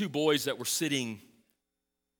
two 0.00 0.08
boys 0.08 0.44
that 0.44 0.58
were 0.58 0.64
sitting 0.64 1.20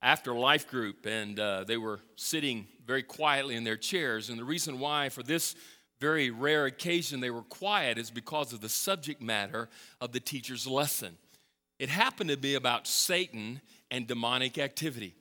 after 0.03 0.35
life 0.35 0.69
group, 0.69 1.07
and 1.07 1.41
uh, 1.41 1.65
they 1.65 1.79
were 1.79 1.99
sitting 2.15 2.67
very 2.85 3.03
quietly 3.03 3.57
in 3.57 3.65
their 3.65 3.79
chairs. 3.79 4.29
And 4.29 4.39
the 4.39 4.45
reason 4.45 4.79
why, 4.79 5.09
for 5.09 5.23
this 5.23 5.55
very 5.99 6.29
rare 6.29 6.67
occasion, 6.67 7.21
they 7.21 7.31
were 7.31 7.41
quiet 7.41 7.97
is 7.97 8.11
because 8.11 8.53
of 8.53 8.61
the 8.61 8.69
subject 8.69 9.23
matter 9.23 9.71
of 9.99 10.13
the 10.13 10.21
teacher's 10.21 10.67
lesson. 10.67 11.17
It 11.79 11.89
happened 11.89 12.29
to 12.29 12.37
be 12.37 12.55
about 12.55 12.87
Satan 12.87 13.63
and 13.91 14.07
demonic 14.07 14.59
activity. 14.59 15.15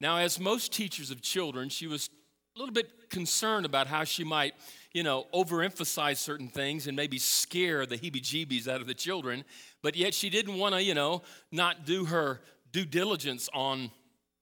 Now, 0.00 0.16
as 0.16 0.40
most 0.40 0.72
teachers 0.72 1.10
of 1.10 1.20
children, 1.20 1.68
she 1.68 1.86
was 1.86 2.08
a 2.56 2.58
little 2.58 2.72
bit 2.72 3.10
concerned 3.10 3.66
about 3.66 3.88
how 3.88 4.04
she 4.04 4.24
might, 4.24 4.54
you 4.96 5.02
know, 5.02 5.26
overemphasize 5.34 6.16
certain 6.16 6.48
things 6.48 6.86
and 6.86 6.96
maybe 6.96 7.18
scare 7.18 7.84
the 7.84 7.98
heebie 7.98 8.22
jeebies 8.22 8.66
out 8.66 8.80
of 8.80 8.86
the 8.86 8.94
children, 8.94 9.44
but 9.82 9.94
yet 9.94 10.14
she 10.14 10.30
didn't 10.30 10.56
want 10.56 10.74
to, 10.74 10.82
you 10.82 10.94
know, 10.94 11.20
not 11.52 11.84
do 11.84 12.06
her 12.06 12.40
due 12.72 12.86
diligence 12.86 13.46
on 13.52 13.90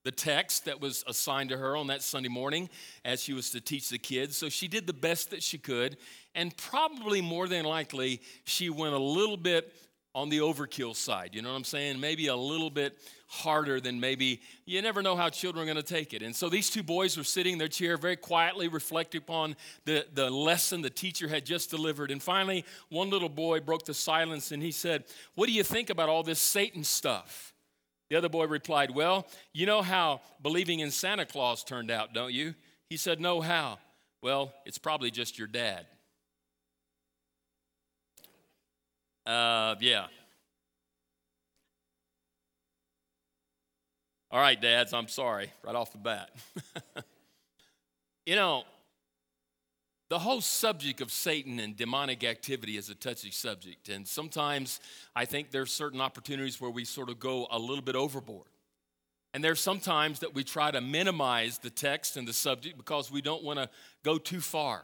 the 0.04 0.12
text 0.12 0.66
that 0.66 0.80
was 0.80 1.02
assigned 1.08 1.50
to 1.50 1.56
her 1.56 1.76
on 1.76 1.88
that 1.88 2.02
Sunday 2.02 2.28
morning 2.28 2.70
as 3.04 3.20
she 3.20 3.32
was 3.32 3.50
to 3.50 3.60
teach 3.60 3.88
the 3.88 3.98
kids. 3.98 4.36
So 4.36 4.48
she 4.48 4.68
did 4.68 4.86
the 4.86 4.92
best 4.92 5.30
that 5.30 5.42
she 5.42 5.58
could, 5.58 5.96
and 6.36 6.56
probably 6.56 7.20
more 7.20 7.48
than 7.48 7.64
likely, 7.64 8.20
she 8.44 8.70
went 8.70 8.94
a 8.94 8.98
little 8.98 9.36
bit 9.36 9.72
on 10.14 10.28
the 10.28 10.38
overkill 10.38 10.94
side. 10.94 11.30
You 11.32 11.42
know 11.42 11.50
what 11.50 11.56
I'm 11.56 11.64
saying? 11.64 11.98
Maybe 11.98 12.28
a 12.28 12.36
little 12.36 12.70
bit 12.70 12.96
harder 13.34 13.80
than 13.80 13.98
maybe 13.98 14.40
you 14.64 14.80
never 14.80 15.02
know 15.02 15.16
how 15.16 15.28
children 15.28 15.62
are 15.62 15.72
going 15.72 15.82
to 15.84 15.94
take 15.94 16.14
it. 16.14 16.22
And 16.22 16.34
so 16.34 16.48
these 16.48 16.70
two 16.70 16.82
boys 16.82 17.16
were 17.16 17.24
sitting 17.24 17.54
in 17.54 17.58
their 17.58 17.68
chair 17.68 17.96
very 17.96 18.16
quietly 18.16 18.68
reflecting 18.68 19.18
upon 19.18 19.56
the, 19.84 20.06
the 20.14 20.30
lesson 20.30 20.82
the 20.82 20.90
teacher 20.90 21.28
had 21.28 21.44
just 21.44 21.70
delivered. 21.70 22.10
And 22.10 22.22
finally, 22.22 22.64
one 22.88 23.10
little 23.10 23.28
boy 23.28 23.60
broke 23.60 23.84
the 23.84 23.94
silence 23.94 24.52
and 24.52 24.62
he 24.62 24.70
said, 24.70 25.04
What 25.34 25.46
do 25.46 25.52
you 25.52 25.64
think 25.64 25.90
about 25.90 26.08
all 26.08 26.22
this 26.22 26.38
Satan 26.38 26.84
stuff? 26.84 27.52
The 28.08 28.16
other 28.16 28.28
boy 28.28 28.46
replied, 28.46 28.90
Well, 28.90 29.26
you 29.52 29.66
know 29.66 29.82
how 29.82 30.20
believing 30.42 30.78
in 30.78 30.90
Santa 30.90 31.26
Claus 31.26 31.64
turned 31.64 31.90
out, 31.90 32.14
don't 32.14 32.32
you? 32.32 32.54
He 32.88 32.96
said, 32.96 33.20
No, 33.20 33.40
how? 33.40 33.78
Well, 34.22 34.52
it's 34.64 34.78
probably 34.78 35.10
just 35.10 35.38
your 35.38 35.48
dad. 35.48 35.86
Uh, 39.26 39.74
yeah. 39.80 40.06
All 44.34 44.40
right, 44.40 44.60
dads, 44.60 44.92
I'm 44.92 45.06
sorry, 45.06 45.52
right 45.62 45.76
off 45.76 45.92
the 45.92 45.98
bat. 45.98 46.28
you 48.26 48.34
know, 48.34 48.64
the 50.10 50.18
whole 50.18 50.40
subject 50.40 51.00
of 51.00 51.12
Satan 51.12 51.60
and 51.60 51.76
demonic 51.76 52.24
activity 52.24 52.76
is 52.76 52.90
a 52.90 52.96
touchy 52.96 53.30
subject. 53.30 53.88
And 53.88 54.08
sometimes 54.08 54.80
I 55.14 55.24
think 55.24 55.52
there's 55.52 55.72
certain 55.72 56.00
opportunities 56.00 56.60
where 56.60 56.72
we 56.72 56.84
sort 56.84 57.10
of 57.10 57.20
go 57.20 57.46
a 57.48 57.60
little 57.60 57.80
bit 57.80 57.94
overboard. 57.94 58.48
And 59.34 59.44
there's 59.44 59.60
sometimes 59.60 60.18
that 60.18 60.34
we 60.34 60.42
try 60.42 60.72
to 60.72 60.80
minimize 60.80 61.58
the 61.58 61.70
text 61.70 62.16
and 62.16 62.26
the 62.26 62.32
subject 62.32 62.76
because 62.76 63.12
we 63.12 63.22
don't 63.22 63.44
want 63.44 63.60
to 63.60 63.70
go 64.02 64.18
too 64.18 64.40
far. 64.40 64.82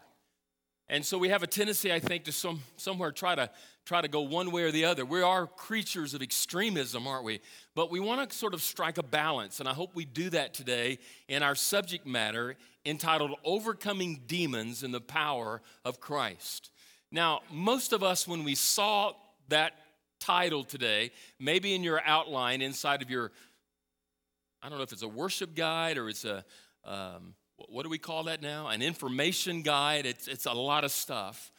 And 0.88 1.05
so 1.05 1.19
we 1.19 1.28
have 1.31 1.43
a 1.43 1.49
tendency, 1.49 1.93
I 1.93 1.99
think, 1.99 2.22
to 2.27 2.32
some, 2.32 2.61
somewhere 2.77 3.11
try 3.11 3.34
to 3.34 3.50
try 3.85 4.01
to 4.01 4.09
go 4.09 4.21
one 4.21 4.51
way 4.51 4.63
or 4.63 4.71
the 4.71 4.85
other. 4.85 5.05
We 5.05 5.23
are 5.23 5.47
creatures 5.47 6.15
of 6.15 6.23
extremism, 6.23 7.07
aren't 7.07 7.25
we? 7.25 7.41
But 7.75 7.91
we 7.91 8.01
want 8.01 8.29
to 8.29 8.37
sort 8.37 8.55
of 8.55 8.63
strike 8.63 8.99
a 8.99 9.03
balance, 9.03 9.61
and 9.61 9.69
I 9.69 9.73
hope 9.73 9.95
we 9.95 10.05
do 10.05 10.31
that 10.31 10.55
today 10.55 10.99
in 11.29 11.43
our 11.43 11.55
subject 11.55 12.07
matter 12.07 12.57
entitled 12.85 13.33
Overcoming 13.45 14.23
Demons 14.27 14.83
in 14.83 14.93
the 14.93 15.01
Power 15.01 15.61
of 15.85 16.01
Christ. 16.01 16.71
Now, 17.13 17.41
most 17.51 17.93
of 17.93 18.03
us, 18.03 18.27
when 18.27 18.45
we 18.45 18.55
saw 18.55 19.13
that 19.49 19.73
title 20.21 20.65
today, 20.65 21.11
maybe 21.39 21.75
in 21.75 21.83
your 21.83 22.01
outline 22.05 22.62
inside 22.62 23.03
of 23.03 23.11
your, 23.11 23.33
I 24.62 24.69
don't 24.69 24.79
know 24.79 24.85
if 24.85 24.93
it's 24.93 25.03
a 25.03 25.09
worship 25.09 25.55
guide 25.55 25.99
or 25.99 26.09
it's 26.09 26.25
a, 26.25 26.45
um, 26.85 27.35
what 27.69 27.83
do 27.83 27.91
we 27.91 27.99
call 27.99 28.25
that 28.25 28.41
now? 28.41 28.69
An 28.69 28.81
information 28.81 29.62
guide. 29.62 30.07
It's, 30.07 30.29
it's 30.29 30.47
a 30.47 30.53
lot 30.53 30.85
of 30.85 30.91
stuff. 30.91 31.51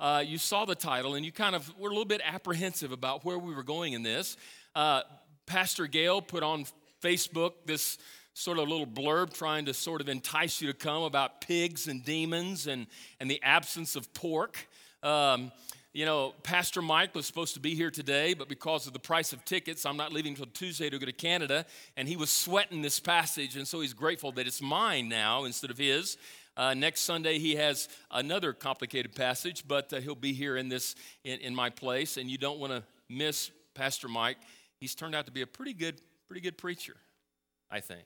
Uh, 0.00 0.22
you 0.24 0.38
saw 0.38 0.64
the 0.64 0.76
title 0.76 1.14
and 1.16 1.24
you 1.24 1.32
kind 1.32 1.56
of 1.56 1.76
were 1.78 1.88
a 1.88 1.92
little 1.92 2.04
bit 2.04 2.20
apprehensive 2.24 2.92
about 2.92 3.24
where 3.24 3.38
we 3.38 3.52
were 3.52 3.64
going 3.64 3.94
in 3.94 4.02
this. 4.02 4.36
Uh, 4.74 5.02
Pastor 5.46 5.86
Gail 5.86 6.22
put 6.22 6.42
on 6.42 6.66
Facebook 7.02 7.52
this 7.66 7.98
sort 8.32 8.58
of 8.58 8.68
little 8.68 8.86
blurb 8.86 9.32
trying 9.32 9.64
to 9.64 9.74
sort 9.74 10.00
of 10.00 10.08
entice 10.08 10.60
you 10.60 10.68
to 10.68 10.74
come 10.74 11.02
about 11.02 11.40
pigs 11.40 11.88
and 11.88 12.04
demons 12.04 12.68
and, 12.68 12.86
and 13.18 13.28
the 13.28 13.42
absence 13.42 13.96
of 13.96 14.12
pork. 14.14 14.68
Um, 15.02 15.50
you 15.92 16.04
know, 16.04 16.32
Pastor 16.44 16.80
Mike 16.80 17.14
was 17.16 17.26
supposed 17.26 17.54
to 17.54 17.60
be 17.60 17.74
here 17.74 17.90
today, 17.90 18.34
but 18.34 18.48
because 18.48 18.86
of 18.86 18.92
the 18.92 19.00
price 19.00 19.32
of 19.32 19.44
tickets, 19.44 19.84
I'm 19.84 19.96
not 19.96 20.12
leaving 20.12 20.32
until 20.32 20.46
Tuesday 20.46 20.88
to 20.90 20.98
go 20.98 21.06
to 21.06 21.12
Canada. 21.12 21.66
And 21.96 22.06
he 22.06 22.16
was 22.16 22.30
sweating 22.30 22.82
this 22.82 23.00
passage, 23.00 23.56
and 23.56 23.66
so 23.66 23.80
he's 23.80 23.94
grateful 23.94 24.30
that 24.32 24.46
it's 24.46 24.62
mine 24.62 25.08
now 25.08 25.44
instead 25.44 25.70
of 25.70 25.78
his. 25.78 26.16
Uh, 26.58 26.74
next 26.74 27.02
Sunday, 27.02 27.38
he 27.38 27.54
has 27.54 27.88
another 28.10 28.52
complicated 28.52 29.14
passage, 29.14 29.62
but 29.68 29.92
uh, 29.92 30.00
he'll 30.00 30.16
be 30.16 30.32
here 30.32 30.56
in 30.56 30.68
this 30.68 30.96
in, 31.22 31.38
in 31.38 31.54
my 31.54 31.70
place, 31.70 32.16
and 32.16 32.28
you 32.28 32.36
don't 32.36 32.58
want 32.58 32.72
to 32.72 32.82
miss 33.08 33.52
Pastor 33.74 34.08
Mike. 34.08 34.38
He's 34.80 34.96
turned 34.96 35.14
out 35.14 35.26
to 35.26 35.32
be 35.32 35.42
a 35.42 35.46
pretty 35.46 35.72
good, 35.72 36.00
pretty 36.26 36.40
good 36.40 36.58
preacher, 36.58 36.96
I 37.70 37.78
think. 37.78 38.02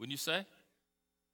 Wouldn't 0.00 0.10
you 0.10 0.18
say? 0.18 0.44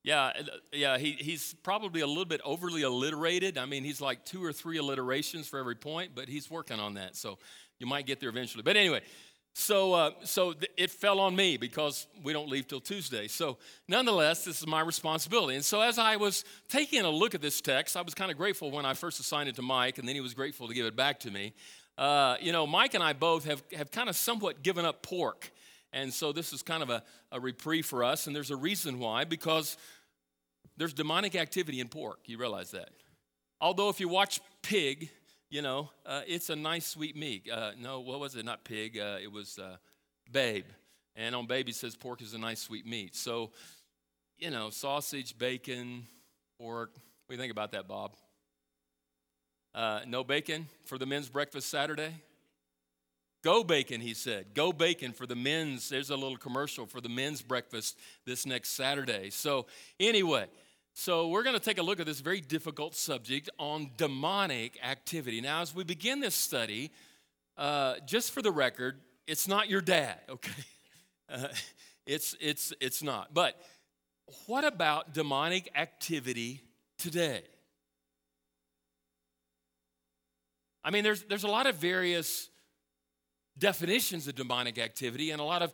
Yeah, 0.05 0.27
uh, 0.27 0.43
yeah, 0.71 0.99
he, 0.99 1.13
he's 1.13 1.55
probably 1.63 2.03
a 2.03 2.07
little 2.07 2.27
bit 2.27 2.43
overly 2.45 2.83
alliterated. 2.83 3.57
I 3.57 3.65
mean, 3.65 3.83
he's 3.83 4.03
like 4.03 4.27
two 4.27 4.45
or 4.45 4.53
three 4.53 4.77
alliterations 4.77 5.49
for 5.49 5.59
every 5.59 5.75
point, 5.75 6.13
but 6.15 6.29
he's 6.29 6.51
working 6.51 6.79
on 6.79 6.95
that. 6.95 7.17
So 7.17 7.39
you 7.79 7.87
might 7.87 8.05
get 8.05 8.21
there 8.21 8.29
eventually. 8.29 8.63
But 8.63 8.77
anyway, 8.77 9.01
so, 9.55 9.93
uh, 9.93 10.11
so 10.25 10.53
th- 10.53 10.71
it 10.77 10.91
fell 10.91 11.19
on 11.19 11.35
me 11.35 11.57
because 11.57 12.07
we 12.23 12.33
don't 12.33 12.49
leave 12.49 12.69
till 12.69 12.81
Tuesday. 12.81 13.27
So, 13.27 13.59
nonetheless, 13.89 14.45
this 14.45 14.61
is 14.61 14.67
my 14.67 14.81
responsibility. 14.81 15.57
And 15.57 15.65
so, 15.65 15.81
as 15.81 15.99
I 15.99 16.17
was 16.17 16.45
taking 16.69 17.03
a 17.03 17.11
look 17.11 17.35
at 17.35 17.43
this 17.43 17.61
text, 17.61 17.97
I 17.97 18.03
was 18.03 18.15
kind 18.15 18.31
of 18.31 18.37
grateful 18.37 18.71
when 18.71 18.87
I 18.87 18.95
first 18.95 19.19
assigned 19.19 19.49
it 19.49 19.57
to 19.57 19.63
Mike, 19.63 19.99
and 19.99 20.07
then 20.07 20.15
he 20.15 20.21
was 20.21 20.35
grateful 20.35 20.69
to 20.69 20.75
give 20.75 20.87
it 20.87 20.95
back 20.95 21.21
to 21.21 21.31
me. 21.31 21.55
Uh, 21.97 22.37
you 22.41 22.53
know, 22.53 22.67
Mike 22.67 22.95
and 22.95 23.03
I 23.03 23.13
both 23.13 23.45
have, 23.47 23.63
have 23.77 23.91
kind 23.91 24.09
of 24.09 24.15
somewhat 24.15 24.63
given 24.63 24.85
up 24.85 25.03
pork. 25.03 25.51
And 25.93 26.13
so 26.15 26.33
this 26.33 26.53
is 26.53 26.63
kind 26.63 26.83
of 26.83 26.91
a, 26.91 27.03
a 27.33 27.41
reprieve 27.41 27.87
for 27.87 28.05
us, 28.05 28.27
and 28.27 28.37
there's 28.37 28.51
a 28.51 28.57
reason 28.57 28.99
why, 28.99 29.25
because 29.25 29.77
there's 30.77 30.93
demonic 30.93 31.35
activity 31.35 31.81
in 31.81 31.89
pork. 31.89 32.21
You 32.27 32.39
realize 32.39 32.71
that. 32.71 32.91
Although, 33.61 33.89
if 33.89 33.99
you 33.99 34.09
watch 34.09 34.41
pig, 34.63 35.11
you 35.51 35.63
know, 35.63 35.91
uh, 36.05 36.23
it's 36.27 36.51
a 36.51 36.57
nice, 36.57 36.87
sweet 36.87 37.17
meat. 37.17 37.49
Uh, 37.51 37.73
no, 37.79 38.01
what 38.01 38.21
was 38.21 38.35
it? 38.35 38.45
Not 38.45 38.65
pig, 38.65 38.99
uh, 38.99 39.17
it 39.23 39.33
was 39.33 39.59
uh, 39.59 39.77
babe. 40.31 40.67
And 41.17 41.35
on 41.35 41.47
baby 41.47 41.73
says 41.73 41.97
pork 41.97 42.23
is 42.23 42.35
a 42.35 42.39
nice, 42.39 42.61
sweet 42.61 42.87
meat. 42.87 43.17
So, 43.17 43.51
you 44.39 44.51
know, 44.51 44.71
sausage, 44.71 45.37
bacon, 45.37 46.05
pork. 46.59 46.91
What 46.93 47.31
do 47.31 47.35
you 47.35 47.41
think 47.41 47.53
about 47.53 47.73
that, 47.73 47.89
Bob? 47.89 48.15
Uh, 49.75 50.01
no 50.07 50.23
bacon 50.23 50.67
for 50.85 50.99
the 50.99 51.07
men's 51.07 51.29
breakfast 51.29 51.69
Saturday? 51.69 52.15
Go 53.43 53.63
bacon, 53.63 54.01
he 54.01 54.15
said. 54.15 54.55
Go 54.55 54.73
bacon 54.73 55.13
for 55.13 55.27
the 55.27 55.37
men's. 55.37 55.89
There's 55.89 56.11
a 56.11 56.17
little 56.17 56.37
commercial 56.37 56.87
for 56.87 57.01
the 57.01 57.09
men's 57.09 57.41
breakfast 57.41 57.99
this 58.27 58.45
next 58.45 58.71
Saturday. 58.71 59.31
So, 59.31 59.67
anyway, 60.01 60.47
so 61.01 61.29
we're 61.29 61.45
going 61.45 61.55
to 61.55 61.61
take 61.61 61.79
a 61.79 61.83
look 61.83 62.01
at 62.01 62.07
this 62.07 62.19
very 62.19 62.41
difficult 62.41 62.93
subject 62.93 63.49
on 63.57 63.93
demonic 63.97 64.81
activity. 64.83 65.41
Now, 65.41 65.63
as 65.63 65.73
we 65.73 65.85
begin 65.85 66.19
this 66.19 66.35
study, 66.35 66.91
uh, 67.57 67.95
just 68.05 68.33
for 68.33 68.43
the 68.43 68.51
record, 68.51 68.99
it's 69.25 69.47
not 69.47 69.69
your 69.71 69.81
dad, 69.81 70.19
okay? 70.29 70.65
Uh, 71.33 71.47
it's, 72.05 72.35
it's, 72.41 72.73
it's 72.81 73.01
not. 73.01 73.33
But 73.33 73.55
what 74.47 74.65
about 74.65 75.15
demonic 75.15 75.71
activity 75.77 76.63
today? 76.99 77.43
I 80.83 80.91
mean, 80.91 81.05
there's, 81.05 81.23
there's 81.23 81.45
a 81.45 81.49
lot 81.49 81.69
of 81.69 81.77
various 81.77 82.51
definitions 83.57 84.27
of 84.27 84.35
demonic 84.35 84.79
activity 84.79 85.31
and 85.31 85.41
a 85.41 85.45
lot 85.45 85.63
of 85.63 85.73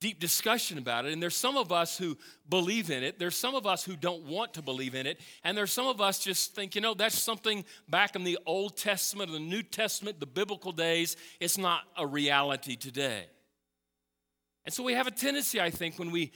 deep 0.00 0.20
discussion 0.20 0.78
about 0.78 1.06
it. 1.06 1.12
And 1.12 1.22
there's 1.22 1.36
some 1.36 1.56
of 1.56 1.72
us 1.72 1.96
who 1.96 2.16
believe 2.48 2.90
in 2.90 3.02
it. 3.02 3.18
There's 3.18 3.36
some 3.36 3.54
of 3.54 3.66
us 3.66 3.84
who 3.84 3.96
don't 3.96 4.24
want 4.24 4.54
to 4.54 4.62
believe 4.62 4.94
in 4.94 5.06
it. 5.06 5.20
And 5.42 5.56
there's 5.56 5.72
some 5.72 5.86
of 5.86 6.00
us 6.00 6.18
just 6.18 6.54
think, 6.54 6.74
you 6.74 6.80
know, 6.80 6.94
that's 6.94 7.18
something 7.18 7.64
back 7.88 8.14
in 8.14 8.24
the 8.24 8.38
Old 8.46 8.76
Testament, 8.76 9.32
the 9.32 9.38
New 9.38 9.62
Testament, 9.62 10.20
the 10.20 10.26
biblical 10.26 10.72
days. 10.72 11.16
It's 11.40 11.58
not 11.58 11.82
a 11.96 12.06
reality 12.06 12.76
today. 12.76 13.26
And 14.64 14.74
so 14.74 14.82
we 14.82 14.94
have 14.94 15.06
a 15.06 15.12
tendency, 15.12 15.60
I 15.60 15.70
think, 15.70 15.98
when 15.98 16.10
we 16.10 16.32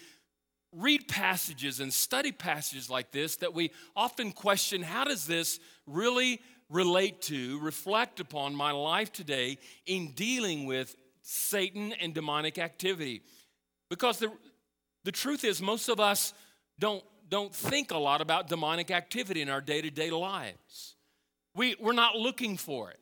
read 0.72 1.08
passages 1.08 1.80
and 1.80 1.92
study 1.92 2.32
passages 2.32 2.88
like 2.88 3.10
this, 3.10 3.36
that 3.36 3.52
we 3.52 3.72
often 3.96 4.30
question 4.30 4.82
how 4.82 5.04
does 5.04 5.26
this 5.26 5.58
really 5.86 6.40
relate 6.70 7.20
to, 7.22 7.58
reflect 7.58 8.20
upon 8.20 8.54
my 8.54 8.70
life 8.70 9.12
today 9.12 9.58
in 9.86 10.12
dealing 10.12 10.66
with 10.66 10.94
Satan 11.22 11.92
and 12.00 12.14
demonic 12.14 12.58
activity. 12.58 13.22
Because 13.90 14.18
the, 14.18 14.32
the 15.04 15.12
truth 15.12 15.44
is, 15.44 15.60
most 15.60 15.90
of 15.90 16.00
us 16.00 16.32
don't, 16.78 17.04
don't 17.28 17.54
think 17.54 17.90
a 17.90 17.98
lot 17.98 18.22
about 18.22 18.48
demonic 18.48 18.90
activity 18.90 19.42
in 19.42 19.50
our 19.50 19.60
day 19.60 19.82
to 19.82 19.90
day 19.90 20.10
lives. 20.10 20.94
We, 21.54 21.76
we're 21.78 21.92
not 21.92 22.16
looking 22.16 22.56
for 22.56 22.90
it. 22.90 22.98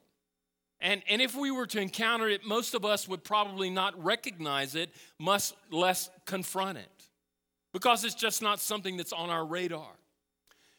And, 0.81 1.02
and 1.08 1.20
if 1.20 1.37
we 1.37 1.50
were 1.50 1.67
to 1.67 1.81
encounter 1.81 2.29
it, 2.29 2.44
most 2.44 2.75
of 2.75 2.85
us 2.85 3.06
would 3.08 3.25
probably 3.25 3.69
not 3.69 4.02
recognize 4.02 4.75
it, 4.75 4.90
much 5.19 5.52
less 5.70 6.08
confront 6.25 6.79
it, 6.79 7.05
because 7.73 8.05
it's 8.05 8.14
just 8.14 8.43
not 8.43 8.61
something 8.61 8.96
that's 8.96 9.12
on 9.12 9.29
our 9.29 9.44
radar. 9.44 9.90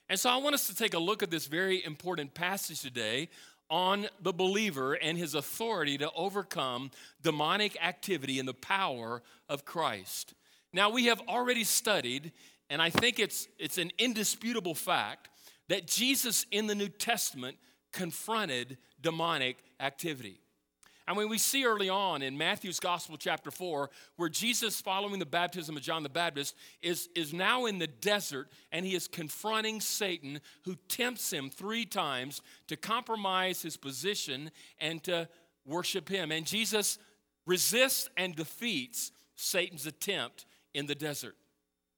And 0.08 0.20
so 0.20 0.30
I 0.30 0.38
want 0.38 0.56
us 0.56 0.68
to 0.68 0.76
take 0.76 0.96
a 0.96 1.00
look 1.00 1.22
at 1.22 1.30
this 1.30 1.46
very 1.46 1.84
important 1.84 2.34
passage 2.34 2.82
today 2.82 3.30
on 3.70 4.08
the 4.22 4.34
believer 4.34 4.94
and 4.94 5.18
his 5.18 5.36
authority 5.36 5.98
to 5.98 6.12
overcome 6.12 6.92
demonic 7.22 7.78
activity 7.84 8.40
and 8.40 8.48
the 8.48 8.54
power 8.54 9.22
of 9.48 9.66
Christ. 9.66 10.34
Now, 10.74 10.90
we 10.90 11.06
have 11.06 11.22
already 11.28 11.64
studied, 11.64 12.32
and 12.70 12.82
I 12.82 12.90
think 12.90 13.20
it's, 13.20 13.48
it's 13.58 13.78
an 13.78 13.92
indisputable 13.98 14.76
fact, 14.76 15.30
that 15.68 15.88
Jesus 15.88 16.46
in 16.52 16.68
the 16.68 16.76
New 16.76 16.90
Testament 16.90 17.58
confronted 17.92 18.78
demonic 19.02 19.58
activity. 19.80 20.42
And 21.10 21.18
when 21.18 21.28
we 21.28 21.40
see 21.40 21.66
early 21.66 21.90
on 21.90 22.22
in 22.22 22.38
Matthew's 22.38 22.80
Gospel, 22.80 23.18
chapter 23.18 23.50
4, 23.50 23.90
where 24.18 24.30
Jesus, 24.30 24.80
following 24.80 25.18
the 25.18 25.26
baptism 25.26 25.76
of 25.76 25.82
John 25.82 26.04
the 26.04 26.08
Baptist, 26.08 26.56
is, 26.84 27.10
is 27.16 27.34
now 27.34 27.66
in 27.66 27.80
the 27.80 27.88
desert 27.88 28.48
and 28.72 28.86
he 28.86 28.94
is 28.94 29.08
confronting 29.08 29.82
Satan, 29.82 30.40
who 30.66 30.76
tempts 30.88 31.34
him 31.34 31.50
three 31.50 31.84
times 31.84 32.44
to 32.68 32.78
compromise 32.78 33.64
his 33.64 33.76
position 33.76 34.52
and 34.80 35.04
to 35.06 35.28
worship 35.66 36.08
him. 36.08 36.32
And 36.32 36.46
Jesus 36.46 37.00
resists 37.48 38.08
and 38.16 38.36
defeats 38.36 39.12
Satan's 39.36 39.88
attempt 39.88 40.46
in 40.76 40.86
the 40.86 40.94
desert. 40.94 41.36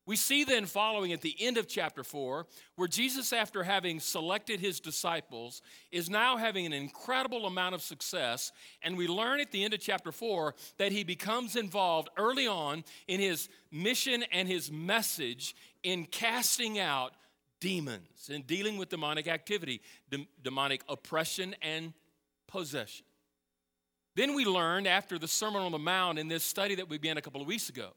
We 0.07 0.15
see 0.15 0.43
then, 0.43 0.65
following 0.65 1.13
at 1.13 1.21
the 1.21 1.35
end 1.39 1.57
of 1.57 1.67
chapter 1.67 2.03
4, 2.03 2.47
where 2.75 2.87
Jesus, 2.87 3.31
after 3.31 3.63
having 3.63 3.99
selected 3.99 4.59
his 4.59 4.79
disciples, 4.79 5.61
is 5.91 6.09
now 6.09 6.37
having 6.37 6.65
an 6.65 6.73
incredible 6.73 7.45
amount 7.45 7.75
of 7.75 7.83
success. 7.83 8.51
And 8.81 8.97
we 8.97 9.07
learn 9.07 9.39
at 9.39 9.51
the 9.51 9.63
end 9.63 9.75
of 9.75 9.79
chapter 9.79 10.11
4 10.11 10.55
that 10.79 10.91
he 10.91 11.03
becomes 11.03 11.55
involved 11.55 12.09
early 12.17 12.47
on 12.47 12.83
in 13.07 13.19
his 13.19 13.47
mission 13.71 14.23
and 14.31 14.47
his 14.47 14.71
message 14.71 15.55
in 15.83 16.05
casting 16.05 16.79
out 16.79 17.13
demons 17.59 18.31
and 18.33 18.45
dealing 18.47 18.77
with 18.77 18.89
demonic 18.89 19.27
activity, 19.27 19.81
de- 20.09 20.27
demonic 20.41 20.81
oppression 20.89 21.55
and 21.61 21.93
possession. 22.47 23.05
Then 24.15 24.33
we 24.33 24.45
learned 24.45 24.87
after 24.87 25.19
the 25.19 25.27
Sermon 25.27 25.61
on 25.61 25.71
the 25.71 25.79
Mount 25.79 26.17
in 26.17 26.27
this 26.27 26.43
study 26.43 26.73
that 26.75 26.89
we 26.89 26.97
began 26.97 27.17
a 27.17 27.21
couple 27.21 27.39
of 27.39 27.47
weeks 27.47 27.69
ago 27.69 27.91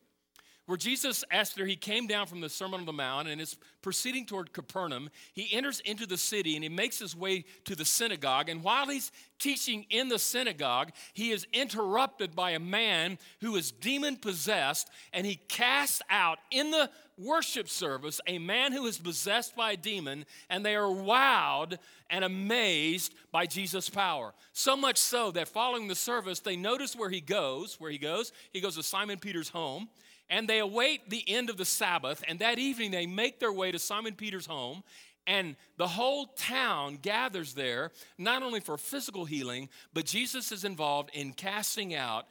where 0.66 0.78
Jesus, 0.78 1.24
after 1.30 1.66
he 1.66 1.76
came 1.76 2.06
down 2.06 2.26
from 2.26 2.40
the 2.40 2.48
Sermon 2.48 2.80
on 2.80 2.86
the 2.86 2.92
Mount 2.92 3.28
and 3.28 3.38
is 3.38 3.56
proceeding 3.82 4.24
toward 4.24 4.54
Capernaum, 4.54 5.10
he 5.34 5.52
enters 5.52 5.80
into 5.80 6.06
the 6.06 6.16
city 6.16 6.54
and 6.54 6.62
he 6.62 6.70
makes 6.70 6.98
his 6.98 7.14
way 7.14 7.44
to 7.66 7.76
the 7.76 7.84
synagogue. 7.84 8.48
And 8.48 8.62
while 8.62 8.86
he's 8.86 9.12
teaching 9.38 9.84
in 9.90 10.08
the 10.08 10.18
synagogue, 10.18 10.92
he 11.12 11.32
is 11.32 11.46
interrupted 11.52 12.34
by 12.34 12.52
a 12.52 12.58
man 12.58 13.18
who 13.42 13.56
is 13.56 13.72
demon 13.72 14.16
possessed, 14.16 14.88
and 15.12 15.26
he 15.26 15.36
casts 15.48 16.00
out 16.08 16.38
in 16.50 16.70
the 16.70 16.88
worship 17.18 17.68
service 17.68 18.20
a 18.26 18.38
man 18.38 18.72
who 18.72 18.86
is 18.86 18.96
possessed 18.96 19.54
by 19.54 19.72
a 19.72 19.76
demon, 19.76 20.24
and 20.48 20.64
they 20.64 20.74
are 20.74 20.88
wowed 20.88 21.76
and 22.08 22.24
amazed 22.24 23.14
by 23.30 23.44
Jesus' 23.44 23.90
power. 23.90 24.32
So 24.54 24.78
much 24.78 24.96
so 24.96 25.30
that 25.32 25.48
following 25.48 25.88
the 25.88 25.94
service, 25.94 26.40
they 26.40 26.56
notice 26.56 26.96
where 26.96 27.10
he 27.10 27.20
goes. 27.20 27.78
Where 27.78 27.90
he 27.90 27.98
goes, 27.98 28.32
he 28.50 28.62
goes 28.62 28.76
to 28.76 28.82
Simon 28.82 29.18
Peter's 29.18 29.50
home 29.50 29.88
and 30.30 30.48
they 30.48 30.58
await 30.58 31.10
the 31.10 31.24
end 31.28 31.50
of 31.50 31.56
the 31.56 31.64
Sabbath. 31.64 32.24
And 32.26 32.38
that 32.38 32.58
evening, 32.58 32.90
they 32.90 33.06
make 33.06 33.40
their 33.40 33.52
way 33.52 33.72
to 33.72 33.78
Simon 33.78 34.14
Peter's 34.14 34.46
home. 34.46 34.82
And 35.26 35.56
the 35.76 35.88
whole 35.88 36.26
town 36.26 36.98
gathers 37.00 37.54
there, 37.54 37.92
not 38.18 38.42
only 38.42 38.60
for 38.60 38.76
physical 38.76 39.24
healing, 39.24 39.68
but 39.92 40.04
Jesus 40.04 40.52
is 40.52 40.64
involved 40.64 41.10
in 41.14 41.32
casting 41.32 41.94
out 41.94 42.26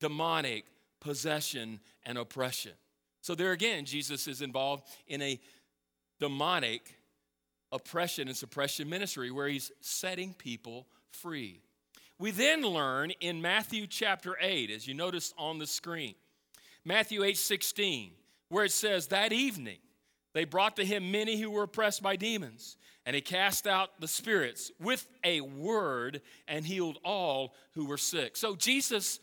demonic 0.00 0.64
possession 1.00 1.80
and 2.04 2.18
oppression. 2.18 2.72
So, 3.20 3.34
there 3.34 3.52
again, 3.52 3.84
Jesus 3.84 4.28
is 4.28 4.42
involved 4.42 4.84
in 5.08 5.20
a 5.22 5.40
demonic 6.20 6.96
oppression 7.72 8.28
and 8.28 8.36
suppression 8.36 8.88
ministry 8.88 9.30
where 9.30 9.48
he's 9.48 9.72
setting 9.80 10.32
people 10.34 10.86
free. 11.10 11.60
We 12.18 12.30
then 12.30 12.62
learn 12.62 13.10
in 13.20 13.42
Matthew 13.42 13.86
chapter 13.86 14.36
8, 14.40 14.70
as 14.70 14.86
you 14.86 14.94
notice 14.94 15.34
on 15.36 15.58
the 15.58 15.66
screen, 15.66 16.14
Matthew 16.86 17.24
8 17.24 17.36
16, 17.36 18.12
where 18.48 18.64
it 18.64 18.72
says, 18.72 19.08
That 19.08 19.32
evening 19.32 19.78
they 20.34 20.44
brought 20.44 20.76
to 20.76 20.84
him 20.84 21.10
many 21.10 21.40
who 21.40 21.50
were 21.50 21.64
oppressed 21.64 22.00
by 22.00 22.14
demons, 22.14 22.76
and 23.04 23.16
he 23.16 23.20
cast 23.20 23.66
out 23.66 24.00
the 24.00 24.06
spirits 24.06 24.70
with 24.80 25.06
a 25.24 25.40
word 25.40 26.22
and 26.46 26.64
healed 26.64 26.98
all 27.04 27.54
who 27.74 27.86
were 27.86 27.98
sick. 27.98 28.36
So, 28.36 28.54
Jesus, 28.54 29.18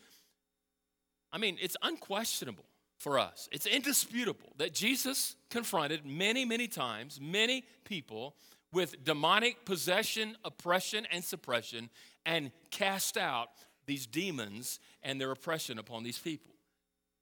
I 1.32 1.38
mean, 1.38 1.56
it's 1.60 1.76
unquestionable 1.82 2.66
for 2.98 3.18
us, 3.18 3.48
it's 3.50 3.66
indisputable 3.66 4.52
that 4.58 4.74
Jesus 4.74 5.34
confronted 5.50 6.04
many, 6.04 6.44
many 6.44 6.68
times 6.68 7.18
many 7.20 7.64
people 7.84 8.34
with 8.72 9.04
demonic 9.04 9.64
possession, 9.64 10.36
oppression, 10.44 11.06
and 11.10 11.24
suppression, 11.24 11.88
and 12.26 12.50
cast 12.70 13.16
out 13.16 13.48
these 13.86 14.06
demons 14.06 14.80
and 15.02 15.20
their 15.20 15.30
oppression 15.30 15.78
upon 15.78 16.02
these 16.02 16.18
people. 16.18 16.53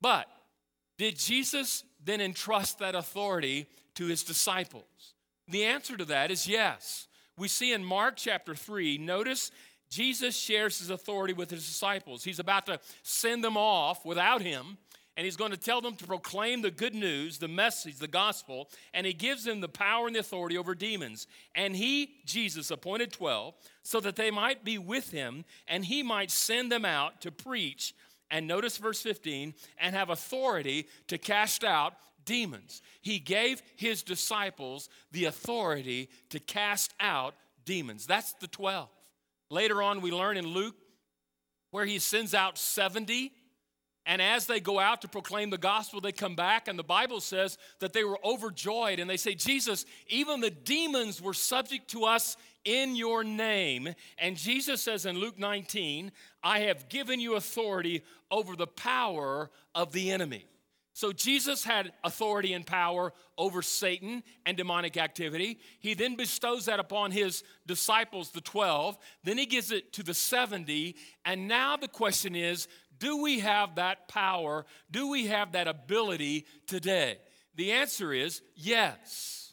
But 0.03 0.27
did 0.99 1.17
Jesus 1.17 1.85
then 2.05 2.21
entrust 2.21 2.81
that 2.81 2.95
authority 2.95 3.67
to 3.95 4.07
his 4.07 4.25
disciples? 4.25 5.15
The 5.49 5.65
answer 5.65 5.97
to 5.97 6.05
that 6.07 6.31
is 6.31 6.47
yes. 6.47 7.07
We 7.39 7.49
see 7.49 7.73
in 7.73 7.85
Mark 7.85 8.17
chapter 8.17 8.55
3, 8.55 8.99
notice 8.99 9.51
Jesus 9.89 10.37
shares 10.37 10.79
his 10.79 10.91
authority 10.91 11.33
with 11.33 11.51
his 11.51 11.67
disciples. 11.67 12.25
He's 12.25 12.39
about 12.39 12.67
to 12.67 12.81
send 13.03 13.45
them 13.45 13.57
off 13.57 14.05
without 14.05 14.43
him, 14.43 14.79
and 15.17 15.25
he's 15.25 15.37
going 15.37 15.51
to 15.51 15.57
tell 15.57 15.81
them 15.81 15.97
to 15.97 16.07
proclaim 16.07 16.63
the 16.63 16.71
good 16.71 16.95
news, 16.95 17.39
the 17.39 17.49
message, 17.49 17.99
the 17.99 18.09
gospel, 18.09 18.71
and 18.95 19.07
he 19.07 19.13
gives 19.13 19.45
them 19.45 19.61
the 19.61 19.69
power 19.69 20.07
and 20.07 20.17
the 20.17 20.21
authority 20.21 20.57
over 20.57 20.75
demons. 20.75 21.27
And 21.55 21.77
he, 21.77 22.15
Jesus, 22.25 22.71
appointed 22.71 23.13
12 23.13 23.55
so 23.83 24.01
that 24.01 24.17
they 24.17 24.31
might 24.31 24.65
be 24.65 24.79
with 24.79 25.11
him 25.11 25.45
and 25.69 25.85
he 25.85 26.03
might 26.03 26.31
send 26.31 26.73
them 26.73 26.85
out 26.85 27.21
to 27.21 27.31
preach 27.31 27.95
and 28.33 28.49
notice 28.49 28.79
verse 28.79 29.01
15, 29.01 29.55
and 29.79 29.95
have 29.95 30.11
authority 30.11 30.89
to 31.07 31.19
cast 31.19 31.63
out 31.63 31.95
demons. 32.25 32.83
He 33.01 33.19
gave 33.19 33.63
his 33.77 34.03
disciples 34.03 34.89
the 35.13 35.27
authority 35.27 36.09
to 36.31 36.41
cast 36.41 36.95
out 36.99 37.35
demons. 37.65 38.07
That's 38.07 38.33
the 38.35 38.49
12. 38.49 38.89
Later 39.51 39.83
on, 39.83 40.01
we 40.01 40.11
learn 40.11 40.37
in 40.37 40.47
Luke 40.47 40.77
where 41.71 41.85
he 41.85 41.99
sends 41.99 42.35
out 42.35 42.59
70. 42.59 43.33
And 44.05 44.21
as 44.21 44.47
they 44.47 44.59
go 44.59 44.81
out 44.81 45.03
to 45.03 45.09
proclaim 45.09 45.51
the 45.51 45.59
gospel, 45.59 46.01
they 46.01 46.13
come 46.13 46.35
back, 46.35 46.67
and 46.67 46.77
the 46.77 46.83
Bible 46.83 47.21
says 47.21 47.57
that 47.79 47.93
they 47.93 48.03
were 48.03 48.19
overjoyed. 48.25 48.99
And 48.99 49.09
they 49.09 49.17
say, 49.17 49.35
Jesus, 49.35 49.87
even 50.09 50.41
the 50.41 50.51
demons 50.51 51.23
were 51.23 51.35
subject 51.35 51.89
to 51.91 52.05
us 52.05 52.37
in 52.65 52.97
your 52.97 53.23
name. 53.23 53.95
And 54.19 54.37
Jesus 54.37 54.83
says 54.83 55.07
in 55.07 55.19
Luke 55.19 55.39
19, 55.39 56.11
I 56.43 56.61
have 56.61 56.89
given 56.89 57.21
you 57.21 57.37
authority 57.37 58.03
over 58.31 58.57
the 58.57 58.67
power 58.67 59.51
of 59.75 59.93
the 59.93 60.11
enemy. 60.11 60.47
So 60.95 61.11
Jesus 61.11 61.65
had 61.65 61.93
authority 62.05 62.53
and 62.53 62.67
power 62.67 63.15
over 63.39 63.63
Satan 63.63 64.23
and 64.45 64.59
demonic 64.59 64.99
activity. 64.99 65.59
He 65.81 65.95
then 65.95 66.17
bestows 66.17 66.67
that 66.67 66.81
upon 66.81 67.13
his 67.13 67.45
disciples, 67.67 68.31
the 68.31 68.43
12. 68.43 68.99
Then 69.25 69.39
he 69.39 69.47
gives 69.47 69.73
it 69.73 69.95
to 69.95 70.03
the 70.03 70.13
70. 70.13 70.95
And 71.25 71.49
now 71.49 71.79
the 71.79 71.89
question 71.89 72.37
is 72.37 72.69
do 72.99 73.23
we 73.23 73.41
have 73.41 73.77
that 73.77 74.09
power? 74.09 74.65
Do 74.91 75.11
we 75.11 75.27
have 75.27 75.53
that 75.53 75.69
ability 75.69 76.47
today? 76.67 77.19
The 77.55 77.73
answer 77.73 78.13
is 78.13 78.43
yes. 78.55 79.53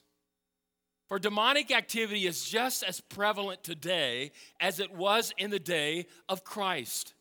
For 1.08 1.18
demonic 1.18 1.72
activity 1.72 2.28
is 2.28 2.48
just 2.48 2.84
as 2.84 3.02
prevalent 3.02 3.64
today 3.64 4.32
as 4.60 4.80
it 4.80 4.94
was 4.94 5.34
in 5.38 5.50
the 5.50 5.60
day 5.60 6.06
of 6.30 6.44
Christ. 6.44 7.16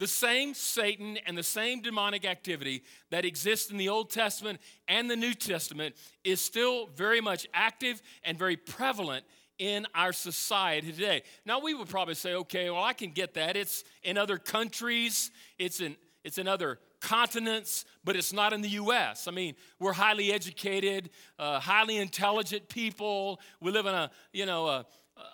The 0.00 0.08
same 0.08 0.54
Satan 0.54 1.16
and 1.26 1.38
the 1.38 1.44
same 1.44 1.80
demonic 1.80 2.24
activity 2.24 2.82
that 3.12 3.24
exists 3.24 3.70
in 3.70 3.76
the 3.76 3.88
Old 3.88 4.10
Testament 4.10 4.60
and 4.88 5.08
the 5.08 5.14
New 5.14 5.32
Testament 5.32 5.94
is 6.24 6.40
still 6.40 6.88
very 6.96 7.20
much 7.20 7.46
active 7.54 8.02
and 8.24 8.36
very 8.36 8.56
prevalent 8.56 9.24
in 9.58 9.86
our 9.94 10.12
society 10.12 10.92
today. 10.92 11.22
Now, 11.44 11.60
we 11.60 11.74
would 11.74 11.88
probably 11.88 12.14
say, 12.14 12.34
okay, 12.34 12.70
well, 12.70 12.82
I 12.82 12.92
can 12.92 13.10
get 13.10 13.34
that. 13.34 13.56
It's 13.56 13.84
in 14.02 14.18
other 14.18 14.38
countries, 14.38 15.30
it's 15.58 15.80
in, 15.80 15.96
it's 16.24 16.38
in 16.38 16.48
other 16.48 16.78
continents, 17.00 17.84
but 18.04 18.16
it's 18.16 18.32
not 18.32 18.52
in 18.52 18.62
the 18.62 18.70
US. 18.70 19.28
I 19.28 19.32
mean, 19.32 19.54
we're 19.78 19.92
highly 19.92 20.32
educated, 20.32 21.10
uh, 21.38 21.60
highly 21.60 21.98
intelligent 21.98 22.68
people. 22.68 23.40
We 23.60 23.70
live 23.70 23.86
in 23.86 23.94
a, 23.94 24.10
you 24.32 24.46
know, 24.46 24.68
a, 24.68 24.86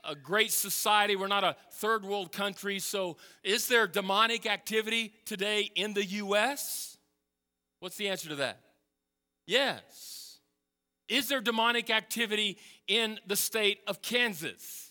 a 0.05 0.15
great 0.15 0.51
society. 0.51 1.15
We're 1.15 1.29
not 1.29 1.45
a 1.45 1.57
third 1.73 2.05
world 2.05 2.33
country. 2.33 2.79
So, 2.79 3.17
is 3.43 3.69
there 3.69 3.87
demonic 3.87 4.47
activity 4.47 5.13
today 5.25 5.71
in 5.75 5.95
the 5.95 6.05
US? 6.05 6.97
What's 7.81 7.97
the 7.97 8.09
answer 8.09 8.29
to 8.31 8.37
that? 8.37 8.61
Yes. 9.47 10.39
Is 11.09 11.29
there 11.29 11.41
demonic 11.41 11.91
activity 11.91 12.59
in 12.89 13.21
the 13.27 13.37
state 13.37 13.81
of 13.87 14.03
Kansas? 14.03 14.91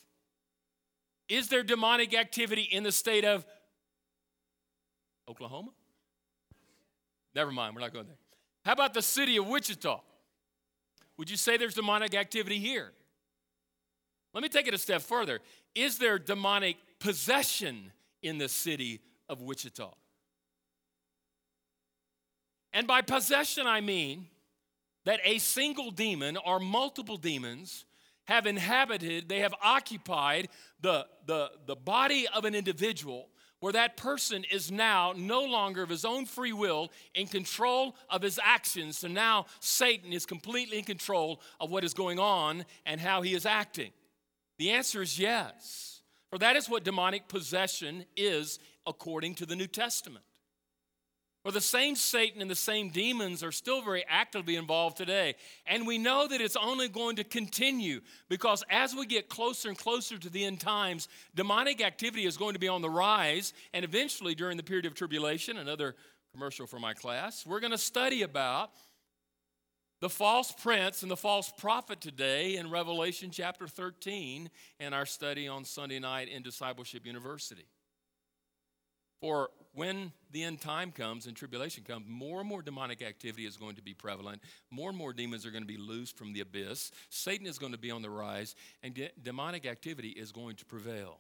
Is 1.28 1.50
there 1.50 1.64
demonic 1.64 2.14
activity 2.14 2.62
in 2.62 2.84
the 2.84 2.92
state 2.92 3.26
of 3.26 3.46
Oklahoma? 5.28 5.72
Never 7.36 7.52
mind, 7.52 7.76
we're 7.76 7.82
not 7.82 7.92
going 7.92 8.06
there. 8.06 8.18
How 8.64 8.72
about 8.72 8.94
the 8.94 9.02
city 9.02 9.38
of 9.38 9.48
Wichita? 9.48 10.00
Would 11.18 11.30
you 11.30 11.38
say 11.38 11.58
there's 11.58 11.74
demonic 11.74 12.16
activity 12.16 12.60
here? 12.60 12.92
Let 14.34 14.44
me 14.44 14.50
take 14.50 14.68
it 14.68 14.74
a 14.74 14.78
step 14.78 15.02
further. 15.02 15.40
Is 15.74 15.98
there 15.98 16.20
demonic 16.20 16.78
possession 17.00 17.92
in 18.22 18.38
the 18.38 18.48
city 18.48 19.02
of 19.28 19.42
Wichita? 19.42 19.92
And 22.74 22.86
by 22.86 23.02
possession, 23.02 23.66
I 23.66 23.82
mean 23.82 24.28
that 25.06 25.20
a 25.24 25.40
single 25.40 25.90
demon 25.90 26.38
or 26.38 26.60
multiple 26.60 27.18
demons 27.18 27.86
have 28.28 28.46
inhabited, 28.46 29.30
they 29.30 29.40
have 29.40 29.54
occupied 29.64 30.50
the, 30.82 31.08
the, 31.26 31.52
the 31.66 31.76
body 31.76 32.28
of 32.34 32.46
an 32.46 32.56
individual 32.56 33.30
where 33.60 33.74
that 33.74 33.98
person 33.98 34.46
is 34.52 34.72
now 34.72 35.14
no 35.16 35.42
longer 35.44 35.82
of 35.82 35.90
his 35.90 36.06
own 36.06 36.26
free 36.26 36.54
will 36.54 36.92
in 37.16 37.26
control 37.26 37.96
of 38.10 38.22
his 38.22 38.40
actions. 38.44 39.00
So 39.00 39.08
now 39.08 39.48
Satan 39.60 40.14
is 40.14 40.26
completely 40.26 40.78
in 40.78 40.84
control 40.84 41.42
of 41.60 41.72
what 41.72 41.84
is 41.84 41.94
going 41.94 42.20
on 42.20 42.66
and 42.86 43.02
how 43.02 43.24
he 43.24 43.34
is 43.34 43.46
acting. 43.46 43.92
The 44.60 44.72
answer 44.72 45.02
is 45.02 45.18
yes. 45.18 46.02
For 46.30 46.38
that 46.38 46.56
is 46.56 46.70
what 46.70 46.84
demonic 46.84 47.28
possession 47.28 48.06
is 48.16 48.60
according 48.86 49.36
to 49.36 49.46
the 49.46 49.56
New 49.56 49.68
Testament. 49.68 50.26
For 51.48 51.54
the 51.54 51.62
same 51.62 51.96
Satan 51.96 52.42
and 52.42 52.52
the 52.52 52.56
same 52.56 52.90
demons 52.90 53.42
are 53.42 53.54
still 53.54 53.82
very 53.82 54.04
actively 54.10 54.58
involved 54.58 54.98
today. 54.98 55.36
And 55.66 55.88
we 55.88 55.98
know 55.98 56.28
that 56.28 56.42
it's 56.42 56.58
only 56.58 56.90
going 56.90 57.16
to 57.16 57.24
continue 57.24 58.02
because 58.28 58.66
as 58.70 58.94
we 58.94 59.06
get 59.06 59.30
closer 59.30 59.70
and 59.70 59.78
closer 59.78 60.18
to 60.18 60.30
the 60.30 60.44
end 60.44 60.60
times, 60.60 61.08
demonic 61.36 61.82
activity 61.82 62.26
is 62.26 62.36
going 62.36 62.56
to 62.56 62.60
be 62.60 62.68
on 62.68 62.82
the 62.82 62.90
rise. 62.90 63.54
And 63.74 63.86
eventually, 63.86 64.36
during 64.36 64.58
the 64.58 64.64
period 64.64 64.86
of 64.86 64.94
tribulation, 64.94 65.56
another 65.56 65.96
commercial 66.34 66.68
for 66.68 66.80
my 66.80 66.94
class, 66.94 67.46
we're 67.46 67.62
going 67.62 67.72
to 67.72 67.78
study 67.78 68.24
about 68.24 68.72
the 70.02 70.10
false 70.10 70.52
prince 70.52 71.02
and 71.02 71.10
the 71.10 71.16
false 71.16 71.50
prophet 71.58 72.02
today 72.02 72.58
in 72.58 72.70
Revelation 72.70 73.32
chapter 73.32 73.70
13 73.70 74.50
in 74.82 74.94
our 74.94 75.06
study 75.06 75.48
on 75.48 75.64
Sunday 75.64 76.00
night 76.00 76.28
in 76.28 76.44
Discipleship 76.44 77.06
University. 77.06 77.68
For 79.20 79.50
when 79.74 80.12
the 80.32 80.44
end 80.44 80.62
time 80.62 80.92
comes 80.92 81.28
and 81.28 81.36
tribulation 81.36 81.84
comes, 81.84 82.06
more 82.08 82.40
and 82.40 82.50
more 82.50 82.62
demonic 82.62 83.02
activity 83.02 83.46
is 83.46 83.58
going 83.58 83.76
to 83.76 83.82
be 83.82 83.94
prevalent. 83.94 84.42
More 84.72 84.90
and 84.90 84.98
more 84.98 85.14
demons 85.14 85.46
are 85.46 85.52
going 85.52 85.64
to 85.64 85.68
be 85.68 85.78
loosed 85.78 86.18
from 86.18 86.34
the 86.34 86.42
abyss. 86.42 86.92
Satan 87.10 87.48
is 87.48 87.58
going 87.60 87.72
to 87.72 87.78
be 87.78 87.92
on 87.92 88.02
the 88.02 88.10
rise, 88.10 88.56
and 88.84 88.94
de- 88.94 89.12
demonic 89.22 89.66
activity 89.66 90.10
is 90.10 90.32
going 90.32 90.56
to 90.58 90.66
prevail. 90.66 91.18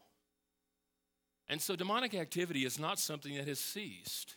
And 1.50 1.62
so, 1.62 1.75
demonic 1.75 2.13
activity 2.13 2.66
is 2.66 2.80
not 2.80 3.00
something 3.00 3.36
that 3.36 3.48
has 3.48 3.60
ceased. 3.60 4.36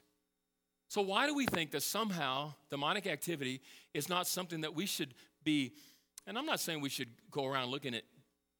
So, 0.88 1.02
why 1.02 1.26
do 1.26 1.34
we 1.34 1.46
think 1.46 1.72
that 1.72 1.82
somehow 1.82 2.54
demonic 2.70 3.06
activity 3.06 3.60
is 3.94 4.08
not 4.08 4.26
something 4.26 4.60
that 4.60 4.74
we 4.74 4.86
should 4.86 5.14
be? 5.44 5.72
And 6.26 6.38
I'm 6.38 6.46
not 6.46 6.60
saying 6.60 6.80
we 6.80 6.88
should 6.88 7.08
go 7.30 7.46
around 7.46 7.70
looking 7.70 7.94
at 7.94 8.02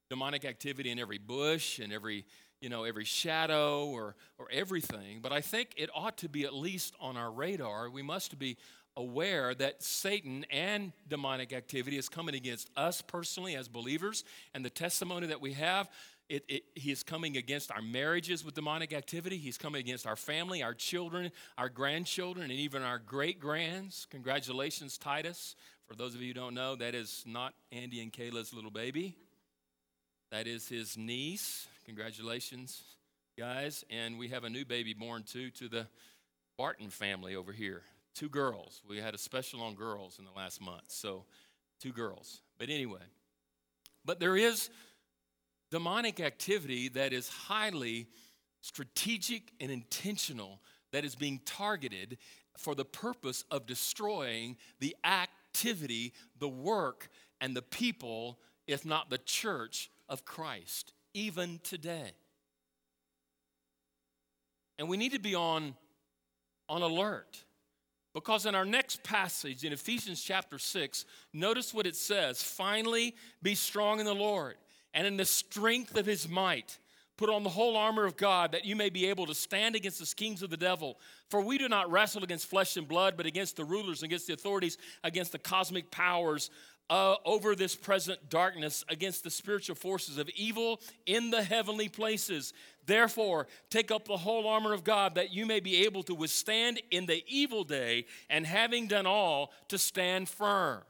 demonic 0.09 0.45
activity 0.45 0.91
in 0.91 0.99
every 0.99 1.19
bush 1.19 1.79
and 1.79 1.93
every 1.93 2.25
you 2.61 2.69
know, 2.69 2.85
every 2.85 3.05
shadow 3.05 3.87
or, 3.87 4.15
or 4.39 4.47
everything, 4.53 5.21
but 5.23 5.33
I 5.33 5.41
think 5.41 5.71
it 5.77 5.91
ought 5.95 6.19
to 6.19 6.29
be 6.29 6.45
at 6.45 6.55
least 6.55 6.95
on 7.01 7.17
our 7.17 7.31
radar. 7.31 7.89
We 7.91 8.03
must 8.03 8.39
be 8.39 8.57
aware 8.97 9.55
that 9.55 9.83
Satan 9.83 10.45
and 10.51 10.93
demonic 11.09 11.53
activity 11.53 11.97
is 11.97 12.09
coming 12.09 12.35
against 12.35 12.69
us 12.77 13.01
personally 13.03 13.57
as 13.57 13.69
believers, 13.69 14.25
and 14.55 14.65
the 14.65 14.71
testimony 14.71 15.29
that 15.29 15.41
we 15.41 15.55
have. 15.55 15.89
It, 16.29 16.45
it, 16.49 16.63
he 16.77 16.93
is 16.93 17.03
coming 17.03 17.37
against 17.37 17.73
our 17.73 17.83
marriages 17.83 18.45
with 18.45 18.55
demonic 18.55 18.93
activity. 18.93 19.37
He's 19.37 19.59
coming 19.59 19.81
against 19.81 20.07
our 20.07 20.15
family, 20.15 20.63
our 20.63 20.75
children, 20.75 21.33
our 21.59 21.69
grandchildren, 21.69 22.53
and 22.53 22.61
even 22.61 22.83
our 22.83 23.01
great 23.01 23.41
grands. 23.41 24.07
Congratulations, 24.11 24.97
Titus. 24.97 25.57
For 25.89 25.97
those 25.97 26.15
of 26.15 26.21
you 26.23 26.29
who 26.29 26.35
don't 26.35 26.55
know, 26.55 26.77
that 26.77 26.95
is 26.95 27.25
not 27.27 27.55
Andy 27.73 28.01
and 28.01 28.13
Kayla's 28.13 28.55
little 28.55 28.71
baby. 28.71 29.17
That 30.31 30.47
is 30.47 30.69
his 30.69 30.97
niece. 30.97 31.67
Congratulations, 31.87 32.83
guys. 33.37 33.85
And 33.91 34.17
we 34.17 34.29
have 34.29 34.45
a 34.45 34.51
new 34.51 34.65
baby 34.65 34.95
born 34.95 35.25
too 35.25 35.51
to 35.51 35.69
the 35.69 35.89
Barton 36.57 36.89
family 36.89 37.35
over 37.35 37.53
here. 37.53 37.83
Two 38.15 38.29
girls. 38.29 38.81
We 38.89 38.99
had 38.99 39.13
a 39.13 39.19
special 39.19 39.61
on 39.61 39.75
girls 39.75 40.21
in 40.21 40.25
the 40.25 40.31
last 40.31 40.61
month. 40.61 40.85
So, 40.87 41.25
two 41.81 41.93
girls. 41.93 42.43
But 42.59 42.69
anyway, 42.69 43.03
but 44.05 44.21
there 44.21 44.37
is 44.37 44.71
demonic 45.73 46.21
activity 46.21 46.89
that 46.91 47.13
is 47.13 47.29
highly 47.29 48.07
strategic 48.61 49.51
and 49.61 49.71
intentional 49.71 50.61
that 50.93 51.05
is 51.05 51.17
being 51.17 51.41
targeted 51.45 52.19
for 52.57 52.77
the 52.77 52.85
purpose 52.85 53.45
of 53.51 53.67
destroying 53.67 54.57
the 54.79 54.95
activity, 55.03 56.13
the 56.39 56.49
work, 56.49 57.09
and 57.41 57.57
the 57.57 57.63
people, 57.63 58.39
if 58.69 58.85
not 58.85 59.11
the 59.11 59.19
church 59.19 59.91
of 60.11 60.27
Christ 60.27 60.93
even 61.15 61.61
today. 61.63 62.13
And 64.79 64.89
we 64.89 64.97
need 64.97 65.13
to 65.13 65.19
be 65.19 65.35
on, 65.35 65.75
on 66.69 66.83
alert. 66.83 67.45
Because 68.13 68.45
in 68.45 68.55
our 68.55 68.65
next 68.65 69.05
passage 69.05 69.65
in 69.65 69.73
Ephesians 69.73 70.21
chapter 70.21 70.59
6, 70.59 71.05
notice 71.33 71.73
what 71.73 71.87
it 71.87 71.95
says 71.97 72.43
Finally, 72.43 73.15
be 73.43 73.55
strong 73.55 74.01
in 74.01 74.07
the 74.07 74.15
Lord 74.15 74.57
and 74.93 75.07
in 75.07 75.17
the 75.17 75.25
strength 75.25 75.97
of 75.97 76.07
his 76.07 76.29
might. 76.29 76.79
Put 77.17 77.29
on 77.29 77.43
the 77.43 77.51
whole 77.51 77.77
armor 77.77 78.07
of 78.07 78.17
God 78.17 78.53
that 78.53 78.65
you 78.65 78.75
may 78.75 78.89
be 78.89 79.07
able 79.07 79.27
to 79.27 79.35
stand 79.35 79.77
against 79.77 79.99
the 79.99 80.07
schemes 80.07 80.43
of 80.43 80.49
the 80.49 80.57
devil. 80.57 80.99
For 81.29 81.43
we 81.43 81.59
do 81.59 81.69
not 81.69 81.91
wrestle 81.91 82.25
against 82.25 82.47
flesh 82.47 82.79
and 82.79 82.89
blood, 82.89 83.15
but 83.15 83.27
against 83.27 83.57
the 83.57 83.65
rulers, 83.65 84.03
against 84.03 84.27
the 84.27 84.33
authorities, 84.33 84.79
against 85.05 85.33
the 85.33 85.39
cosmic 85.39 85.91
powers 85.91 86.51
uh, 86.91 87.15
over 87.25 87.55
this 87.55 87.77
present 87.77 88.29
darkness 88.29 88.85
against 88.89 89.23
the 89.23 89.31
spiritual 89.31 89.77
forces 89.77 90.19
of 90.19 90.29
evil 90.31 90.81
in 91.07 91.31
the 91.31 91.43
heavenly 91.43 91.89
places. 91.89 92.53
Therefore, 92.85 93.47
take 93.71 93.93
up 93.93 94.07
the 94.07 94.17
whole 94.17 94.49
armor 94.49 94.73
of 94.73 94.83
God 94.83 95.15
that 95.15 95.33
you 95.33 95.47
may 95.47 95.61
be 95.61 95.85
able 95.85 96.03
to 96.03 96.15
withstand 96.15 96.83
in 96.91 97.07
the 97.07 97.23
evil 97.29 97.63
day, 97.63 98.07
and 98.29 98.45
having 98.45 98.89
done 98.89 99.07
all, 99.07 99.53
to 99.69 99.79
stand 99.79 100.29
firm. 100.29 100.83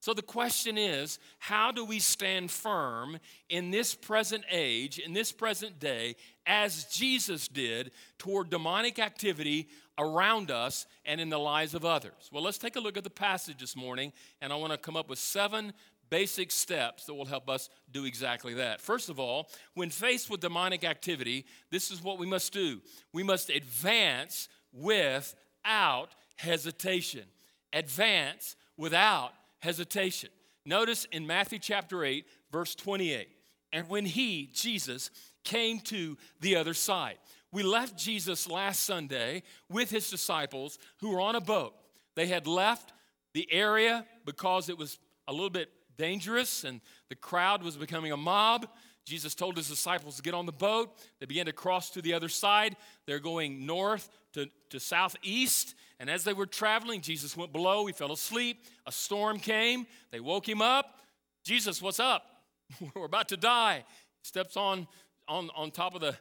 So 0.00 0.14
the 0.14 0.22
question 0.22 0.78
is 0.78 1.18
how 1.38 1.70
do 1.70 1.84
we 1.84 1.98
stand 1.98 2.50
firm 2.50 3.18
in 3.50 3.70
this 3.70 3.94
present 3.94 4.44
age, 4.50 4.98
in 4.98 5.12
this 5.12 5.30
present 5.30 5.78
day, 5.78 6.16
as 6.46 6.84
Jesus 6.84 7.48
did 7.48 7.92
toward 8.18 8.48
demonic 8.48 8.98
activity 8.98 9.68
around 9.98 10.50
us 10.50 10.86
and 11.04 11.20
in 11.20 11.28
the 11.28 11.38
lives 11.38 11.74
of 11.74 11.84
others? 11.84 12.30
Well, 12.32 12.42
let's 12.42 12.56
take 12.56 12.76
a 12.76 12.80
look 12.80 12.96
at 12.96 13.04
the 13.04 13.10
passage 13.10 13.58
this 13.58 13.76
morning, 13.76 14.14
and 14.40 14.54
I 14.54 14.56
want 14.56 14.72
to 14.72 14.78
come 14.78 14.96
up 14.96 15.10
with 15.10 15.18
seven 15.18 15.74
basic 16.08 16.50
steps 16.50 17.04
that 17.04 17.14
will 17.14 17.26
help 17.26 17.48
us 17.50 17.68
do 17.92 18.06
exactly 18.06 18.54
that. 18.54 18.80
First 18.80 19.10
of 19.10 19.20
all, 19.20 19.50
when 19.74 19.90
faced 19.90 20.30
with 20.30 20.40
demonic 20.40 20.82
activity, 20.82 21.44
this 21.70 21.90
is 21.90 22.02
what 22.02 22.18
we 22.18 22.26
must 22.26 22.54
do 22.54 22.80
we 23.12 23.22
must 23.22 23.50
advance 23.50 24.48
without 24.72 26.08
hesitation. 26.36 27.24
Advance 27.72 28.56
without 28.76 29.32
hesitation. 29.60 30.30
Notice 30.66 31.06
in 31.12 31.26
Matthew 31.26 31.58
chapter 31.58 32.04
8, 32.04 32.26
verse 32.52 32.74
28, 32.74 33.28
and 33.72 33.88
when 33.88 34.04
he, 34.04 34.50
Jesus, 34.52 35.10
came 35.44 35.80
to 35.80 36.16
the 36.40 36.56
other 36.56 36.74
side. 36.74 37.16
We 37.52 37.62
left 37.62 37.96
Jesus 37.96 38.48
last 38.48 38.82
Sunday 38.82 39.42
with 39.68 39.90
his 39.90 40.10
disciples 40.10 40.78
who 41.00 41.10
were 41.10 41.20
on 41.20 41.34
a 41.34 41.40
boat. 41.40 41.74
They 42.14 42.26
had 42.26 42.46
left 42.46 42.92
the 43.32 43.50
area 43.52 44.04
because 44.24 44.68
it 44.68 44.78
was 44.78 44.98
a 45.26 45.32
little 45.32 45.50
bit 45.50 45.70
dangerous 45.96 46.64
and 46.64 46.80
the 47.08 47.14
crowd 47.14 47.62
was 47.62 47.76
becoming 47.76 48.12
a 48.12 48.16
mob. 48.16 48.66
Jesus 49.04 49.34
told 49.34 49.56
his 49.56 49.68
disciples 49.68 50.16
to 50.16 50.22
get 50.22 50.34
on 50.34 50.46
the 50.46 50.52
boat. 50.52 50.96
They 51.18 51.26
began 51.26 51.46
to 51.46 51.52
cross 51.52 51.90
to 51.90 52.02
the 52.02 52.14
other 52.14 52.28
side. 52.28 52.76
They're 53.06 53.18
going 53.18 53.66
north 53.66 54.08
to, 54.34 54.48
to 54.70 54.80
southeast. 54.80 55.74
And 55.98 56.08
as 56.08 56.24
they 56.24 56.32
were 56.32 56.46
traveling, 56.46 57.00
Jesus 57.00 57.36
went 57.36 57.52
below. 57.52 57.86
He 57.86 57.92
fell 57.92 58.12
asleep. 58.12 58.64
A 58.86 58.92
storm 58.92 59.38
came. 59.38 59.86
They 60.10 60.20
woke 60.20 60.48
him 60.48 60.62
up. 60.62 60.98
Jesus, 61.44 61.80
what's 61.80 62.00
up? 62.00 62.24
We're 62.94 63.04
about 63.04 63.28
to 63.28 63.36
die. 63.36 63.84
He 63.86 64.24
steps 64.26 64.56
on, 64.56 64.86
on, 65.28 65.50
on 65.56 65.70
top 65.70 65.94
of 65.94 66.00
the, 66.00 66.16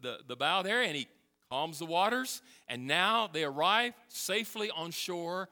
the, 0.00 0.18
the 0.26 0.36
bow 0.36 0.62
there 0.62 0.82
and 0.82 0.96
he 0.96 1.08
calms 1.50 1.78
the 1.78 1.86
waters. 1.86 2.42
And 2.68 2.86
now 2.86 3.28
they 3.32 3.44
arrive 3.44 3.94
safely 4.08 4.70
on 4.70 4.90
shore 4.90 5.48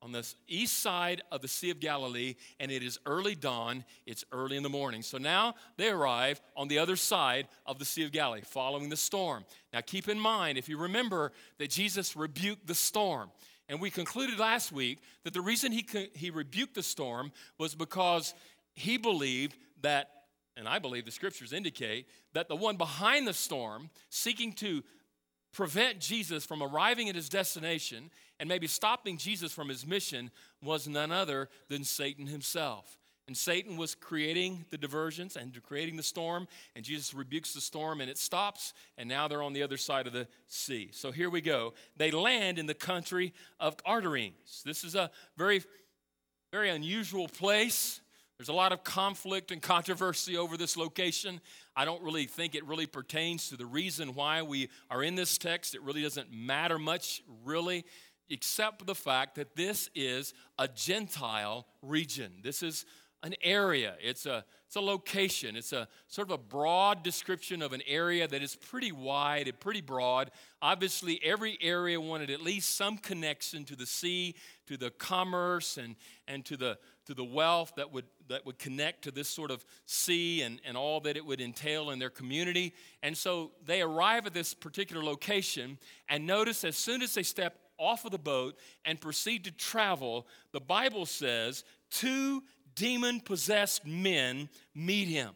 on 0.00 0.12
the 0.12 0.26
east 0.46 0.78
side 0.78 1.22
of 1.32 1.42
the 1.42 1.48
Sea 1.48 1.70
of 1.70 1.80
Galilee, 1.80 2.34
and 2.60 2.70
it 2.70 2.82
is 2.82 2.98
early 3.06 3.34
dawn. 3.34 3.84
It's 4.06 4.24
early 4.32 4.56
in 4.56 4.62
the 4.62 4.68
morning. 4.68 5.02
So 5.02 5.18
now 5.18 5.54
they 5.76 5.88
arrive 5.88 6.40
on 6.56 6.68
the 6.68 6.78
other 6.78 6.96
side 6.96 7.48
of 7.66 7.78
the 7.78 7.84
Sea 7.84 8.04
of 8.04 8.12
Galilee, 8.12 8.42
following 8.44 8.88
the 8.88 8.96
storm. 8.96 9.44
Now 9.72 9.80
keep 9.80 10.08
in 10.08 10.18
mind, 10.18 10.58
if 10.58 10.68
you 10.68 10.78
remember, 10.78 11.32
that 11.58 11.70
Jesus 11.70 12.16
rebuked 12.16 12.66
the 12.66 12.74
storm. 12.74 13.30
And 13.68 13.80
we 13.80 13.90
concluded 13.90 14.38
last 14.38 14.72
week 14.72 15.00
that 15.24 15.34
the 15.34 15.40
reason 15.40 15.72
he, 15.72 15.86
he 16.14 16.30
rebuked 16.30 16.74
the 16.74 16.82
storm 16.82 17.32
was 17.58 17.74
because 17.74 18.34
he 18.74 18.96
believed 18.96 19.56
that 19.82 20.10
and 20.58 20.68
I 20.68 20.80
believe 20.80 21.04
the 21.04 21.12
scriptures 21.12 21.52
indicate, 21.52 22.08
that 22.34 22.48
the 22.48 22.56
one 22.56 22.76
behind 22.76 23.28
the 23.28 23.32
storm, 23.32 23.90
seeking 24.10 24.52
to 24.54 24.82
prevent 25.52 26.00
Jesus 26.00 26.44
from 26.44 26.62
arriving 26.62 27.08
at 27.08 27.14
his 27.14 27.28
destination 27.28 28.10
and 28.40 28.48
maybe 28.48 28.66
stopping 28.66 29.16
Jesus 29.16 29.52
from 29.52 29.68
his 29.68 29.86
mission, 29.86 30.30
was 30.62 30.88
none 30.88 31.12
other 31.12 31.48
than 31.68 31.84
Satan 31.84 32.26
himself. 32.26 32.98
And 33.26 33.36
Satan 33.36 33.76
was 33.76 33.94
creating 33.94 34.64
the 34.70 34.78
diversions 34.78 35.36
and 35.36 35.62
creating 35.62 35.98
the 35.98 36.02
storm, 36.02 36.48
and 36.74 36.82
Jesus 36.82 37.12
rebukes 37.12 37.52
the 37.52 37.60
storm 37.60 38.00
and 38.00 38.08
it 38.08 38.16
stops, 38.16 38.72
and 38.96 39.06
now 39.06 39.28
they're 39.28 39.42
on 39.42 39.52
the 39.52 39.62
other 39.62 39.76
side 39.76 40.06
of 40.06 40.14
the 40.14 40.26
sea. 40.46 40.88
So 40.92 41.12
here 41.12 41.28
we 41.28 41.42
go. 41.42 41.74
They 41.98 42.10
land 42.10 42.58
in 42.58 42.64
the 42.64 42.72
country 42.72 43.34
of 43.60 43.76
Gadarenes. 43.84 44.62
This 44.64 44.82
is 44.82 44.94
a 44.94 45.10
very, 45.36 45.62
very 46.52 46.70
unusual 46.70 47.28
place. 47.28 48.00
There's 48.38 48.48
a 48.48 48.54
lot 48.54 48.72
of 48.72 48.82
conflict 48.82 49.50
and 49.50 49.60
controversy 49.60 50.38
over 50.38 50.56
this 50.56 50.76
location. 50.76 51.42
I 51.76 51.84
don't 51.84 52.02
really 52.02 52.24
think 52.24 52.54
it 52.54 52.64
really 52.64 52.86
pertains 52.86 53.50
to 53.50 53.56
the 53.56 53.66
reason 53.66 54.14
why 54.14 54.40
we 54.40 54.70
are 54.90 55.02
in 55.02 55.16
this 55.16 55.36
text. 55.36 55.74
It 55.74 55.82
really 55.82 56.02
doesn't 56.02 56.32
matter 56.32 56.78
much, 56.78 57.20
really, 57.44 57.84
except 58.30 58.78
for 58.78 58.84
the 58.84 58.94
fact 58.94 59.34
that 59.36 59.56
this 59.56 59.90
is 59.94 60.34
a 60.58 60.68
Gentile 60.68 61.66
region. 61.82 62.32
This 62.42 62.62
is 62.62 62.84
an 63.24 63.34
area, 63.42 63.94
it's 64.00 64.26
a, 64.26 64.44
it's 64.66 64.76
a 64.76 64.80
location, 64.80 65.56
it's 65.56 65.72
a 65.72 65.88
sort 66.06 66.28
of 66.28 66.34
a 66.34 66.38
broad 66.38 67.02
description 67.02 67.62
of 67.62 67.72
an 67.72 67.82
area 67.84 68.28
that 68.28 68.42
is 68.42 68.54
pretty 68.54 68.92
wide 68.92 69.48
and 69.48 69.58
pretty 69.58 69.80
broad. 69.80 70.30
Obviously, 70.62 71.18
every 71.24 71.58
area 71.60 72.00
wanted 72.00 72.30
at 72.30 72.40
least 72.40 72.76
some 72.76 72.96
connection 72.96 73.64
to 73.64 73.74
the 73.74 73.86
sea, 73.86 74.36
to 74.68 74.76
the 74.76 74.90
commerce, 74.90 75.78
and, 75.78 75.96
and 76.28 76.44
to, 76.44 76.56
the, 76.56 76.78
to 77.06 77.14
the 77.14 77.24
wealth 77.24 77.72
that 77.76 77.92
would, 77.92 78.04
that 78.28 78.46
would 78.46 78.58
connect 78.60 79.02
to 79.02 79.10
this 79.10 79.28
sort 79.28 79.50
of 79.50 79.64
sea 79.86 80.42
and, 80.42 80.60
and 80.64 80.76
all 80.76 81.00
that 81.00 81.16
it 81.16 81.26
would 81.26 81.40
entail 81.40 81.90
in 81.90 81.98
their 81.98 82.10
community. 82.10 82.72
And 83.02 83.16
so 83.16 83.50
they 83.66 83.82
arrive 83.82 84.26
at 84.26 84.34
this 84.34 84.54
particular 84.54 85.02
location, 85.02 85.78
and 86.08 86.24
notice 86.24 86.62
as 86.62 86.76
soon 86.76 87.02
as 87.02 87.14
they 87.14 87.24
step 87.24 87.58
off 87.78 88.04
of 88.04 88.10
the 88.10 88.18
boat 88.18 88.56
and 88.84 89.00
proceed 89.00 89.44
to 89.44 89.50
travel, 89.50 90.26
the 90.52 90.60
Bible 90.60 91.06
says 91.06 91.64
two 91.90 92.42
demon 92.74 93.20
possessed 93.20 93.86
men 93.86 94.48
meet 94.74 95.08
him. 95.08 95.34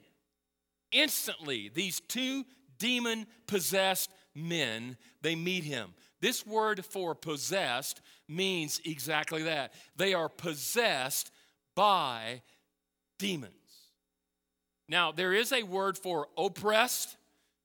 Instantly, 0.90 1.70
these 1.72 2.00
two 2.00 2.44
demon 2.78 3.26
possessed 3.46 4.10
men, 4.34 4.96
they 5.22 5.34
meet 5.34 5.64
him. 5.64 5.94
This 6.20 6.46
word 6.46 6.84
for 6.84 7.14
possessed 7.14 8.00
means 8.28 8.80
exactly 8.84 9.42
that. 9.44 9.72
They 9.96 10.14
are 10.14 10.28
possessed 10.28 11.30
by 11.74 12.42
demons. 13.18 13.52
Now, 14.88 15.10
there 15.10 15.32
is 15.32 15.52
a 15.52 15.62
word 15.62 15.96
for 15.96 16.28
oppressed, 16.36 17.16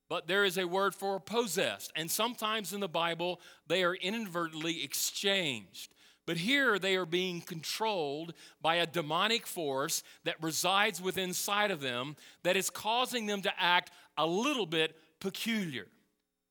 but 0.09 0.27
there 0.27 0.43
is 0.45 0.57
a 0.57 0.67
word 0.67 0.95
for 0.95 1.19
possessed. 1.19 1.91
And 1.95 2.09
sometimes 2.09 2.73
in 2.73 2.79
the 2.79 2.87
Bible, 2.87 3.41
they 3.67 3.83
are 3.83 3.95
inadvertently 3.95 4.83
exchanged. 4.83 5.93
But 6.25 6.38
here 6.38 6.77
they 6.77 6.97
are 6.97 7.05
being 7.05 7.41
controlled 7.41 8.34
by 8.62 8.75
a 8.75 8.86
demonic 8.86 9.47
force 9.47 10.03
that 10.25 10.41
resides 10.41 11.01
within 11.01 11.29
inside 11.29 11.71
of 11.71 11.79
them 11.79 12.15
that 12.43 12.58
is 12.58 12.69
causing 12.69 13.25
them 13.25 13.41
to 13.41 13.53
act 13.58 13.91
a 14.17 14.27
little 14.27 14.65
bit 14.65 14.95
peculiar. 15.19 15.88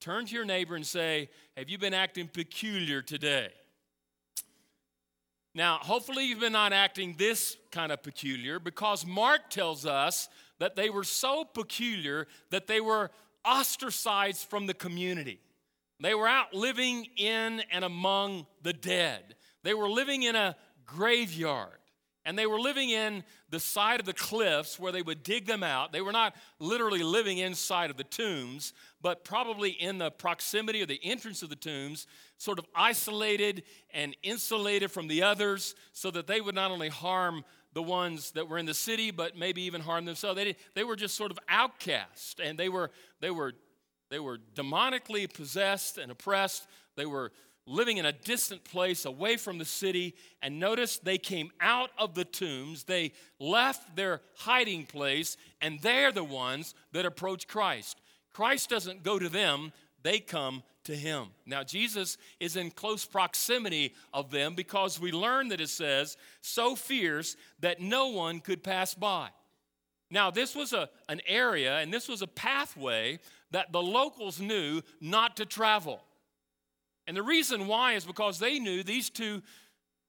Turn 0.00 0.26
to 0.26 0.34
your 0.34 0.44
neighbor 0.44 0.76
and 0.76 0.86
say, 0.86 1.28
Have 1.56 1.68
you 1.68 1.78
been 1.78 1.94
acting 1.94 2.28
peculiar 2.28 3.02
today? 3.02 3.50
Now, 5.54 5.78
hopefully, 5.80 6.26
you've 6.26 6.40
been 6.40 6.52
not 6.52 6.72
acting 6.72 7.14
this 7.16 7.56
kind 7.70 7.90
of 7.90 8.02
peculiar 8.02 8.58
because 8.58 9.06
Mark 9.06 9.48
tells 9.50 9.86
us 9.86 10.28
that 10.58 10.76
they 10.76 10.90
were 10.90 11.04
so 11.04 11.44
peculiar 11.44 12.26
that 12.50 12.66
they 12.66 12.80
were 12.80 13.10
ostracized 13.46 14.48
from 14.48 14.66
the 14.66 14.74
community. 14.74 15.40
They 16.00 16.14
were 16.14 16.28
out 16.28 16.52
living 16.52 17.06
in 17.16 17.62
and 17.72 17.84
among 17.84 18.46
the 18.62 18.72
dead. 18.72 19.36
They 19.62 19.74
were 19.74 19.88
living 19.88 20.24
in 20.24 20.36
a 20.36 20.56
graveyard. 20.84 21.78
And 22.26 22.36
they 22.36 22.46
were 22.46 22.58
living 22.58 22.90
in 22.90 23.22
the 23.50 23.60
side 23.60 24.00
of 24.00 24.06
the 24.06 24.12
cliffs 24.12 24.80
where 24.80 24.90
they 24.90 25.00
would 25.00 25.22
dig 25.22 25.46
them 25.46 25.62
out. 25.62 25.92
They 25.92 26.00
were 26.00 26.10
not 26.10 26.34
literally 26.58 27.04
living 27.04 27.38
inside 27.38 27.88
of 27.88 27.96
the 27.96 28.02
tombs, 28.02 28.72
but 29.00 29.22
probably 29.22 29.70
in 29.70 29.98
the 29.98 30.10
proximity 30.10 30.82
or 30.82 30.86
the 30.86 30.98
entrance 31.04 31.44
of 31.44 31.50
the 31.50 31.56
tombs, 31.56 32.08
sort 32.36 32.58
of 32.58 32.66
isolated 32.74 33.62
and 33.94 34.16
insulated 34.24 34.90
from 34.90 35.06
the 35.06 35.22
others 35.22 35.76
so 35.92 36.10
that 36.10 36.26
they 36.26 36.40
would 36.40 36.56
not 36.56 36.72
only 36.72 36.88
harm 36.88 37.44
the 37.76 37.82
ones 37.82 38.30
that 38.30 38.48
were 38.48 38.56
in 38.56 38.64
the 38.64 38.72
city, 38.72 39.10
but 39.10 39.36
maybe 39.36 39.60
even 39.60 39.82
harmed 39.82 40.08
themselves. 40.08 40.34
They, 40.34 40.56
they 40.72 40.82
were 40.82 40.96
just 40.96 41.14
sort 41.14 41.30
of 41.30 41.38
outcast 41.46 42.40
and 42.40 42.58
they 42.58 42.70
were, 42.70 42.90
they, 43.20 43.30
were, 43.30 43.52
they 44.08 44.18
were 44.18 44.38
demonically 44.54 45.30
possessed 45.30 45.98
and 45.98 46.10
oppressed. 46.10 46.66
They 46.96 47.04
were 47.04 47.32
living 47.66 47.98
in 47.98 48.06
a 48.06 48.12
distant 48.12 48.64
place 48.64 49.04
away 49.04 49.36
from 49.36 49.58
the 49.58 49.66
city. 49.66 50.14
And 50.40 50.58
notice 50.58 50.96
they 50.96 51.18
came 51.18 51.50
out 51.60 51.90
of 51.98 52.14
the 52.14 52.24
tombs, 52.24 52.84
they 52.84 53.12
left 53.38 53.94
their 53.94 54.22
hiding 54.36 54.86
place, 54.86 55.36
and 55.60 55.78
they're 55.80 56.12
the 56.12 56.24
ones 56.24 56.74
that 56.92 57.04
approach 57.04 57.46
Christ. 57.46 58.00
Christ 58.32 58.70
doesn't 58.70 59.02
go 59.02 59.18
to 59.18 59.28
them, 59.28 59.70
they 60.06 60.20
come 60.20 60.62
to 60.84 60.94
him. 60.94 61.28
Now, 61.44 61.64
Jesus 61.64 62.16
is 62.38 62.56
in 62.56 62.70
close 62.70 63.04
proximity 63.04 63.94
of 64.12 64.30
them 64.30 64.54
because 64.54 65.00
we 65.00 65.12
learn 65.12 65.48
that 65.48 65.60
it 65.60 65.68
says, 65.68 66.16
so 66.40 66.76
fierce 66.76 67.36
that 67.60 67.80
no 67.80 68.08
one 68.08 68.40
could 68.40 68.62
pass 68.62 68.94
by. 68.94 69.28
Now, 70.10 70.30
this 70.30 70.54
was 70.54 70.72
a, 70.72 70.88
an 71.08 71.20
area 71.26 71.78
and 71.78 71.92
this 71.92 72.08
was 72.08 72.22
a 72.22 72.28
pathway 72.28 73.18
that 73.50 73.72
the 73.72 73.82
locals 73.82 74.40
knew 74.40 74.82
not 75.00 75.36
to 75.38 75.44
travel. 75.44 76.02
And 77.06 77.16
the 77.16 77.22
reason 77.22 77.66
why 77.66 77.94
is 77.94 78.04
because 78.04 78.38
they 78.38 78.58
knew 78.58 78.82
these 78.82 79.10
two 79.10 79.42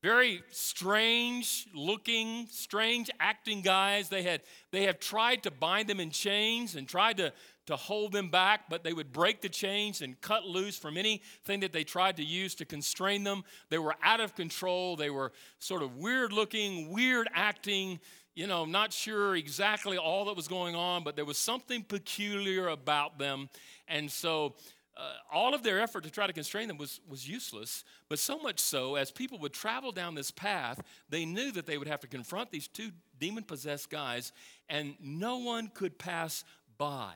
very 0.04 0.44
strange 0.52 1.68
looking, 1.74 2.48
strange 2.52 3.10
acting 3.20 3.62
guys. 3.62 4.10
They 4.10 4.22
had, 4.22 4.42
they 4.72 4.84
have 4.84 5.00
tried 5.00 5.44
to 5.44 5.52
bind 5.52 5.90
them 5.90 6.00
in 6.00 6.12
chains 6.12 6.76
and 6.76 6.88
tried 6.88 7.18
to, 7.18 7.34
to 7.68 7.76
hold 7.76 8.12
them 8.12 8.30
back, 8.30 8.70
but 8.70 8.84
they 8.84 8.94
would 8.94 9.14
break 9.14 9.42
the 9.42 9.50
chains 9.50 10.02
and 10.02 10.20
cut 10.22 10.46
loose 10.46 10.78
from 10.78 10.98
anything 10.98 11.60
that 11.60 11.72
they 11.72 11.84
tried 11.84 12.18
to 12.18 12.24
use 12.24 12.56
to 12.56 12.66
constrain 12.66 13.24
them. 13.24 13.44
They 13.70 13.78
were 13.78 13.96
out 14.02 14.20
of 14.20 14.36
control. 14.36 14.96
They 14.96 15.10
were 15.10 15.32
sort 15.60 15.84
of 15.84 15.98
weird 15.98 16.34
looking, 16.34 16.92
weird 16.92 17.30
acting, 17.34 18.00
you 18.36 18.48
know, 18.48 18.66
not 18.66 18.94
sure 18.94 19.36
exactly 19.36 19.98
all 19.98 20.26
that 20.26 20.36
was 20.36 20.48
going 20.48 20.76
on, 20.76 21.04
but 21.04 21.16
there 21.16 21.26
was 21.26 21.38
something 21.38 21.84
peculiar 21.84 22.70
about 22.70 23.20
them. 23.20 23.50
And 23.88 24.10
so 24.10 24.56
uh, 24.96 25.14
all 25.32 25.54
of 25.54 25.62
their 25.62 25.80
effort 25.80 26.04
to 26.06 26.10
try 26.10 26.26
to 26.26 26.34
constrain 26.34 26.68
them 26.68 26.78
was, 26.78 27.02
was 27.08 27.28
useless, 27.28 27.84
but 28.10 28.18
so 28.18 28.40
much 28.40 28.60
so, 28.60 28.96
as 28.96 29.12
people 29.12 29.38
would 29.40 29.54
travel 29.54 29.92
down 29.92 30.16
this 30.16 30.32
path, 30.32 30.82
they 31.10 31.26
knew 31.26 31.52
that 31.52 31.68
they 31.68 31.78
would 31.78 31.88
have 31.88 32.00
to 32.00 32.08
confront 32.08 32.50
these 32.50 32.68
two 32.68 32.90
demon 33.20 33.44
possessed 33.44 33.90
guys, 33.90 34.32
and 34.70 34.96
no 35.00 35.38
one 35.38 35.68
could 35.68 36.00
pass 36.00 36.44
by. 36.78 37.14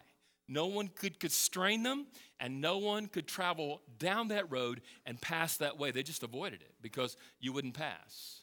No 0.51 0.65
one 0.65 0.89
could 0.89 1.17
constrain 1.17 1.81
them, 1.81 2.07
and 2.37 2.59
no 2.59 2.77
one 2.77 3.07
could 3.07 3.25
travel 3.25 3.81
down 3.97 4.27
that 4.27 4.51
road 4.51 4.81
and 5.05 5.19
pass 5.19 5.55
that 5.57 5.79
way. 5.79 5.91
They 5.91 6.03
just 6.03 6.23
avoided 6.23 6.61
it 6.61 6.73
because 6.81 7.15
you 7.39 7.53
wouldn't 7.53 7.73
pass. 7.73 8.41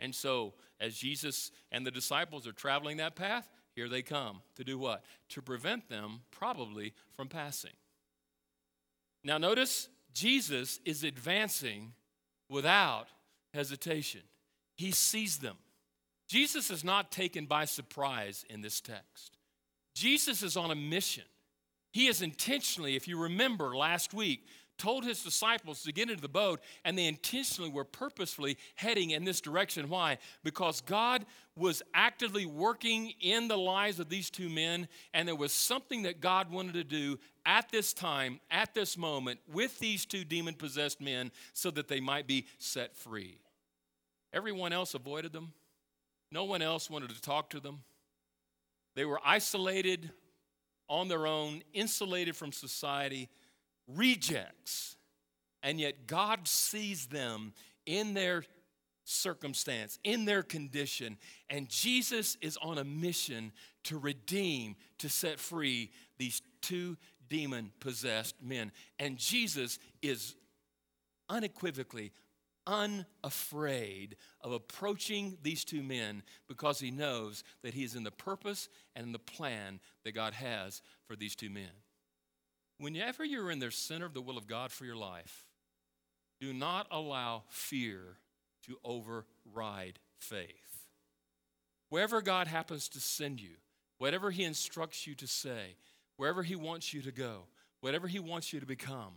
And 0.00 0.12
so, 0.12 0.54
as 0.80 0.96
Jesus 0.96 1.52
and 1.70 1.86
the 1.86 1.92
disciples 1.92 2.48
are 2.48 2.52
traveling 2.52 2.96
that 2.96 3.14
path, 3.14 3.48
here 3.76 3.88
they 3.88 4.02
come 4.02 4.42
to 4.56 4.64
do 4.64 4.78
what? 4.78 5.04
To 5.30 5.40
prevent 5.40 5.88
them, 5.88 6.22
probably, 6.32 6.92
from 7.12 7.28
passing. 7.28 7.74
Now, 9.22 9.38
notice 9.38 9.88
Jesus 10.12 10.80
is 10.84 11.04
advancing 11.04 11.92
without 12.48 13.06
hesitation. 13.54 14.22
He 14.74 14.90
sees 14.90 15.38
them. 15.38 15.56
Jesus 16.26 16.68
is 16.68 16.82
not 16.82 17.12
taken 17.12 17.46
by 17.46 17.64
surprise 17.64 18.44
in 18.50 18.60
this 18.60 18.80
text. 18.80 19.37
Jesus 19.98 20.42
is 20.42 20.56
on 20.56 20.70
a 20.70 20.76
mission. 20.76 21.24
He 21.92 22.06
is 22.06 22.22
intentionally, 22.22 22.94
if 22.94 23.08
you 23.08 23.20
remember 23.20 23.76
last 23.76 24.14
week, 24.14 24.46
told 24.76 25.04
his 25.04 25.24
disciples 25.24 25.82
to 25.82 25.92
get 25.92 26.08
into 26.08 26.22
the 26.22 26.28
boat, 26.28 26.60
and 26.84 26.96
they 26.96 27.06
intentionally 27.06 27.68
were 27.68 27.82
purposefully 27.82 28.56
heading 28.76 29.10
in 29.10 29.24
this 29.24 29.40
direction. 29.40 29.88
Why? 29.88 30.18
Because 30.44 30.80
God 30.82 31.26
was 31.56 31.82
actively 31.94 32.46
working 32.46 33.12
in 33.20 33.48
the 33.48 33.58
lives 33.58 33.98
of 33.98 34.08
these 34.08 34.30
two 34.30 34.48
men, 34.48 34.86
and 35.12 35.26
there 35.26 35.34
was 35.34 35.52
something 35.52 36.02
that 36.02 36.20
God 36.20 36.52
wanted 36.52 36.74
to 36.74 36.84
do 36.84 37.18
at 37.44 37.68
this 37.72 37.92
time, 37.92 38.38
at 38.52 38.72
this 38.72 38.96
moment, 38.96 39.40
with 39.52 39.80
these 39.80 40.06
two 40.06 40.22
demon 40.22 40.54
possessed 40.54 41.00
men 41.00 41.32
so 41.54 41.72
that 41.72 41.88
they 41.88 41.98
might 41.98 42.28
be 42.28 42.46
set 42.58 42.94
free. 42.96 43.40
Everyone 44.32 44.72
else 44.72 44.94
avoided 44.94 45.32
them, 45.32 45.52
no 46.30 46.44
one 46.44 46.62
else 46.62 46.88
wanted 46.88 47.10
to 47.10 47.20
talk 47.20 47.50
to 47.50 47.58
them. 47.58 47.80
They 48.98 49.04
were 49.04 49.20
isolated 49.24 50.10
on 50.88 51.06
their 51.06 51.24
own, 51.24 51.62
insulated 51.72 52.34
from 52.34 52.50
society 52.50 53.28
rejects. 53.86 54.96
And 55.62 55.78
yet 55.78 56.08
God 56.08 56.48
sees 56.48 57.06
them 57.06 57.52
in 57.86 58.12
their 58.12 58.42
circumstance, 59.04 60.00
in 60.02 60.24
their 60.24 60.42
condition. 60.42 61.16
And 61.48 61.68
Jesus 61.68 62.36
is 62.40 62.56
on 62.56 62.78
a 62.78 62.82
mission 62.82 63.52
to 63.84 63.96
redeem, 63.96 64.74
to 64.98 65.08
set 65.08 65.38
free 65.38 65.92
these 66.18 66.42
two 66.60 66.96
demon 67.28 67.70
possessed 67.78 68.34
men. 68.42 68.72
And 68.98 69.16
Jesus 69.16 69.78
is 70.02 70.34
unequivocally 71.28 72.10
unafraid 72.68 74.16
of 74.42 74.52
approaching 74.52 75.38
these 75.42 75.64
two 75.64 75.82
men 75.82 76.22
because 76.46 76.78
he 76.78 76.90
knows 76.90 77.42
that 77.62 77.74
he 77.74 77.82
is 77.82 77.96
in 77.96 78.04
the 78.04 78.10
purpose 78.10 78.68
and 78.94 79.06
in 79.06 79.12
the 79.12 79.18
plan 79.18 79.80
that 80.04 80.14
God 80.14 80.34
has 80.34 80.82
for 81.06 81.16
these 81.16 81.34
two 81.34 81.48
men. 81.50 81.70
Whenever 82.78 83.24
you're 83.24 83.50
in 83.50 83.58
the 83.58 83.70
center 83.72 84.04
of 84.04 84.14
the 84.14 84.20
will 84.20 84.36
of 84.36 84.46
God 84.46 84.70
for 84.70 84.84
your 84.84 84.96
life, 84.96 85.46
do 86.40 86.52
not 86.52 86.86
allow 86.90 87.42
fear 87.48 88.18
to 88.66 88.76
override 88.84 89.98
faith. 90.18 90.86
Wherever 91.88 92.20
God 92.20 92.46
happens 92.46 92.88
to 92.90 93.00
send 93.00 93.40
you, 93.40 93.56
whatever 93.96 94.30
He 94.30 94.44
instructs 94.44 95.06
you 95.06 95.14
to 95.16 95.26
say, 95.26 95.76
wherever 96.16 96.42
He 96.42 96.54
wants 96.54 96.92
you 96.92 97.00
to 97.02 97.10
go, 97.10 97.46
whatever 97.80 98.06
He 98.06 98.18
wants 98.18 98.52
you 98.52 98.60
to 98.60 98.66
become, 98.66 99.14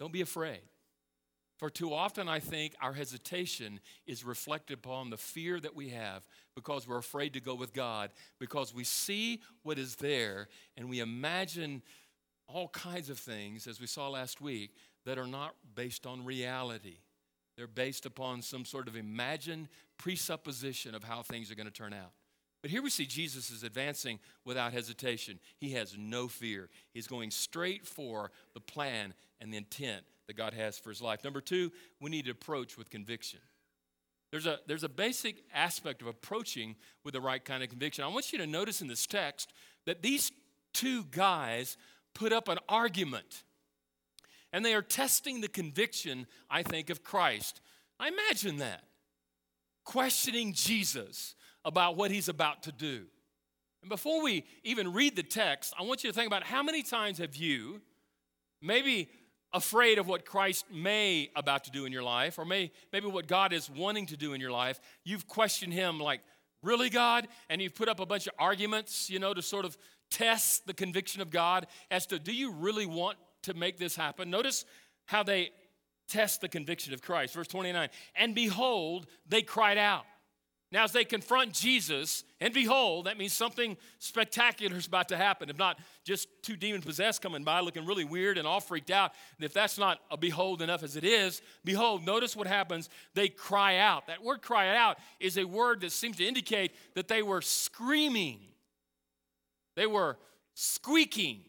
don't 0.00 0.12
be 0.12 0.20
afraid. 0.20 0.60
For 1.58 1.70
too 1.70 1.92
often, 1.92 2.28
I 2.28 2.38
think 2.38 2.74
our 2.80 2.92
hesitation 2.92 3.80
is 4.06 4.24
reflected 4.24 4.74
upon 4.74 5.10
the 5.10 5.16
fear 5.16 5.58
that 5.58 5.74
we 5.74 5.88
have 5.88 6.26
because 6.54 6.86
we're 6.86 6.98
afraid 6.98 7.32
to 7.32 7.40
go 7.40 7.56
with 7.56 7.74
God, 7.74 8.10
because 8.38 8.72
we 8.72 8.84
see 8.84 9.42
what 9.64 9.76
is 9.76 9.96
there 9.96 10.46
and 10.76 10.88
we 10.88 11.00
imagine 11.00 11.82
all 12.46 12.68
kinds 12.68 13.10
of 13.10 13.18
things, 13.18 13.66
as 13.66 13.80
we 13.80 13.88
saw 13.88 14.08
last 14.08 14.40
week, 14.40 14.70
that 15.04 15.18
are 15.18 15.26
not 15.26 15.56
based 15.74 16.06
on 16.06 16.24
reality. 16.24 16.98
They're 17.56 17.66
based 17.66 18.06
upon 18.06 18.40
some 18.42 18.64
sort 18.64 18.86
of 18.86 18.94
imagined 18.94 19.68
presupposition 19.98 20.94
of 20.94 21.02
how 21.02 21.22
things 21.22 21.50
are 21.50 21.56
going 21.56 21.66
to 21.66 21.72
turn 21.72 21.92
out. 21.92 22.12
But 22.62 22.70
here 22.70 22.82
we 22.82 22.90
see 22.90 23.04
Jesus 23.04 23.50
is 23.50 23.64
advancing 23.64 24.20
without 24.44 24.72
hesitation. 24.72 25.40
He 25.58 25.72
has 25.72 25.96
no 25.98 26.28
fear. 26.28 26.70
He's 26.92 27.08
going 27.08 27.32
straight 27.32 27.84
for 27.84 28.30
the 28.54 28.60
plan 28.60 29.12
and 29.40 29.52
the 29.52 29.56
intent 29.56 30.04
that 30.28 30.36
God 30.36 30.54
has 30.54 30.78
for 30.78 30.90
his 30.90 31.02
life. 31.02 31.24
Number 31.24 31.40
two, 31.40 31.72
we 32.00 32.10
need 32.10 32.26
to 32.26 32.30
approach 32.30 32.78
with 32.78 32.90
conviction. 32.90 33.40
There's 34.30 34.46
a, 34.46 34.58
there's 34.66 34.84
a 34.84 34.88
basic 34.88 35.42
aspect 35.54 36.02
of 36.02 36.08
approaching 36.08 36.76
with 37.02 37.14
the 37.14 37.20
right 37.20 37.42
kind 37.44 37.62
of 37.62 37.70
conviction. 37.70 38.04
I 38.04 38.08
want 38.08 38.30
you 38.30 38.38
to 38.38 38.46
notice 38.46 38.80
in 38.82 38.88
this 38.88 39.06
text 39.06 39.52
that 39.86 40.02
these 40.02 40.30
two 40.74 41.04
guys 41.04 41.76
put 42.14 42.32
up 42.32 42.48
an 42.48 42.58
argument. 42.68 43.42
And 44.52 44.64
they 44.64 44.74
are 44.74 44.82
testing 44.82 45.40
the 45.40 45.48
conviction, 45.48 46.26
I 46.50 46.62
think, 46.62 46.90
of 46.90 47.02
Christ. 47.02 47.60
I 47.98 48.08
imagine 48.08 48.58
that. 48.58 48.84
Questioning 49.84 50.52
Jesus 50.52 51.34
about 51.64 51.96
what 51.96 52.10
he's 52.10 52.28
about 52.28 52.62
to 52.64 52.72
do. 52.72 53.06
And 53.82 53.88
before 53.88 54.22
we 54.22 54.44
even 54.64 54.92
read 54.92 55.16
the 55.16 55.22
text, 55.22 55.72
I 55.78 55.84
want 55.84 56.04
you 56.04 56.10
to 56.10 56.14
think 56.14 56.26
about 56.26 56.42
how 56.42 56.62
many 56.62 56.82
times 56.82 57.18
have 57.18 57.36
you, 57.36 57.80
maybe 58.60 59.08
afraid 59.52 59.98
of 59.98 60.06
what 60.06 60.24
Christ 60.24 60.66
may 60.72 61.30
about 61.34 61.64
to 61.64 61.70
do 61.70 61.84
in 61.84 61.92
your 61.92 62.02
life, 62.02 62.38
or 62.38 62.44
may, 62.44 62.70
maybe 62.92 63.06
what 63.06 63.26
God 63.26 63.52
is 63.52 63.70
wanting 63.70 64.06
to 64.06 64.16
do 64.16 64.32
in 64.34 64.40
your 64.40 64.50
life, 64.50 64.80
you've 65.04 65.26
questioned 65.26 65.72
him 65.72 65.98
like, 65.98 66.20
really, 66.62 66.90
God? 66.90 67.28
And 67.48 67.62
you've 67.62 67.74
put 67.74 67.88
up 67.88 68.00
a 68.00 68.06
bunch 68.06 68.26
of 68.26 68.34
arguments, 68.38 69.08
you 69.08 69.18
know, 69.18 69.32
to 69.32 69.42
sort 69.42 69.64
of 69.64 69.76
test 70.10 70.66
the 70.66 70.74
conviction 70.74 71.22
of 71.22 71.30
God 71.30 71.66
as 71.90 72.06
to 72.06 72.18
do 72.18 72.32
you 72.32 72.52
really 72.52 72.86
want 72.86 73.18
to 73.42 73.54
make 73.54 73.78
this 73.78 73.96
happen? 73.96 74.30
Notice 74.30 74.64
how 75.06 75.22
they 75.22 75.50
test 76.08 76.40
the 76.40 76.48
conviction 76.48 76.92
of 76.92 77.02
Christ. 77.02 77.34
Verse 77.34 77.48
29 77.48 77.88
And 78.16 78.34
behold, 78.34 79.06
they 79.28 79.42
cried 79.42 79.78
out. 79.78 80.04
Now, 80.70 80.84
as 80.84 80.92
they 80.92 81.04
confront 81.04 81.54
Jesus, 81.54 82.24
and 82.40 82.52
behold, 82.52 83.06
that 83.06 83.16
means 83.16 83.32
something 83.32 83.78
spectacular 83.98 84.76
is 84.76 84.86
about 84.86 85.08
to 85.08 85.16
happen. 85.16 85.48
If 85.48 85.56
not 85.56 85.78
just 86.04 86.28
two 86.42 86.56
demon 86.56 86.82
possessed 86.82 87.22
coming 87.22 87.42
by 87.42 87.60
looking 87.60 87.86
really 87.86 88.04
weird 88.04 88.36
and 88.36 88.46
all 88.46 88.60
freaked 88.60 88.90
out, 88.90 89.12
and 89.38 89.46
if 89.46 89.54
that's 89.54 89.78
not 89.78 90.00
a 90.10 90.18
behold 90.18 90.60
enough 90.60 90.82
as 90.82 90.94
it 90.94 91.04
is, 91.04 91.40
behold, 91.64 92.04
notice 92.04 92.36
what 92.36 92.46
happens. 92.46 92.90
They 93.14 93.30
cry 93.30 93.78
out. 93.78 94.08
That 94.08 94.22
word 94.22 94.42
cry 94.42 94.76
out 94.76 94.98
is 95.20 95.38
a 95.38 95.44
word 95.44 95.80
that 95.80 95.92
seems 95.92 96.18
to 96.18 96.26
indicate 96.26 96.72
that 96.94 97.08
they 97.08 97.22
were 97.22 97.40
screaming, 97.40 98.40
they 99.74 99.86
were 99.86 100.18
squeaking. 100.52 101.44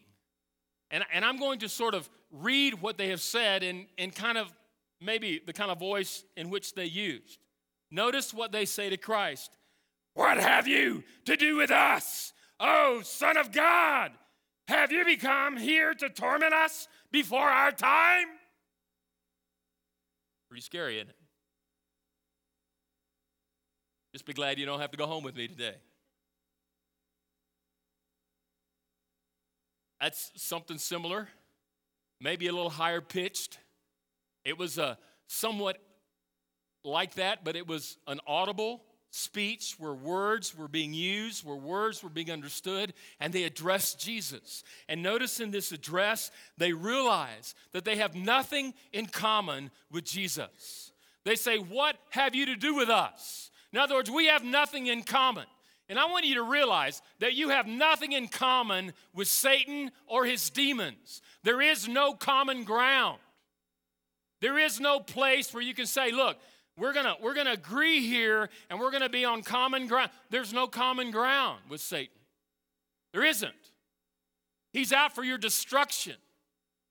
And, 0.90 1.04
and 1.12 1.24
I'm 1.24 1.38
going 1.38 1.58
to 1.60 1.68
sort 1.68 1.94
of 1.94 2.08
read 2.32 2.80
what 2.80 2.96
they 2.96 3.08
have 3.10 3.20
said 3.20 3.62
in, 3.62 3.86
in 3.98 4.10
kind 4.12 4.38
of 4.38 4.50
maybe 5.00 5.40
the 5.44 5.52
kind 5.52 5.70
of 5.70 5.78
voice 5.78 6.24
in 6.36 6.50
which 6.50 6.74
they 6.74 6.86
used. 6.86 7.38
Notice 7.90 8.32
what 8.32 8.52
they 8.52 8.64
say 8.64 8.90
to 8.90 8.96
Christ 8.96 9.50
What 10.14 10.38
have 10.38 10.68
you 10.68 11.04
to 11.24 11.36
do 11.36 11.56
with 11.56 11.70
us, 11.70 12.32
O 12.58 13.00
Son 13.02 13.36
of 13.36 13.52
God? 13.52 14.12
Have 14.68 14.92
you 14.92 15.04
become 15.04 15.56
here 15.56 15.94
to 15.94 16.08
torment 16.08 16.54
us 16.54 16.86
before 17.10 17.48
our 17.48 17.72
time? 17.72 18.28
Pretty 20.48 20.62
scary, 20.62 20.96
isn't 20.96 21.10
it? 21.10 21.16
Just 24.12 24.26
be 24.26 24.32
glad 24.32 24.58
you 24.58 24.66
don't 24.66 24.80
have 24.80 24.90
to 24.90 24.96
go 24.96 25.06
home 25.06 25.24
with 25.24 25.36
me 25.36 25.48
today. 25.48 25.74
That's 30.00 30.32
something 30.36 30.78
similar, 30.78 31.28
maybe 32.20 32.46
a 32.46 32.52
little 32.52 32.70
higher 32.70 33.00
pitched. 33.00 33.58
It 34.44 34.56
was 34.56 34.78
a 34.78 34.98
somewhat 35.26 35.76
like 36.84 37.14
that, 37.14 37.44
but 37.44 37.56
it 37.56 37.66
was 37.66 37.96
an 38.06 38.20
audible 38.26 38.82
speech 39.10 39.74
where 39.78 39.92
words 39.92 40.56
were 40.56 40.68
being 40.68 40.92
used, 40.92 41.44
where 41.44 41.56
words 41.56 42.02
were 42.02 42.08
being 42.08 42.30
understood, 42.30 42.94
and 43.18 43.32
they 43.32 43.44
addressed 43.44 44.00
Jesus. 44.00 44.62
And 44.88 45.02
notice 45.02 45.40
in 45.40 45.50
this 45.50 45.72
address, 45.72 46.30
they 46.56 46.72
realize 46.72 47.54
that 47.72 47.84
they 47.84 47.96
have 47.96 48.14
nothing 48.14 48.72
in 48.92 49.06
common 49.06 49.70
with 49.90 50.04
Jesus. 50.04 50.92
They 51.24 51.36
say, 51.36 51.58
What 51.58 51.96
have 52.10 52.34
you 52.34 52.46
to 52.46 52.56
do 52.56 52.74
with 52.74 52.88
us? 52.88 53.50
In 53.72 53.78
other 53.78 53.94
words, 53.94 54.10
we 54.10 54.26
have 54.26 54.44
nothing 54.44 54.86
in 54.86 55.02
common. 55.02 55.46
And 55.88 55.98
I 55.98 56.06
want 56.06 56.24
you 56.24 56.36
to 56.36 56.42
realize 56.44 57.02
that 57.18 57.34
you 57.34 57.48
have 57.48 57.66
nothing 57.66 58.12
in 58.12 58.28
common 58.28 58.92
with 59.12 59.26
Satan 59.26 59.90
or 60.06 60.24
his 60.24 60.48
demons. 60.48 61.20
There 61.42 61.60
is 61.60 61.88
no 61.88 62.14
common 62.14 62.62
ground. 62.62 63.18
There 64.40 64.58
is 64.58 64.78
no 64.78 65.00
place 65.00 65.52
where 65.52 65.62
you 65.62 65.74
can 65.74 65.86
say, 65.86 66.12
Look, 66.12 66.38
we're 66.80 66.92
gonna, 66.92 67.14
we're 67.22 67.34
gonna 67.34 67.52
agree 67.52 68.00
here 68.00 68.48
and 68.68 68.80
we're 68.80 68.90
gonna 68.90 69.08
be 69.08 69.24
on 69.24 69.42
common 69.42 69.86
ground. 69.86 70.10
There's 70.30 70.52
no 70.52 70.66
common 70.66 71.10
ground 71.10 71.60
with 71.68 71.80
Satan. 71.80 72.14
There 73.12 73.24
isn't. 73.24 73.52
He's 74.72 74.92
out 74.92 75.14
for 75.14 75.22
your 75.22 75.38
destruction. 75.38 76.16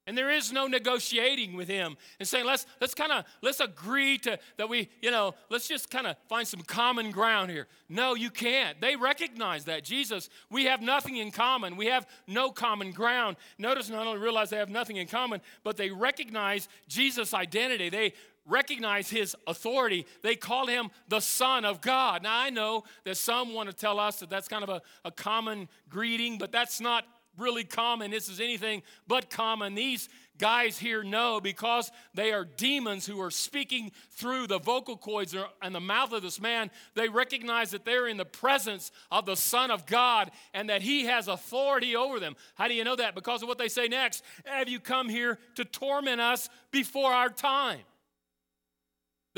And 0.10 0.18
there 0.18 0.32
is 0.32 0.52
no 0.52 0.66
negotiating 0.66 1.56
with 1.56 1.68
him 1.68 1.96
and 2.20 2.28
saying, 2.28 2.44
let's, 2.44 2.66
let's 2.82 2.96
kind 2.96 3.12
of, 3.12 3.26
let's 3.44 3.60
agree 3.60 4.18
to, 4.20 4.40
that 4.58 4.68
we, 4.68 4.90
you 5.04 5.12
know, 5.12 5.36
let's 5.52 5.68
just 5.68 5.92
kind 5.92 6.08
of 6.08 6.16
find 6.28 6.48
some 6.48 6.62
common 6.62 7.12
ground 7.12 7.52
here. 7.52 7.68
No, 7.90 8.16
you 8.16 8.32
can't. 8.32 8.82
They 8.82 8.96
recognize 8.96 9.66
that. 9.66 9.84
Jesus, 9.84 10.32
we 10.50 10.66
have 10.66 10.82
nothing 10.82 11.18
in 11.18 11.30
common. 11.30 11.78
We 11.78 11.86
have 11.88 12.08
no 12.26 12.50
common 12.50 12.92
ground. 12.92 13.38
Notice 13.60 13.88
not 13.88 14.08
only 14.08 14.20
realize 14.20 14.50
they 14.50 14.58
have 14.58 14.72
nothing 14.72 14.96
in 14.96 15.06
common, 15.06 15.42
but 15.64 15.78
they 15.78 15.92
recognize 15.92 16.68
Jesus' 16.88 17.36
identity. 17.36 17.90
They 17.90 18.14
recognize 18.46 19.10
his 19.10 19.36
authority. 19.48 20.06
They 20.22 20.36
call 20.36 20.68
him 20.68 20.90
the 21.08 21.20
Son 21.20 21.66
of 21.66 21.82
God. 21.82 22.24
Now, 22.24 22.38
I 22.40 22.50
know 22.50 22.84
that 23.04 23.18
some 23.18 23.54
want 23.54 23.70
to 23.70 23.76
tell 23.76 24.00
us 24.00 24.20
that 24.20 24.30
that's 24.30 24.48
kind 24.48 24.64
of 24.64 24.70
a, 24.70 24.82
a 25.06 25.12
common 25.12 25.70
greeting, 25.90 26.38
but 26.38 26.52
that's 26.52 26.82
not 26.82 27.06
really 27.38 27.64
common. 27.64 28.12
This 28.12 28.30
is 28.30 28.40
anything 28.40 28.84
but 29.08 29.30
common. 29.30 29.76
These 29.76 30.10
guys 30.38 30.78
here 30.78 31.04
know 31.04 31.40
because 31.42 31.92
they 32.14 32.32
are 32.32 32.46
demons 32.46 33.06
who 33.06 33.22
are 33.22 33.32
speaking 33.32 33.92
through 34.12 34.48
the 34.48 34.60
vocal 34.60 34.98
cords 34.98 35.36
and 35.62 35.76
the 35.76 35.80
mouth 35.80 36.12
of 36.14 36.22
this 36.22 36.40
man. 36.40 36.72
They 36.96 37.10
recognize 37.10 37.72
that 37.72 37.86
they're 37.86 38.08
in 38.08 38.18
the 38.18 38.26
presence 38.26 38.92
of 39.12 39.26
the 39.26 39.36
Son 39.36 39.72
of 39.72 39.86
God 39.86 40.32
and 40.54 40.70
that 40.70 40.82
he 40.82 41.06
has 41.06 41.28
authority 41.28 41.96
over 41.96 42.20
them. 42.20 42.36
How 42.56 42.68
do 42.68 42.74
you 42.74 42.84
know 42.84 42.96
that? 42.96 43.16
Because 43.16 43.42
of 43.42 43.48
what 43.48 43.58
they 43.58 43.68
say 43.68 43.88
next. 43.88 44.24
Have 44.46 44.70
you 44.70 44.80
come 44.80 45.10
here 45.10 45.40
to 45.56 45.66
torment 45.66 46.22
us 46.22 46.50
before 46.72 47.14
our 47.14 47.30
time? 47.30 47.80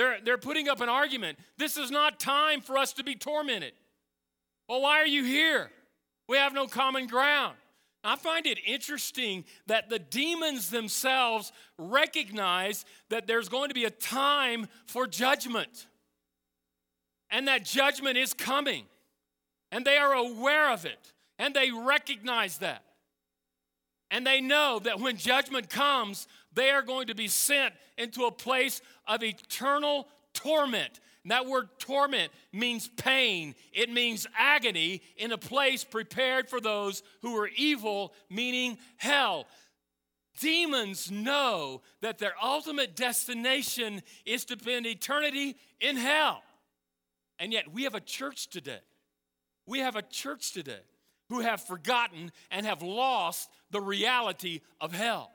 They're, 0.01 0.17
they're 0.25 0.37
putting 0.39 0.67
up 0.67 0.81
an 0.81 0.89
argument. 0.89 1.37
This 1.59 1.77
is 1.77 1.91
not 1.91 2.19
time 2.19 2.61
for 2.61 2.75
us 2.75 2.91
to 2.93 3.03
be 3.03 3.13
tormented. 3.13 3.73
Well, 4.67 4.81
why 4.81 4.97
are 4.97 5.05
you 5.05 5.23
here? 5.23 5.69
We 6.27 6.37
have 6.37 6.55
no 6.55 6.65
common 6.65 7.05
ground. 7.05 7.55
I 8.03 8.15
find 8.15 8.47
it 8.47 8.57
interesting 8.65 9.45
that 9.67 9.89
the 9.89 9.99
demons 9.99 10.71
themselves 10.71 11.51
recognize 11.77 12.83
that 13.09 13.27
there's 13.27 13.47
going 13.47 13.67
to 13.69 13.75
be 13.75 13.85
a 13.85 13.91
time 13.91 14.69
for 14.87 15.05
judgment. 15.05 15.85
And 17.29 17.47
that 17.47 17.63
judgment 17.63 18.17
is 18.17 18.33
coming. 18.33 18.85
And 19.71 19.85
they 19.85 19.97
are 19.97 20.13
aware 20.13 20.71
of 20.71 20.83
it. 20.83 21.13
And 21.37 21.53
they 21.53 21.69
recognize 21.69 22.57
that. 22.57 22.83
And 24.09 24.25
they 24.25 24.41
know 24.41 24.79
that 24.83 24.99
when 24.99 25.15
judgment 25.15 25.69
comes, 25.69 26.27
they 26.53 26.69
are 26.71 26.81
going 26.81 27.07
to 27.07 27.15
be 27.15 27.27
sent 27.27 27.73
into 27.97 28.25
a 28.25 28.31
place 28.31 28.81
of 29.07 29.23
eternal 29.23 30.07
torment. 30.33 30.99
And 31.23 31.31
that 31.31 31.45
word 31.45 31.69
torment 31.77 32.31
means 32.51 32.87
pain, 32.87 33.55
it 33.71 33.89
means 33.89 34.25
agony 34.37 35.01
in 35.17 35.31
a 35.31 35.37
place 35.37 35.83
prepared 35.83 36.49
for 36.49 36.59
those 36.59 37.03
who 37.21 37.37
are 37.37 37.49
evil, 37.55 38.13
meaning 38.29 38.77
hell. 38.97 39.45
Demons 40.39 41.11
know 41.11 41.81
that 42.01 42.17
their 42.17 42.33
ultimate 42.41 42.95
destination 42.95 44.01
is 44.25 44.45
to 44.45 44.57
spend 44.57 44.87
eternity 44.87 45.55
in 45.79 45.97
hell. 45.97 46.41
And 47.37 47.51
yet, 47.51 47.71
we 47.71 47.83
have 47.83 47.95
a 47.95 47.99
church 47.99 48.49
today. 48.49 48.79
We 49.67 49.79
have 49.79 49.95
a 49.95 50.01
church 50.01 50.53
today 50.53 50.79
who 51.29 51.41
have 51.41 51.61
forgotten 51.61 52.31
and 52.49 52.65
have 52.65 52.81
lost 52.81 53.49
the 53.71 53.81
reality 53.81 54.61
of 54.79 54.93
hell. 54.93 55.31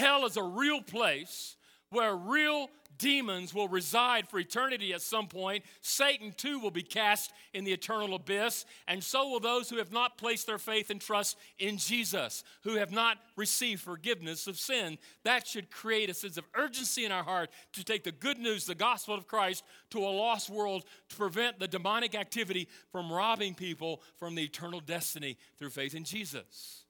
Hell 0.00 0.24
is 0.24 0.38
a 0.38 0.42
real 0.42 0.80
place 0.80 1.56
where 1.90 2.16
real 2.16 2.70
demons 2.96 3.52
will 3.52 3.68
reside 3.68 4.26
for 4.26 4.38
eternity 4.38 4.94
at 4.94 5.02
some 5.02 5.26
point. 5.26 5.62
Satan, 5.82 6.32
too, 6.34 6.58
will 6.58 6.70
be 6.70 6.82
cast 6.82 7.34
in 7.52 7.64
the 7.64 7.72
eternal 7.74 8.14
abyss, 8.14 8.64
and 8.88 9.04
so 9.04 9.28
will 9.28 9.40
those 9.40 9.68
who 9.68 9.76
have 9.76 9.92
not 9.92 10.16
placed 10.16 10.46
their 10.46 10.56
faith 10.56 10.88
and 10.88 11.02
trust 11.02 11.36
in 11.58 11.76
Jesus, 11.76 12.44
who 12.62 12.76
have 12.76 12.90
not 12.90 13.18
received 13.36 13.82
forgiveness 13.82 14.46
of 14.46 14.58
sin. 14.58 14.96
That 15.24 15.46
should 15.46 15.70
create 15.70 16.08
a 16.08 16.14
sense 16.14 16.38
of 16.38 16.46
urgency 16.54 17.04
in 17.04 17.12
our 17.12 17.24
heart 17.24 17.50
to 17.74 17.84
take 17.84 18.04
the 18.04 18.10
good 18.10 18.38
news, 18.38 18.64
the 18.64 18.74
gospel 18.74 19.14
of 19.14 19.28
Christ, 19.28 19.64
to 19.90 19.98
a 19.98 20.08
lost 20.08 20.48
world 20.48 20.84
to 21.10 21.16
prevent 21.16 21.58
the 21.58 21.68
demonic 21.68 22.14
activity 22.14 22.68
from 22.90 23.12
robbing 23.12 23.54
people 23.54 24.00
from 24.16 24.34
the 24.34 24.44
eternal 24.44 24.80
destiny 24.80 25.36
through 25.58 25.70
faith 25.70 25.94
in 25.94 26.04
Jesus. 26.04 26.86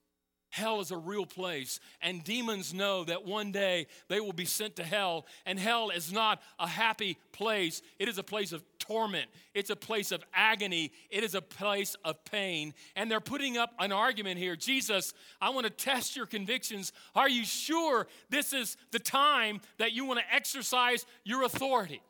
Hell 0.50 0.80
is 0.80 0.90
a 0.90 0.96
real 0.96 1.26
place, 1.26 1.78
and 2.02 2.24
demons 2.24 2.74
know 2.74 3.04
that 3.04 3.24
one 3.24 3.52
day 3.52 3.86
they 4.08 4.18
will 4.18 4.32
be 4.32 4.44
sent 4.44 4.76
to 4.76 4.84
hell. 4.84 5.26
And 5.46 5.60
hell 5.60 5.90
is 5.90 6.12
not 6.12 6.42
a 6.58 6.66
happy 6.66 7.18
place, 7.30 7.82
it 8.00 8.08
is 8.08 8.18
a 8.18 8.24
place 8.24 8.50
of 8.50 8.64
torment, 8.80 9.30
it's 9.54 9.70
a 9.70 9.76
place 9.76 10.10
of 10.10 10.24
agony, 10.34 10.90
it 11.08 11.22
is 11.22 11.36
a 11.36 11.40
place 11.40 11.94
of 12.04 12.24
pain. 12.24 12.74
And 12.96 13.08
they're 13.08 13.20
putting 13.20 13.56
up 13.56 13.72
an 13.78 13.92
argument 13.92 14.38
here 14.38 14.56
Jesus, 14.56 15.14
I 15.40 15.50
want 15.50 15.66
to 15.66 15.70
test 15.70 16.16
your 16.16 16.26
convictions. 16.26 16.92
Are 17.14 17.28
you 17.28 17.44
sure 17.44 18.08
this 18.28 18.52
is 18.52 18.76
the 18.90 18.98
time 18.98 19.60
that 19.78 19.92
you 19.92 20.04
want 20.04 20.18
to 20.18 20.34
exercise 20.34 21.06
your 21.22 21.44
authority? 21.44 22.02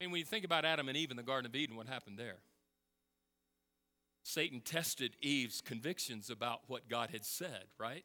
I 0.00 0.04
mean, 0.04 0.12
when 0.12 0.20
you 0.20 0.24
think 0.24 0.44
about 0.44 0.64
Adam 0.64 0.88
and 0.88 0.96
Eve 0.96 1.10
in 1.10 1.16
the 1.16 1.22
Garden 1.24 1.50
of 1.50 1.54
Eden, 1.56 1.74
what 1.74 1.88
happened 1.88 2.16
there? 2.16 2.38
Satan 4.22 4.60
tested 4.60 5.16
Eve's 5.20 5.60
convictions 5.60 6.30
about 6.30 6.60
what 6.66 6.88
God 6.88 7.10
had 7.10 7.24
said, 7.24 7.64
right? 7.78 8.04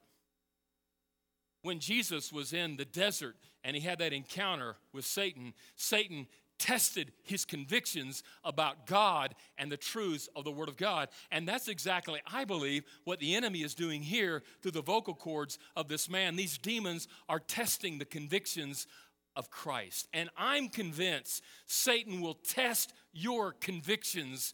When 1.62 1.80
Jesus 1.80 2.32
was 2.32 2.54
in 2.54 2.78
the 2.78 2.86
desert 2.86 3.36
and 3.64 3.76
he 3.76 3.82
had 3.82 4.00
that 4.00 4.14
encounter 4.14 4.76
with 4.94 5.06
Satan, 5.06 5.54
Satan 5.76 6.28
tested 6.58 7.12
his 7.24 7.44
convictions 7.44 8.24
about 8.44 8.86
God 8.86 9.36
and 9.58 9.72
the 9.72 9.78
truths 9.78 10.30
of 10.36 10.44
the 10.44 10.52
Word 10.52 10.70
of 10.70 10.78
God. 10.78 11.10
And 11.32 11.48
that's 11.48 11.68
exactly, 11.68 12.22
I 12.32 12.46
believe, 12.46 12.86
what 13.04 13.20
the 13.20 13.36
enemy 13.36 13.62
is 13.64 13.74
doing 13.74 14.02
here 14.02 14.44
through 14.62 14.72
the 14.72 14.82
vocal 14.82 15.16
cords 15.16 15.60
of 15.76 15.88
this 15.88 16.10
man. 16.10 16.36
These 16.36 16.58
demons 16.58 17.08
are 17.28 17.40
testing 17.40 17.98
the 17.98 18.06
convictions 18.06 18.88
of 19.36 19.50
Christ. 19.50 20.08
And 20.14 20.30
I'm 20.38 20.70
convinced 20.70 21.44
Satan 21.66 22.22
will 22.22 22.36
test 22.36 22.94
your 23.12 23.52
convictions 23.52 24.54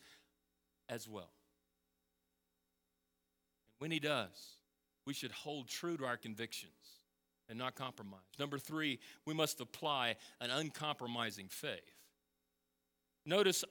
as 0.89 1.07
well. 1.07 1.29
When 3.81 3.89
he 3.89 3.99
does, 3.99 4.59
we 5.07 5.13
should 5.15 5.31
hold 5.31 5.67
true 5.67 5.97
to 5.97 6.05
our 6.05 6.15
convictions 6.15 6.99
and 7.49 7.57
not 7.57 7.73
compromise. 7.73 8.19
Number 8.37 8.59
three, 8.59 8.99
we 9.25 9.33
must 9.33 9.59
apply 9.59 10.17
an 10.39 10.51
uncompromising 10.51 11.47
faith. 11.47 11.95
Notice 13.25 13.63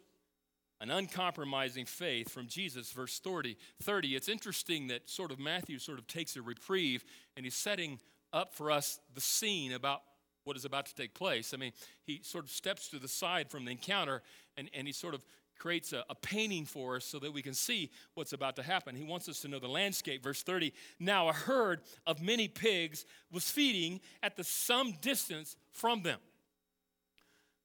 an 0.81 0.91
uncompromising 0.91 1.85
faith 1.85 2.29
from 2.29 2.49
Jesus, 2.49 2.91
verse 2.91 3.21
30. 3.21 3.57
30. 3.85 4.17
It's 4.17 4.29
interesting 4.29 4.89
that 4.89 5.09
sort 5.09 5.31
of 5.31 5.39
Matthew 5.39 5.79
sort 5.79 6.01
of 6.01 6.09
takes 6.09 6.35
a 6.35 6.43
reprieve 6.43 7.05
and 7.37 7.47
he's 7.47 7.55
setting 7.55 8.01
up 8.33 8.53
for 8.53 8.73
us 8.73 8.99
the 9.15 9.21
scene 9.21 9.75
about 9.75 10.03
what 10.43 10.57
is 10.57 10.65
about 10.65 10.87
to 10.87 10.95
take 10.97 11.15
place. 11.15 11.55
I 11.55 11.57
mean, 11.57 11.71
he 12.03 12.19
sort 12.25 12.43
of 12.43 12.51
steps 12.51 12.89
to 12.89 12.99
the 12.99 13.07
side 13.07 13.49
from 13.49 13.65
the 13.65 13.71
encounter 13.71 14.23
and, 14.57 14.69
and 14.75 14.89
he 14.89 14.93
sort 14.93 15.15
of 15.15 15.25
creates 15.61 15.93
a, 15.93 16.05
a, 16.11 16.15
painting 16.15 16.65
for 16.65 16.97
us 16.97 17.05
so 17.05 17.19
that 17.21 17.33
we 17.33 17.43
can 17.43 17.55
see 17.55 17.91
what's 18.15 18.33
about 18.33 18.57
to 18.57 18.63
happen. 18.63 18.97
He 18.97 19.05
wants 19.05 19.29
us 19.29 19.41
to 19.41 19.49
know 19.49 19.61
the 19.61 19.69
landscape. 19.69 20.25
Verse 20.25 20.43
30 20.43 20.73
Now 20.99 21.29
a 21.29 21.33
herd 21.33 21.83
of 22.07 22.21
many 22.21 22.49
pigs 22.49 23.05
was 23.31 23.49
feeding 23.49 24.01
at 24.23 24.37
the 24.37 24.43
some 24.43 24.95
distance 25.01 25.57
from 25.71 26.03
them. 26.03 26.19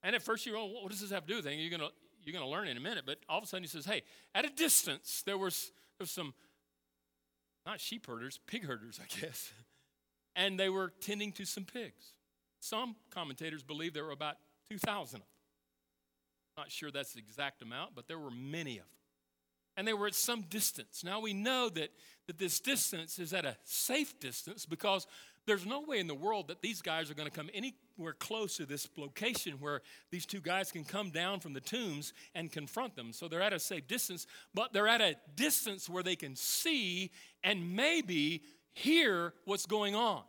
And 0.03 0.15
at 0.15 0.21
first 0.21 0.45
you're, 0.45 0.57
oh, 0.57 0.65
what 0.65 0.91
does 0.91 1.01
this 1.01 1.09
have 1.09 1.23
to 1.23 1.27
do 1.27 1.37
with 1.37 1.47
anything? 1.47 1.65
You're 1.67 1.79
going 1.79 1.91
you're 2.23 2.33
gonna 2.33 2.49
learn 2.49 2.67
in 2.67 2.77
a 2.77 2.81
minute. 2.81 3.05
But 3.05 3.19
all 3.29 3.37
of 3.37 3.43
a 3.43 3.47
sudden 3.47 3.63
he 3.63 3.69
says, 3.69 3.85
hey, 3.85 4.03
at 4.35 4.45
a 4.45 4.49
distance, 4.49 5.23
there 5.25 5.37
was, 5.37 5.71
there 5.97 6.03
was 6.03 6.11
some, 6.11 6.33
not 7.65 7.79
sheep 7.79 8.05
herders, 8.05 8.39
pig 8.45 8.65
herders, 8.65 8.99
I 9.01 9.07
guess. 9.19 9.51
And 10.37 10.59
they 10.59 10.67
were 10.67 10.91
tending 10.99 11.31
to 11.31 11.45
some 11.45 11.63
pigs. 11.63 12.11
Some 12.59 12.97
commentators 13.09 13.63
believe 13.63 13.93
there 13.93 14.03
were 14.03 14.11
about 14.11 14.35
2,000 14.67 15.21
of 15.21 15.25
them. 15.25 15.34
Not 16.57 16.71
sure 16.71 16.91
that's 16.91 17.13
the 17.13 17.19
exact 17.19 17.61
amount, 17.61 17.95
but 17.95 18.07
there 18.07 18.19
were 18.19 18.31
many 18.31 18.77
of 18.77 18.83
them. 18.83 18.91
And 19.77 19.85
they 19.85 19.93
were 19.93 20.07
at 20.07 20.15
some 20.15 20.43
distance. 20.43 21.03
Now 21.03 21.19
we 21.19 21.33
know 21.33 21.69
that, 21.69 21.89
that 22.27 22.37
this 22.37 22.61
distance 22.61 23.19
is 23.19 23.33
at 23.33 23.45
a 23.45 23.57
safe 23.65 24.17
distance 24.19 24.65
because 24.65 25.05
there's 25.45 25.65
no 25.65 25.81
way 25.81 25.99
in 25.99 26.07
the 26.07 26.15
world 26.15 26.47
that 26.47 26.61
these 26.61 26.81
guys 26.81 27.11
are 27.11 27.13
going 27.13 27.29
to 27.29 27.35
come 27.35 27.49
anywhere 27.53 28.13
close 28.13 28.57
to 28.57 28.65
this 28.65 28.87
location 28.97 29.53
where 29.59 29.81
these 30.11 30.25
two 30.25 30.39
guys 30.39 30.71
can 30.71 30.85
come 30.85 31.09
down 31.09 31.39
from 31.39 31.53
the 31.53 31.59
tombs 31.59 32.13
and 32.33 32.51
confront 32.51 32.95
them. 32.95 33.11
So 33.11 33.27
they're 33.27 33.41
at 33.41 33.53
a 33.53 33.59
safe 33.59 33.87
distance, 33.87 34.25
but 34.53 34.73
they're 34.73 34.87
at 34.87 35.01
a 35.01 35.17
distance 35.35 35.89
where 35.89 36.03
they 36.03 36.15
can 36.15 36.35
see 36.35 37.11
and 37.43 37.75
maybe 37.75 38.43
hear 38.71 39.33
what's 39.43 39.65
going 39.65 39.93
on. 39.93 40.23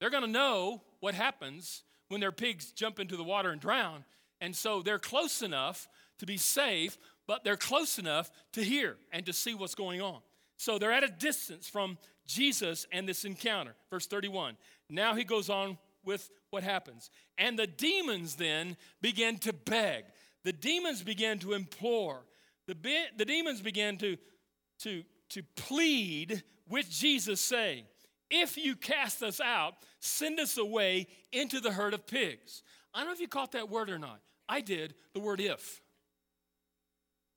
They're 0.00 0.10
going 0.10 0.24
to 0.24 0.30
know 0.30 0.82
what 1.00 1.14
happens 1.14 1.82
when 2.08 2.20
their 2.20 2.32
pigs 2.32 2.72
jump 2.72 2.98
into 2.98 3.16
the 3.16 3.24
water 3.24 3.50
and 3.50 3.60
drown, 3.60 4.04
and 4.40 4.54
so 4.54 4.82
they're 4.82 4.98
close 4.98 5.42
enough 5.42 5.88
to 6.18 6.26
be 6.26 6.36
safe, 6.36 6.98
but 7.26 7.44
they're 7.44 7.56
close 7.56 7.98
enough 7.98 8.30
to 8.52 8.62
hear 8.62 8.96
and 9.12 9.24
to 9.26 9.32
see 9.32 9.54
what's 9.54 9.74
going 9.74 10.00
on. 10.00 10.20
So 10.56 10.78
they're 10.78 10.92
at 10.92 11.04
a 11.04 11.08
distance 11.08 11.68
from 11.68 11.98
Jesus 12.26 12.86
and 12.92 13.08
this 13.08 13.24
encounter. 13.24 13.74
Verse 13.90 14.06
31. 14.06 14.56
Now 14.88 15.14
he 15.14 15.24
goes 15.24 15.48
on 15.48 15.78
with 16.04 16.30
what 16.50 16.62
happens. 16.62 17.10
And 17.38 17.58
the 17.58 17.66
demons 17.66 18.36
then 18.36 18.76
began 19.00 19.38
to 19.38 19.52
beg. 19.52 20.04
The 20.44 20.52
demons 20.52 21.02
began 21.02 21.38
to 21.40 21.52
implore. 21.52 22.24
The, 22.66 22.74
be- 22.74 23.06
the 23.16 23.24
demons 23.24 23.60
began 23.60 23.96
to, 23.98 24.16
to, 24.80 25.02
to 25.30 25.42
plead 25.56 26.42
with 26.68 26.90
Jesus, 26.90 27.40
saying, 27.40 27.84
If 28.30 28.56
you 28.56 28.76
cast 28.76 29.22
us 29.22 29.40
out, 29.40 29.74
send 29.98 30.38
us 30.40 30.56
away 30.56 31.06
into 31.32 31.60
the 31.60 31.72
herd 31.72 31.94
of 31.94 32.06
pigs. 32.06 32.62
I 32.94 32.98
don't 32.98 33.08
know 33.08 33.14
if 33.14 33.20
you 33.20 33.28
caught 33.28 33.52
that 33.52 33.68
word 33.68 33.90
or 33.90 33.98
not. 33.98 34.20
I 34.50 34.60
did 34.60 34.94
the 35.14 35.20
word 35.20 35.40
if. 35.40 35.80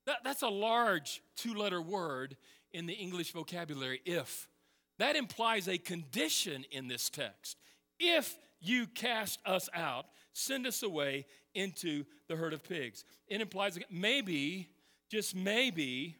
That, 0.08 0.18
that's 0.24 0.42
a 0.42 0.50
large 0.50 1.22
two 1.38 1.54
letter 1.54 1.82
word 1.82 2.36
in 2.72 2.88
the 2.88 2.94
English 2.94 3.32
vocabulary, 3.32 4.02
if. 4.04 4.50
That 4.98 5.16
implies 5.16 5.68
a 5.70 5.78
condition 5.78 6.66
in 6.72 6.88
this 6.88 7.10
text. 7.10 7.58
If 8.00 8.36
you 8.60 8.88
cast 8.88 9.40
us 9.46 9.70
out, 9.76 10.08
send 10.34 10.66
us 10.66 10.82
away 10.82 11.28
into 11.54 12.04
the 12.28 12.36
herd 12.36 12.54
of 12.54 12.64
pigs. 12.64 13.06
It 13.28 13.42
implies 13.42 13.78
maybe, 13.92 14.70
just 15.10 15.36
maybe, 15.36 16.16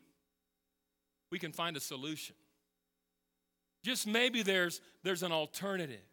we 1.32 1.40
can 1.40 1.52
find 1.52 1.76
a 1.76 1.80
solution. 1.80 2.36
Just 3.84 4.06
maybe 4.06 4.44
there's, 4.44 4.80
there's 5.04 5.24
an 5.24 5.32
alternative. 5.32 6.06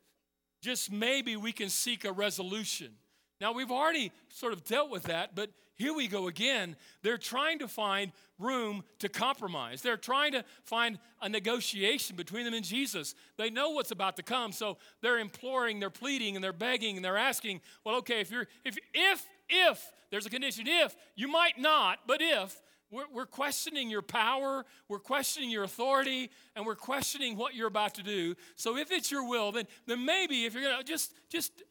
Just 0.63 0.91
maybe 0.91 1.37
we 1.37 1.53
can 1.53 1.69
seek 1.69 2.07
a 2.07 2.13
resolution. 2.13 2.93
Now, 3.41 3.53
we've 3.53 3.71
already 3.71 4.13
sort 4.29 4.53
of 4.53 4.65
dealt 4.65 4.91
with 4.91 5.05
that, 5.05 5.35
but 5.35 5.51
here 5.81 5.95
we 5.95 6.09
go 6.09 6.29
again. 6.29 6.77
They're 7.03 7.17
trying 7.17 7.61
to 7.61 7.69
find 7.69 8.13
room 8.39 8.85
to 8.99 9.09
compromise. 9.09 9.81
They're 9.81 9.97
trying 9.97 10.33
to 10.33 10.45
find 10.63 10.99
a 11.23 11.29
negotiation 11.29 12.17
between 12.17 12.45
them 12.45 12.53
and 12.53 12.65
Jesus. 12.65 13.15
They 13.39 13.49
know 13.49 13.71
what's 13.71 13.91
about 13.91 14.17
to 14.17 14.23
come, 14.23 14.53
so 14.53 14.77
they're 15.01 15.19
imploring, 15.19 15.81
they're 15.81 15.89
pleading, 15.89 16.37
and 16.37 16.45
they're 16.45 16.53
begging, 16.53 16.97
and 16.97 17.05
they're 17.05 17.17
asking, 17.17 17.63
well, 17.83 17.97
okay, 17.97 18.21
if 18.21 18.31
you're, 18.31 18.47
if, 18.63 18.77
if, 18.93 19.27
if, 19.49 19.91
there's 20.11 20.27
a 20.27 20.31
condition, 20.31 20.67
if, 20.67 20.95
you 21.17 21.29
might 21.29 21.59
not, 21.59 22.01
but 22.07 22.21
if, 22.21 22.61
we're, 22.91 23.05
we're 23.15 23.27
questioning 23.27 23.89
your 23.89 24.03
power, 24.03 24.67
we're 24.89 24.99
questioning 24.99 25.49
your 25.49 25.65
authority, 25.65 26.31
and 26.57 26.67
we're 26.67 26.75
questioning 26.75 27.39
what 27.39 27.55
you're 27.55 27.69
about 27.69 27.95
to 27.95 28.03
do. 28.03 28.35
So 28.57 28.77
if 28.77 28.91
it's 28.91 29.11
your 29.11 29.27
will, 29.27 29.51
then, 29.51 29.65
then 29.87 30.05
maybe 30.05 30.45
if 30.45 30.53
you're 30.53 30.63
gonna 30.63 30.85
just, 30.85 31.15
just, 31.31 31.63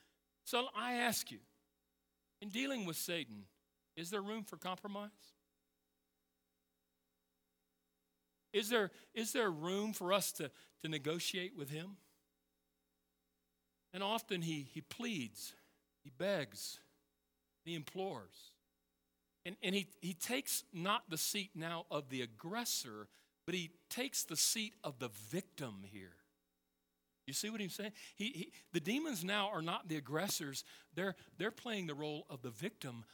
so 0.46 0.66
I 0.76 0.94
ask 0.94 1.30
you, 1.30 1.38
in 2.42 2.50
dealing 2.50 2.86
with 2.86 2.96
Satan, 2.96 3.46
is 3.96 4.10
there 4.10 4.22
room 4.22 4.44
for 4.44 4.58
compromise? 4.58 5.10
Is 8.54 8.70
there, 8.70 8.92
is 9.14 9.34
there 9.34 9.52
room 9.52 9.94
for 9.94 10.12
us 10.12 10.32
to, 10.34 10.50
to 10.82 10.88
negotiate 10.88 11.56
with 11.56 11.70
him? 11.70 11.98
And 13.94 14.04
often 14.04 14.42
he, 14.42 14.68
he 14.74 14.82
pleads, 14.82 15.54
he 16.04 16.12
begs, 16.18 16.80
he 17.64 17.76
implores. 17.76 18.54
And, 19.46 19.56
and 19.64 19.74
he, 19.74 19.88
he 20.02 20.14
takes 20.14 20.64
not 20.74 21.10
the 21.10 21.18
seat 21.18 21.52
now 21.56 21.86
of 21.90 22.10
the 22.10 22.22
aggressor, 22.22 23.08
but 23.46 23.56
he 23.56 23.72
takes 23.90 24.24
the 24.24 24.36
seat 24.36 24.74
of 24.84 25.00
the 25.00 25.10
victim 25.30 25.84
here. 25.84 26.19
You 27.30 27.34
see 27.34 27.52
what 27.52 27.62
he's 27.62 27.76
saying? 27.76 27.92
He, 28.16 28.26
he, 28.26 28.52
the 28.74 28.80
demons 28.80 29.24
now 29.24 29.52
are 29.54 29.62
not 29.62 29.88
the 29.88 29.98
aggressors, 29.98 30.64
they're, 30.96 31.16
they're 31.38 31.52
playing 31.52 31.86
the 31.86 31.94
role 31.94 32.26
of 32.28 32.42
the 32.42 32.50
victim. 32.50 33.06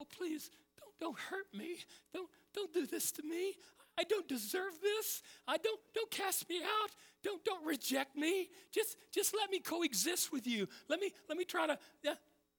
Oh, 0.00 0.06
please, 0.16 0.50
don't, 0.80 0.98
don't 0.98 1.18
hurt 1.18 1.48
me. 1.52 1.76
Don't, 2.14 2.30
don't 2.54 2.72
do 2.72 2.86
this 2.86 3.12
to 3.12 3.22
me. 3.22 3.52
I 3.98 4.04
don't 4.04 4.26
deserve 4.26 4.72
this. 4.80 5.22
I 5.46 5.58
don't 5.58 5.78
don't 5.94 6.10
cast 6.10 6.48
me 6.48 6.62
out. 6.62 6.90
Don't 7.22 7.44
don't 7.44 7.62
reject 7.66 8.16
me. 8.16 8.48
Just 8.72 8.96
just 9.12 9.34
let 9.34 9.50
me 9.50 9.60
coexist 9.60 10.32
with 10.32 10.46
you. 10.46 10.66
Let 10.88 10.98
me 10.98 11.12
let 11.28 11.36
me 11.36 11.44
try 11.44 11.66
to 11.66 11.78
yeah. 12.02 12.14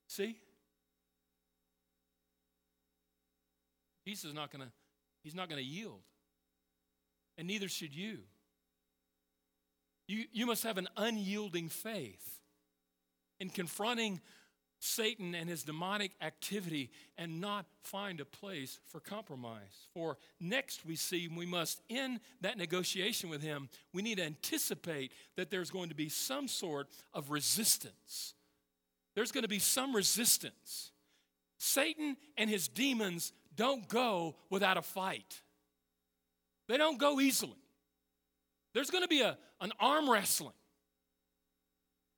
See? 0.07 0.37
Jesus 4.05 4.25
is 4.25 4.33
not 4.35 4.51
gonna 4.51 4.71
he's 5.23 5.33
not 5.33 5.49
gonna 5.49 5.61
yield. 5.61 6.01
And 7.35 7.47
neither 7.47 7.67
should 7.67 7.95
you. 7.95 8.19
You, 10.07 10.25
you 10.31 10.45
must 10.45 10.63
have 10.63 10.77
an 10.77 10.87
unyielding 10.97 11.69
faith 11.69 12.39
in 13.39 13.49
confronting 13.49 14.21
Satan 14.79 15.33
and 15.33 15.49
his 15.49 15.63
demonic 15.63 16.11
activity 16.21 16.91
and 17.17 17.39
not 17.39 17.65
find 17.83 18.19
a 18.19 18.25
place 18.25 18.79
for 18.85 18.99
compromise. 18.99 19.87
For 19.93 20.17
next, 20.41 20.85
we 20.85 20.97
see 20.97 21.29
we 21.29 21.45
must, 21.45 21.81
end 21.89 22.19
that 22.41 22.57
negotiation 22.57 23.29
with 23.29 23.41
him, 23.41 23.69
we 23.93 24.01
need 24.01 24.17
to 24.17 24.25
anticipate 24.25 25.13
that 25.37 25.49
there's 25.49 25.71
going 25.71 25.89
to 25.89 25.95
be 25.95 26.09
some 26.09 26.49
sort 26.49 26.89
of 27.13 27.31
resistance. 27.31 28.33
There's 29.15 29.31
going 29.31 29.43
to 29.43 29.49
be 29.49 29.59
some 29.59 29.95
resistance. 29.95 30.91
Satan 31.57 32.17
and 32.37 32.49
his 32.49 32.67
demons 32.67 33.31
don't 33.55 33.87
go 33.87 34.35
without 34.49 34.77
a 34.77 34.81
fight, 34.81 35.41
they 36.67 36.77
don't 36.77 36.99
go 36.99 37.21
easily. 37.21 37.62
There's 38.73 38.89
going 38.89 39.03
to 39.03 39.07
be 39.07 39.21
a, 39.21 39.37
an 39.61 39.71
arm 39.79 40.09
wrestling. 40.09 40.53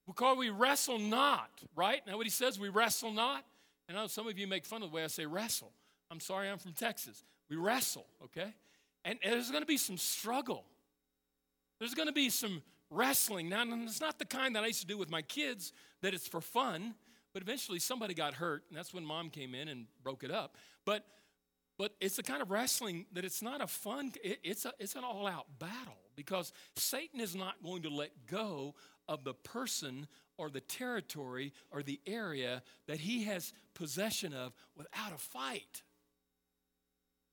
Because 0.08 0.38
we 0.38 0.50
wrestle 0.50 1.00
not, 1.00 1.50
right? 1.76 2.02
Now, 2.06 2.18
what 2.18 2.26
he 2.26 2.30
says, 2.32 2.60
we 2.60 2.70
wrestle 2.70 3.12
not. 3.12 3.44
And 3.88 3.98
I 3.98 4.02
know 4.02 4.08
some 4.08 4.28
of 4.28 4.38
you 4.38 4.48
make 4.48 4.66
fun 4.66 4.84
of 4.84 4.92
the 4.92 4.96
way 4.96 5.04
I 5.04 5.08
say 5.08 5.26
wrestle. 5.26 5.72
I'm 6.12 6.20
sorry, 6.20 6.50
I'm 6.50 6.58
from 6.58 6.74
Texas. 6.74 7.24
We 7.50 7.56
wrestle, 7.56 8.06
okay? 8.24 8.54
And, 9.04 9.20
and 9.24 9.34
there's 9.34 9.50
going 9.50 9.64
to 9.64 9.68
be 9.68 9.78
some 9.78 9.98
struggle. 9.98 10.64
There's 11.80 11.94
going 11.94 12.08
to 12.08 12.14
be 12.14 12.30
some 12.30 12.62
wrestling. 12.90 13.50
Now, 13.50 13.64
it's 13.84 14.02
not 14.02 14.20
the 14.20 14.26
kind 14.26 14.56
that 14.56 14.64
I 14.64 14.68
used 14.68 14.82
to 14.82 14.88
do 14.88 14.98
with 14.98 15.10
my 15.10 15.22
kids, 15.22 15.74
that 16.02 16.14
it's 16.14 16.28
for 16.28 16.42
fun, 16.42 16.96
but 17.34 17.42
eventually 17.42 17.80
somebody 17.80 18.14
got 18.14 18.36
hurt, 18.36 18.64
and 18.70 18.78
that's 18.78 18.94
when 18.94 19.04
mom 19.06 19.30
came 19.30 19.54
in 19.54 19.68
and 19.68 19.86
broke 20.04 20.24
it 20.24 20.32
up. 20.32 20.56
But 20.86 21.04
but 21.78 21.94
it's 22.00 22.16
the 22.16 22.24
kind 22.24 22.42
of 22.42 22.52
wrestling 22.52 23.06
that 23.14 23.26
it's 23.26 23.42
not 23.42 23.62
a 23.62 23.68
fun, 23.68 24.12
it, 24.24 24.40
it's, 24.44 24.66
a, 24.66 24.74
it's 24.80 24.96
an 24.96 25.04
all 25.04 25.28
out 25.28 25.46
battle 25.60 25.98
because 26.16 26.54
Satan 26.76 27.20
is 27.20 27.36
not 27.36 27.56
going 27.64 27.84
to 27.84 27.90
let 27.90 28.12
go 28.28 28.76
of 29.08 29.24
the 29.24 29.34
person 29.34 30.08
or 30.38 30.50
the 30.50 30.62
territory 30.62 31.54
or 31.72 31.84
the 31.84 32.00
area 32.06 32.62
that 32.88 33.00
he 33.00 33.24
has 33.24 33.54
possession 33.74 34.34
of 34.34 34.54
without 34.76 35.14
a 35.14 35.18
fight. 35.18 35.84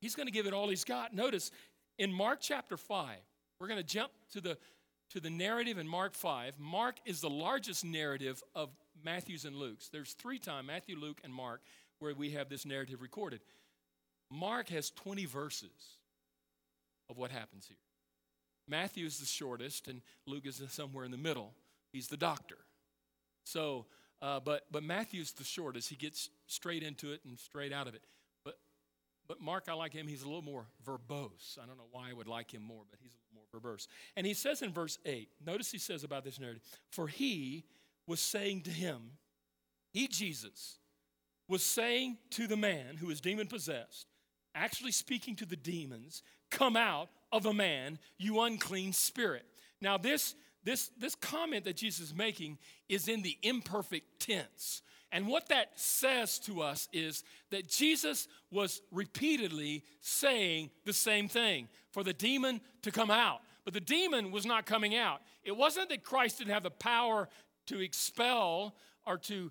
He's 0.01 0.15
going 0.15 0.27
to 0.27 0.33
give 0.33 0.47
it 0.47 0.53
all 0.53 0.69
he's 0.69 0.85
got. 0.85 1.15
Notice 1.15 1.51
in 1.99 2.13
Mark 2.13 2.41
chapter 2.41 2.77
5, 2.77 3.17
we're 3.61 3.69
going 3.69 3.79
to 3.79 3.87
jump 3.87 4.13
to 4.33 4.41
the 4.41 4.59
to 5.11 5.21
the 5.21 5.31
narrative 5.31 5.77
in 5.77 5.87
Mark 5.87 6.15
5. 6.15 6.59
Mark 6.59 6.97
is 7.05 7.21
the 7.21 7.29
largest 7.29 7.85
narrative 7.85 8.43
of 8.55 8.71
Matthew's 9.05 9.45
and 9.45 9.55
Luke's. 9.55 9.89
There's 9.91 10.15
three 10.15 10.39
times 10.39 10.67
Matthew, 10.67 10.97
Luke, 10.97 11.21
and 11.23 11.35
Mark 11.35 11.61
where 11.99 12.15
we 12.15 12.31
have 12.31 12.49
this 12.49 12.65
narrative 12.65 13.03
recorded. 13.03 13.41
Mark 14.33 14.71
has 14.71 14.91
20 14.91 15.27
verses 15.27 15.99
of 17.11 17.19
what 17.19 17.31
happens 17.31 17.67
here. 17.67 17.77
Matthew 18.69 19.05
is 19.05 19.19
the 19.19 19.27
shortest, 19.27 19.89
and 19.89 20.01
Luke 20.27 20.47
is 20.47 20.63
somewhere 20.69 21.05
in 21.05 21.11
the 21.11 21.17
middle. 21.19 21.53
He's 21.93 22.09
the 22.09 22.17
doctor. 22.17 22.57
So, 23.45 23.87
uh, 24.23 24.41
but 24.41 24.63
but 24.71 24.83
Matthew's 24.83 25.33
the 25.33 25.45
shortest. 25.45 25.89
He 25.89 25.97
gets 25.97 26.31
straight 26.47 26.83
into 26.83 27.13
it 27.13 27.21
and 27.27 27.39
straight 27.39 27.73
out 27.73 27.89
of 27.89 27.95
it. 27.95 28.03
But 28.45 28.57
but 29.27 29.41
Mark, 29.41 29.65
I 29.69 29.75
like 29.75 29.93
him. 29.93 30.07
He's 30.07 30.23
a 30.23 30.27
little 30.27 30.43
more 30.43 30.67
verbose. 30.87 31.59
I 31.63 31.67
don't 31.67 31.77
know 31.77 31.89
why 31.91 32.09
I 32.09 32.13
would 32.13 32.29
like 32.29 32.53
him 32.53 32.63
more, 32.63 32.85
but 32.89 33.01
he's 33.03 33.13
a 33.13 33.19
little 33.35 33.45
more 33.63 33.73
verbose. 33.73 33.89
And 34.17 34.27
he 34.27 34.33
says 34.33 34.63
in 34.63 34.73
verse 34.73 34.99
eight. 35.05 35.29
Notice 35.45 35.71
he 35.71 35.79
says 35.79 36.05
about 36.05 36.25
this 36.25 36.39
narrative. 36.39 36.63
For 36.91 37.09
he 37.09 37.65
was 38.07 38.21
saying 38.21 38.63
to 38.63 38.71
him, 38.71 39.13
he 39.93 40.07
Jesus 40.07 40.79
was 41.49 41.63
saying 41.63 42.17
to 42.31 42.47
the 42.47 42.57
man 42.57 42.97
who 42.97 43.09
was 43.09 43.21
demon 43.21 43.47
possessed, 43.47 44.07
actually 44.55 44.93
speaking 44.93 45.37
to 45.37 45.47
the 45.47 45.57
demons, 45.57 46.23
come 46.51 46.77
out 46.77 47.09
of 47.31 47.47
a 47.47 47.55
man, 47.55 47.99
you 48.19 48.41
unclean 48.41 48.93
spirit. 48.93 49.47
Now 49.81 49.99
this 49.99 50.35
this, 50.65 50.91
this 50.99 51.15
comment 51.15 51.65
that 51.65 51.77
Jesus 51.77 52.09
is 52.11 52.15
making 52.15 52.59
is 52.89 53.09
in 53.09 53.23
the 53.23 53.37
imperfect 53.43 54.21
tense. 54.21 54.83
And 55.11 55.27
what 55.27 55.49
that 55.49 55.73
says 55.79 56.39
to 56.41 56.63
us 56.63 56.89
is 56.93 57.25
that 57.51 57.69
Jesus 57.69 58.29
was 58.51 58.81
repeatedly 58.91 59.85
saying 60.01 60.71
the 60.85 60.93
same 60.93 61.29
thing 61.29 61.69
for 61.91 62.03
the 62.03 62.15
demon 62.15 62.61
to 62.83 62.91
come 62.91 63.11
out. 63.11 63.41
But 63.65 63.75
the 63.75 63.81
demon 63.81 64.31
was 64.31 64.47
not 64.47 64.65
coming 64.65 64.97
out. 64.97 65.21
It 65.45 65.57
wasn't 65.57 65.91
that 65.91 66.03
Christ 66.03 66.39
didn't 66.39 66.55
have 66.55 66.63
the 66.63 66.71
power 66.71 67.29
to 67.67 67.81
expel 67.81 68.75
or 69.07 69.19
to 69.19 69.51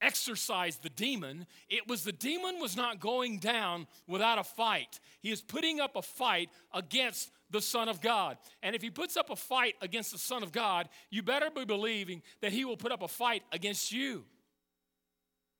exorcise 0.00 0.76
the 0.76 0.90
demon. 0.90 1.46
It 1.68 1.88
was 1.88 2.04
the 2.04 2.12
demon 2.12 2.60
was 2.60 2.76
not 2.76 3.00
going 3.00 3.38
down 3.38 3.86
without 4.06 4.38
a 4.38 4.44
fight. 4.44 5.00
He 5.20 5.30
is 5.30 5.40
putting 5.40 5.80
up 5.80 5.96
a 5.96 6.02
fight 6.02 6.50
against 6.72 7.30
the 7.50 7.60
Son 7.60 7.88
of 7.88 8.00
God. 8.00 8.38
And 8.62 8.74
if 8.74 8.82
he 8.82 8.90
puts 8.90 9.16
up 9.16 9.30
a 9.30 9.36
fight 9.36 9.74
against 9.80 10.12
the 10.12 10.18
Son 10.18 10.42
of 10.42 10.52
God, 10.52 10.88
you 11.10 11.22
better 11.22 11.50
be 11.50 11.64
believing 11.64 12.22
that 12.40 12.52
he 12.52 12.64
will 12.64 12.76
put 12.76 12.92
up 12.92 13.02
a 13.02 13.08
fight 13.08 13.42
against 13.52 13.92
you. 13.92 14.24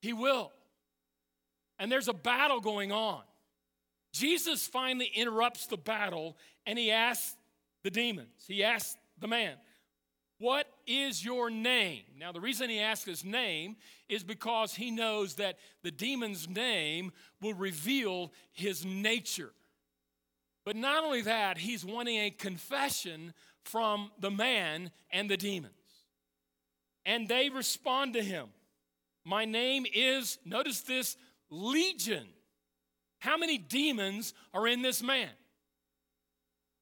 He 0.00 0.12
will. 0.12 0.52
And 1.78 1.90
there's 1.90 2.08
a 2.08 2.14
battle 2.14 2.60
going 2.60 2.92
on. 2.92 3.22
Jesus 4.12 4.66
finally 4.66 5.10
interrupts 5.14 5.66
the 5.66 5.76
battle 5.76 6.36
and 6.64 6.78
he 6.78 6.90
asks 6.90 7.36
the 7.82 7.90
demons, 7.90 8.44
he 8.48 8.64
asks 8.64 8.96
the 9.20 9.28
man, 9.28 9.54
What 10.38 10.66
is 10.86 11.24
your 11.24 11.48
name? 11.50 12.02
Now, 12.18 12.30
the 12.30 12.40
reason 12.40 12.68
he 12.68 12.78
asks 12.78 13.06
his 13.06 13.24
name 13.24 13.76
is 14.08 14.22
because 14.22 14.74
he 14.74 14.90
knows 14.90 15.34
that 15.36 15.58
the 15.82 15.90
demon's 15.90 16.48
name 16.48 17.12
will 17.40 17.54
reveal 17.54 18.32
his 18.52 18.84
nature. 18.84 19.52
But 20.64 20.76
not 20.76 21.04
only 21.04 21.22
that, 21.22 21.58
he's 21.58 21.84
wanting 21.84 22.18
a 22.18 22.30
confession 22.30 23.32
from 23.64 24.10
the 24.20 24.30
man 24.30 24.90
and 25.10 25.30
the 25.30 25.36
demons. 25.36 25.72
And 27.06 27.28
they 27.28 27.48
respond 27.48 28.14
to 28.14 28.22
him. 28.22 28.48
My 29.24 29.44
name 29.44 29.86
is, 29.92 30.38
notice 30.44 30.82
this, 30.82 31.16
Legion. 31.50 32.26
How 33.20 33.36
many 33.36 33.58
demons 33.58 34.34
are 34.52 34.66
in 34.66 34.82
this 34.82 35.02
man? 35.02 35.30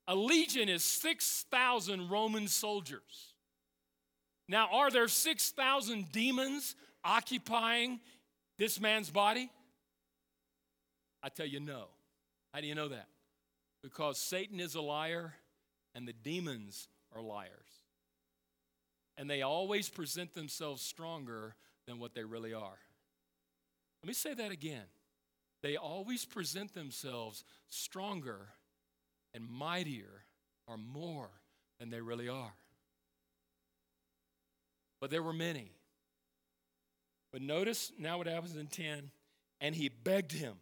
A 0.06 0.14
legion 0.14 0.68
is 0.68 0.84
6,000 0.84 2.10
Roman 2.10 2.48
soldiers. 2.48 3.33
Now, 4.48 4.68
are 4.72 4.90
there 4.90 5.08
6,000 5.08 6.12
demons 6.12 6.76
occupying 7.04 8.00
this 8.58 8.80
man's 8.80 9.10
body? 9.10 9.50
I 11.22 11.28
tell 11.30 11.46
you 11.46 11.60
no. 11.60 11.86
How 12.52 12.60
do 12.60 12.66
you 12.66 12.74
know 12.74 12.88
that? 12.88 13.08
Because 13.82 14.18
Satan 14.18 14.60
is 14.60 14.74
a 14.74 14.80
liar 14.80 15.34
and 15.94 16.06
the 16.06 16.12
demons 16.12 16.88
are 17.14 17.22
liars. 17.22 17.50
And 19.16 19.30
they 19.30 19.42
always 19.42 19.88
present 19.88 20.34
themselves 20.34 20.82
stronger 20.82 21.54
than 21.86 21.98
what 21.98 22.14
they 22.14 22.24
really 22.24 22.52
are. 22.52 22.78
Let 24.02 24.08
me 24.08 24.14
say 24.14 24.34
that 24.34 24.50
again. 24.50 24.84
They 25.62 25.76
always 25.76 26.24
present 26.26 26.74
themselves 26.74 27.44
stronger 27.68 28.48
and 29.32 29.48
mightier 29.48 30.24
or 30.66 30.76
more 30.76 31.30
than 31.80 31.90
they 31.90 32.00
really 32.00 32.28
are. 32.28 32.54
But 35.04 35.10
there 35.10 35.22
were 35.22 35.34
many. 35.34 35.70
But 37.30 37.42
notice 37.42 37.92
now 37.98 38.16
what 38.16 38.26
happens 38.26 38.56
in 38.56 38.68
10 38.68 39.10
and 39.60 39.74
he 39.74 39.90
begged 39.90 40.32
him 40.32 40.54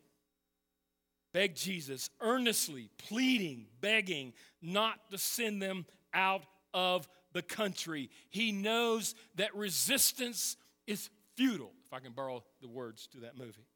begged 1.32 1.56
Jesus 1.56 2.10
earnestly, 2.20 2.90
pleading, 2.98 3.66
begging 3.80 4.32
not 4.60 4.98
to 5.12 5.18
send 5.18 5.62
them 5.62 5.86
out 6.12 6.42
of 6.74 7.06
the 7.32 7.42
country. 7.42 8.10
He 8.30 8.50
knows 8.50 9.14
that 9.36 9.54
resistance 9.54 10.56
is 10.88 11.08
futile, 11.36 11.70
if 11.86 11.92
I 11.92 12.00
can 12.00 12.10
borrow 12.10 12.42
the 12.60 12.68
words 12.68 13.06
to 13.12 13.20
that 13.20 13.38
movie. 13.38 13.68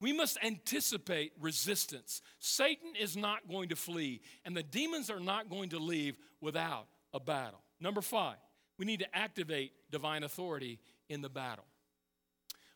We 0.00 0.12
must 0.12 0.38
anticipate 0.44 1.32
resistance. 1.40 2.22
Satan 2.38 2.92
is 2.96 3.16
not 3.16 3.48
going 3.48 3.70
to 3.70 3.76
flee, 3.76 4.20
and 4.44 4.56
the 4.56 4.62
demons 4.62 5.10
are 5.10 5.18
not 5.18 5.50
going 5.50 5.70
to 5.70 5.80
leave 5.80 6.16
without 6.40 6.86
a 7.12 7.18
battle. 7.18 7.64
Number 7.80 8.00
five, 8.00 8.36
we 8.78 8.84
need 8.84 9.00
to 9.00 9.16
activate 9.16 9.72
divine 9.90 10.24
authority 10.24 10.78
in 11.08 11.22
the 11.22 11.28
battle. 11.28 11.64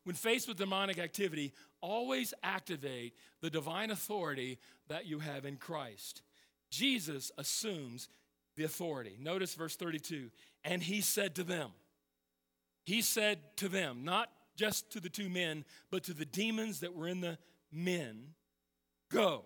When 0.05 0.15
faced 0.15 0.49
with 0.49 0.57
demonic 0.57 0.99
activity, 0.99 1.53
always 1.81 2.33
activate 2.43 3.15
the 3.41 3.51
divine 3.51 3.91
authority 3.91 4.59
that 4.89 5.07
you 5.07 5.19
have 5.19 5.45
in 5.45 5.57
Christ. 5.57 6.23
Jesus 6.71 7.31
assumes 7.37 8.09
the 8.57 8.65
authority. 8.65 9.17
Notice 9.21 9.55
verse 9.55 9.77
32 9.77 10.31
and 10.65 10.83
he 10.83 11.01
said 11.01 11.35
to 11.37 11.45
them, 11.45 11.71
He 12.85 13.03
said 13.03 13.39
to 13.57 13.69
them, 13.69 14.05
not 14.05 14.31
just 14.57 14.91
to 14.93 15.01
the 15.01 15.09
two 15.09 15.29
men, 15.29 15.65
but 15.91 16.05
to 16.05 16.13
the 16.13 16.25
demons 16.25 16.81
that 16.81 16.95
were 16.95 17.09
in 17.09 17.21
the 17.21 17.39
men, 17.73 18.35
Go. 19.11 19.45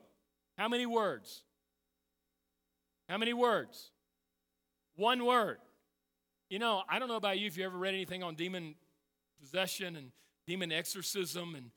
How 0.58 0.68
many 0.68 0.86
words? 0.86 1.42
How 3.08 3.18
many 3.18 3.32
words? 3.32 3.90
One 4.96 5.24
word. 5.24 5.58
You 6.52 6.58
know, 6.58 6.82
I 6.86 6.98
don't 6.98 7.08
know 7.08 7.16
about 7.16 7.38
you 7.38 7.46
if 7.46 7.56
you 7.56 7.64
ever 7.64 7.78
read 7.78 7.94
anything 7.94 8.22
on 8.22 8.34
demon 8.34 8.74
possession 9.40 9.96
and 9.96 10.12
demon 10.46 10.70
exorcism, 10.70 11.54
and 11.54 11.70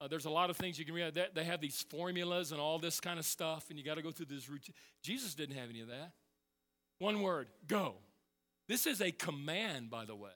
uh, 0.00 0.08
there's 0.08 0.24
a 0.24 0.30
lot 0.30 0.48
of 0.48 0.56
things 0.56 0.78
you 0.78 0.86
can 0.86 0.94
read. 0.94 1.12
They, 1.12 1.26
they 1.34 1.44
have 1.44 1.60
these 1.60 1.84
formulas 1.90 2.50
and 2.50 2.58
all 2.58 2.78
this 2.78 3.00
kind 3.00 3.18
of 3.18 3.26
stuff, 3.26 3.66
and 3.68 3.78
you 3.78 3.84
got 3.84 3.96
to 3.96 4.02
go 4.02 4.10
through 4.10 4.24
this 4.30 4.48
routine. 4.48 4.74
Jesus 5.02 5.34
didn't 5.34 5.56
have 5.56 5.68
any 5.68 5.82
of 5.82 5.88
that. 5.88 6.12
One 7.00 7.20
word 7.20 7.48
go. 7.66 7.96
This 8.66 8.86
is 8.86 9.02
a 9.02 9.10
command, 9.10 9.90
by 9.90 10.06
the 10.06 10.16
way, 10.16 10.30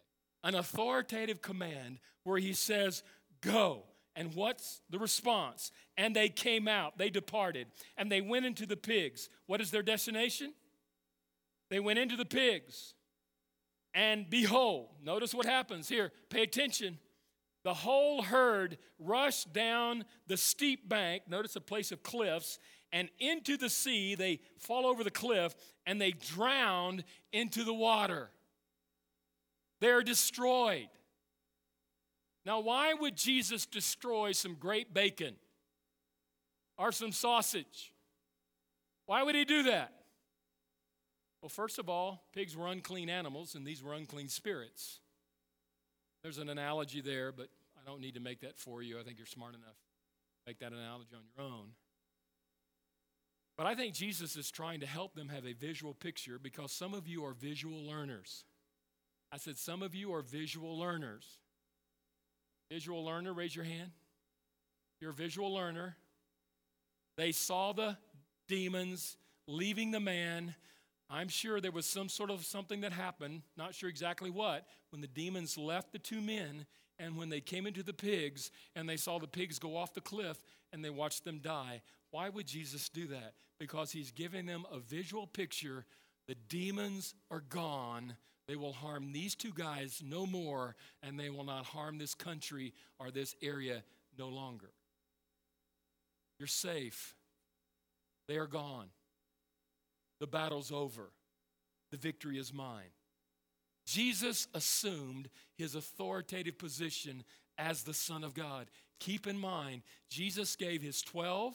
an 0.45 0.55
authoritative 0.55 1.41
command 1.41 1.99
where 2.25 2.37
he 2.37 2.53
says, 2.53 3.03
Go. 3.41 3.85
And 4.15 4.35
what's 4.35 4.83
the 4.91 4.99
response? 4.99 5.73
And 5.97 6.15
they 6.15 6.29
came 6.29 6.69
out, 6.69 6.99
they 6.99 7.09
departed, 7.09 7.69
and 7.97 8.13
they 8.13 8.21
went 8.21 8.45
into 8.45 8.67
the 8.67 8.77
pigs. 8.77 9.31
What 9.47 9.63
is 9.63 9.71
their 9.71 9.83
destination? 9.83 10.53
They 11.71 11.81
went 11.81 11.99
into 11.99 12.17
the 12.17 12.27
pigs. 12.27 12.93
And 13.95 14.29
behold, 14.29 14.89
notice 15.03 15.35
what 15.35 15.47
happens 15.47 15.89
here. 15.89 16.13
Pay 16.31 16.43
attention. 16.43 16.99
The 17.65 17.75
whole 17.75 18.23
herd 18.23 18.79
rushed 18.99 19.53
down 19.53 20.05
the 20.27 20.37
steep 20.37 20.89
bank, 20.89 21.25
notice 21.29 21.57
a 21.57 21.61
place 21.61 21.91
of 21.91 22.03
cliffs, 22.03 22.59
and 22.93 23.09
into 23.19 23.57
the 23.57 23.69
sea. 23.69 24.15
They 24.15 24.41
fall 24.59 24.87
over 24.87 25.05
the 25.05 25.11
cliff 25.11 25.55
and 25.87 26.01
they 26.01 26.13
drowned 26.13 27.05
into 27.33 27.65
the 27.65 27.75
water. 27.75 28.31
They're 29.81 30.03
destroyed. 30.03 30.89
Now, 32.45 32.61
why 32.61 32.95
would 32.95 33.17
Jesus 33.17 33.67
destroy 33.67 34.33
some 34.33 34.55
great 34.55 34.95
bacon 34.95 35.37
or 36.79 36.93
some 36.93 37.13
sausage? 37.13 37.93
Why 39.07 39.23
would 39.23 39.35
he 39.35 39.45
do 39.45 39.65
that? 39.65 39.93
Well, 41.41 41.49
first 41.49 41.79
of 41.79 41.89
all, 41.89 42.25
pigs 42.35 42.57
were 42.57 42.67
unclean 42.67 43.09
animals 43.09 43.55
and 43.55 43.67
these 43.67 43.83
were 43.83 43.95
unclean 43.95 44.29
spirits. 44.29 45.01
There's 46.23 46.39
an 46.39 46.49
analogy 46.49 47.01
there, 47.01 47.31
but 47.31 47.49
I 47.81 47.89
don't 47.89 48.01
need 48.01 48.15
to 48.15 48.21
make 48.21 48.41
that 48.41 48.59
for 48.59 48.83
you. 48.83 48.99
I 48.99 49.03
think 49.03 49.19
you're 49.19 49.27
smart 49.27 49.55
enough 49.55 49.77
to 49.77 50.49
make 50.49 50.59
that 50.59 50.73
analogy 50.73 51.15
on 51.15 51.23
your 51.37 51.47
own. 51.47 51.69
But 53.57 53.67
I 53.67 53.75
think 53.75 53.95
Jesus 53.95 54.37
is 54.37 54.51
trying 54.51 54.81
to 54.81 54.87
help 54.87 55.15
them 55.15 55.29
have 55.29 55.47
a 55.47 55.53
visual 55.53 55.95
picture 55.95 56.39
because 56.41 56.73
some 56.73 56.95
of 56.95 57.09
you 57.09 57.25
are 57.25 57.33
visual 57.33 57.87
learners. 57.87 58.45
I 59.33 59.37
said, 59.37 59.59
some 59.59 59.83
of 59.83 59.95
you 59.95 60.15
are 60.15 60.23
visual 60.23 60.79
learners. 60.79 61.25
Visual 62.71 63.05
learner, 63.05 63.33
raise 63.33 63.55
your 63.55 63.65
hand. 63.65 63.91
You're 65.01 65.11
a 65.11 65.15
visual 65.15 65.53
learner. 65.53 65.97
They 67.17 67.33
saw 67.33 67.73
the 67.73 67.97
demons 68.47 69.17
leaving 69.47 69.91
the 69.91 70.01
man. 70.01 70.55
I'm 71.11 71.29
sure 71.29 71.61
there 71.61 71.73
was 71.73 71.87
some 71.87 72.09
sort 72.09 72.31
of 72.31 72.45
something 72.45 72.83
that 72.83 72.93
happened, 72.93 73.43
not 73.57 73.75
sure 73.75 73.89
exactly 73.89 74.31
what, 74.31 74.67
when 74.91 75.01
the 75.01 75.07
demons 75.07 75.57
left 75.57 75.93
the 75.93 75.99
two 75.99 76.21
men 76.21 76.67
and 76.99 77.17
when 77.17 77.31
they 77.31 77.41
came 77.41 77.67
into 77.67 77.83
the 77.83 77.95
pigs 77.95 78.51
and 78.77 78.89
they 78.89 78.97
saw 78.97 79.19
the 79.19 79.27
pigs 79.27 79.59
go 79.59 79.77
off 79.77 79.95
the 79.95 80.01
cliff 80.01 80.43
and 80.73 80.85
they 80.85 80.91
watched 80.91 81.25
them 81.25 81.39
die. 81.39 81.81
Why 82.11 82.29
would 82.29 82.47
Jesus 82.47 82.89
do 82.89 83.07
that? 83.09 83.35
Because 83.59 83.91
he's 83.91 84.11
giving 84.11 84.45
them 84.45 84.67
a 84.71 84.79
visual 84.79 85.27
picture. 85.27 85.87
The 86.27 86.35
demons 86.49 87.15
are 87.31 87.43
gone. 87.49 88.15
They 88.47 88.57
will 88.57 88.73
harm 88.73 89.13
these 89.13 89.35
two 89.35 89.53
guys 89.55 90.03
no 90.05 90.27
more, 90.27 90.75
and 91.03 91.19
they 91.19 91.29
will 91.29 91.45
not 91.45 91.67
harm 91.67 91.99
this 91.99 92.15
country 92.15 92.73
or 92.99 93.11
this 93.11 93.35
area 93.43 93.83
no 94.19 94.29
longer. 94.29 94.71
You're 96.39 96.49
safe. 96.49 97.15
They 98.27 98.37
are 98.37 98.47
gone. 98.47 98.89
The 100.21 100.27
battle's 100.27 100.73
over. 100.73 101.11
The 101.91 101.97
victory 101.97 102.39
is 102.39 102.53
mine. 102.53 102.91
Jesus 103.87 104.49
assumed 104.53 105.31
his 105.57 105.75
authoritative 105.75 106.59
position 106.59 107.25
as 107.57 107.83
the 107.83 107.95
Son 107.95 108.23
of 108.23 108.35
God. 108.35 108.67
Keep 109.01 109.27
in 109.27 109.39
mind, 109.39 109.83
Jesus 110.11 110.57
gave 110.57 110.83
his 110.83 111.01
12 111.03 111.55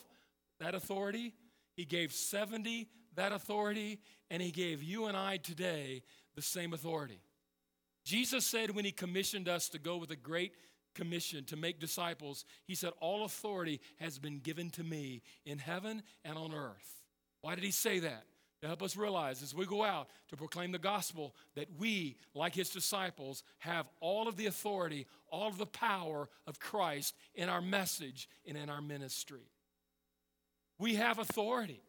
that 0.60 0.74
authority, 0.74 1.34
he 1.76 1.84
gave 1.84 2.12
70 2.12 2.88
that 3.16 3.32
authority, 3.32 4.00
and 4.30 4.42
he 4.42 4.50
gave 4.50 4.82
you 4.82 5.06
and 5.06 5.16
I 5.16 5.36
today 5.36 6.02
the 6.34 6.42
same 6.42 6.72
authority. 6.72 7.20
Jesus 8.04 8.44
said 8.44 8.74
when 8.74 8.84
he 8.84 8.92
commissioned 8.92 9.48
us 9.48 9.68
to 9.70 9.78
go 9.78 9.96
with 9.96 10.10
a 10.10 10.16
great 10.16 10.52
commission 10.94 11.44
to 11.44 11.56
make 11.56 11.80
disciples, 11.80 12.44
he 12.66 12.74
said, 12.74 12.90
All 13.00 13.24
authority 13.24 13.80
has 13.98 14.18
been 14.18 14.38
given 14.38 14.70
to 14.70 14.82
me 14.82 15.22
in 15.46 15.58
heaven 15.58 16.02
and 16.24 16.36
on 16.36 16.52
earth. 16.52 17.02
Why 17.40 17.54
did 17.54 17.64
he 17.64 17.70
say 17.70 18.00
that? 18.00 18.24
To 18.64 18.68
help 18.68 18.82
us 18.82 18.96
realize 18.96 19.42
as 19.42 19.54
we 19.54 19.66
go 19.66 19.84
out 19.84 20.08
to 20.30 20.38
proclaim 20.38 20.72
the 20.72 20.78
gospel 20.78 21.34
that 21.54 21.68
we, 21.78 22.16
like 22.32 22.54
his 22.54 22.70
disciples, 22.70 23.42
have 23.58 23.84
all 24.00 24.26
of 24.26 24.38
the 24.38 24.46
authority, 24.46 25.06
all 25.30 25.48
of 25.48 25.58
the 25.58 25.66
power 25.66 26.30
of 26.46 26.58
Christ 26.58 27.14
in 27.34 27.50
our 27.50 27.60
message 27.60 28.26
and 28.48 28.56
in 28.56 28.70
our 28.70 28.80
ministry. 28.80 29.50
We 30.78 30.94
have 30.94 31.18
authority. 31.18 31.82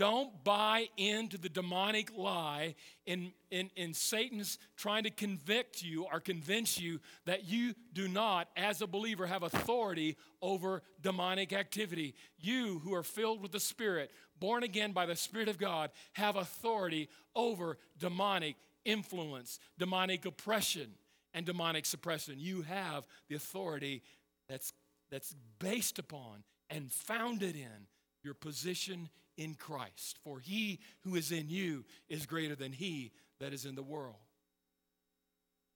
Don't 0.00 0.42
buy 0.44 0.88
into 0.96 1.36
the 1.36 1.50
demonic 1.50 2.16
lie 2.16 2.74
in, 3.04 3.34
in, 3.50 3.68
in 3.76 3.92
Satan's 3.92 4.58
trying 4.74 5.04
to 5.04 5.10
convict 5.10 5.82
you 5.82 6.06
or 6.10 6.20
convince 6.20 6.80
you 6.80 7.00
that 7.26 7.44
you 7.44 7.74
do 7.92 8.08
not, 8.08 8.48
as 8.56 8.80
a 8.80 8.86
believer, 8.86 9.26
have 9.26 9.42
authority 9.42 10.16
over 10.40 10.80
demonic 11.02 11.52
activity. 11.52 12.14
You 12.38 12.78
who 12.78 12.94
are 12.94 13.02
filled 13.02 13.42
with 13.42 13.52
the 13.52 13.60
Spirit, 13.60 14.10
born 14.40 14.62
again 14.62 14.92
by 14.92 15.06
the 15.06 15.16
Spirit 15.16 15.48
of 15.48 15.58
God, 15.58 15.90
have 16.14 16.36
authority 16.36 17.08
over 17.36 17.78
demonic 17.98 18.56
influence, 18.84 19.60
demonic 19.78 20.24
oppression, 20.24 20.90
and 21.34 21.46
demonic 21.46 21.86
suppression. 21.86 22.36
You 22.38 22.62
have 22.62 23.04
the 23.28 23.36
authority 23.36 24.02
that's, 24.48 24.72
that's 25.10 25.34
based 25.58 25.98
upon 25.98 26.42
and 26.70 26.90
founded 26.90 27.54
in 27.54 27.86
your 28.22 28.34
position 28.34 29.08
in 29.36 29.54
Christ. 29.54 30.18
For 30.24 30.40
he 30.40 30.80
who 31.00 31.14
is 31.14 31.30
in 31.32 31.48
you 31.48 31.84
is 32.08 32.26
greater 32.26 32.54
than 32.54 32.72
he 32.72 33.12
that 33.38 33.52
is 33.52 33.64
in 33.64 33.74
the 33.74 33.82
world. 33.82 34.16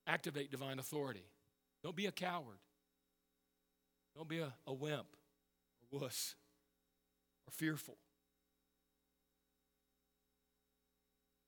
Activate 0.07 0.51
divine 0.51 0.79
authority. 0.79 1.25
Don't 1.83 1.97
be 1.97 2.07
a 2.07 2.13
coward. 2.13 2.59
Don't 4.17 4.29
be 4.29 4.41
a, 4.41 4.53
a 4.67 4.73
wimp 4.73 5.07
or 5.93 6.01
wuss 6.01 6.35
or 7.47 7.53
fearful. 7.53 7.97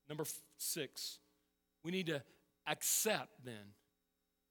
Number 0.09 0.25
six, 0.57 1.19
we 1.83 1.91
need 1.91 2.07
to 2.07 2.23
accept 2.67 3.45
then 3.45 3.75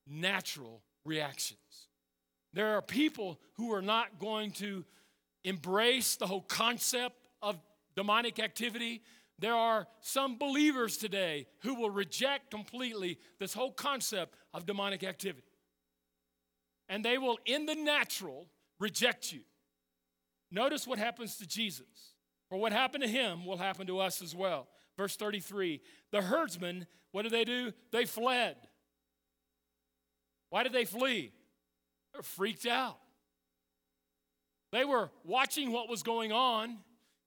natural 0.08 0.82
reactions. 1.04 1.88
There 2.54 2.76
are 2.78 2.82
people 2.82 3.40
who 3.54 3.74
are 3.74 3.82
not 3.82 4.20
going 4.20 4.52
to 4.52 4.86
embrace 5.44 6.16
the 6.16 6.28
whole 6.28 6.42
concept 6.42 7.28
of 7.42 7.60
demonic 7.96 8.40
activity. 8.40 9.02
There 9.40 9.54
are 9.54 9.88
some 10.02 10.38
believers 10.38 10.98
today 10.98 11.48
who 11.60 11.76
will 11.76 11.90
reject 11.90 12.52
completely 12.52 13.20
this 13.40 13.54
whole 13.54 13.72
concept 13.72 14.36
of 14.54 14.66
demonic 14.66 15.04
activity. 15.04 15.48
And 16.88 17.04
they 17.04 17.18
will, 17.18 17.38
in 17.46 17.66
the 17.66 17.76
natural, 17.76 18.48
reject 18.80 19.32
you. 19.32 19.42
Notice 20.52 20.88
what 20.88 21.00
happens 21.00 21.38
to 21.38 21.48
Jesus. 21.48 22.14
For 22.48 22.58
what 22.58 22.72
happened 22.72 23.04
to 23.04 23.10
him 23.10 23.46
will 23.46 23.58
happen 23.58 23.88
to 23.88 24.00
us 24.00 24.22
as 24.22 24.36
well. 24.36 24.68
Verse 24.98 25.16
33 25.16 25.82
The 26.12 26.22
herdsmen, 26.22 26.88
what 27.12 27.24
did 27.24 27.32
they 27.32 27.46
do? 27.46 27.72
They 27.92 28.06
fled. 28.06 28.56
Why 30.50 30.64
did 30.64 30.74
they 30.74 30.86
flee? 30.86 31.32
They're 32.14 32.22
freaked 32.22 32.66
out. 32.66 32.98
They 34.72 34.86
were 34.86 35.10
watching 35.24 35.72
what 35.72 35.90
was 35.90 36.04
going 36.04 36.32
on 36.32 36.78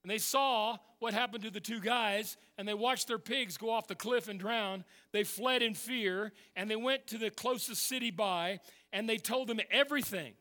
and 0.03 0.09
they 0.09 0.17
saw 0.17 0.77
what 0.99 1.13
happened 1.13 1.43
to 1.43 1.51
the 1.51 1.59
two 1.59 1.79
guys, 1.79 2.37
and 2.57 2.67
they 2.67 2.73
watched 2.73 3.07
their 3.07 3.19
pigs 3.19 3.57
go 3.57 3.69
off 3.69 3.87
the 3.87 3.95
cliff 3.95 4.27
and 4.27 4.39
drown. 4.39 4.83
They 5.11 5.23
fled 5.23 5.61
in 5.61 5.73
fear, 5.73 6.31
and 6.55 6.69
they 6.69 6.75
went 6.75 7.07
to 7.07 7.17
the 7.17 7.29
closest 7.29 7.83
city 7.83 8.11
by, 8.11 8.59
and 8.93 9.07
they 9.07 9.17
told 9.17 9.47
them 9.47 9.59
everything, 9.69 10.33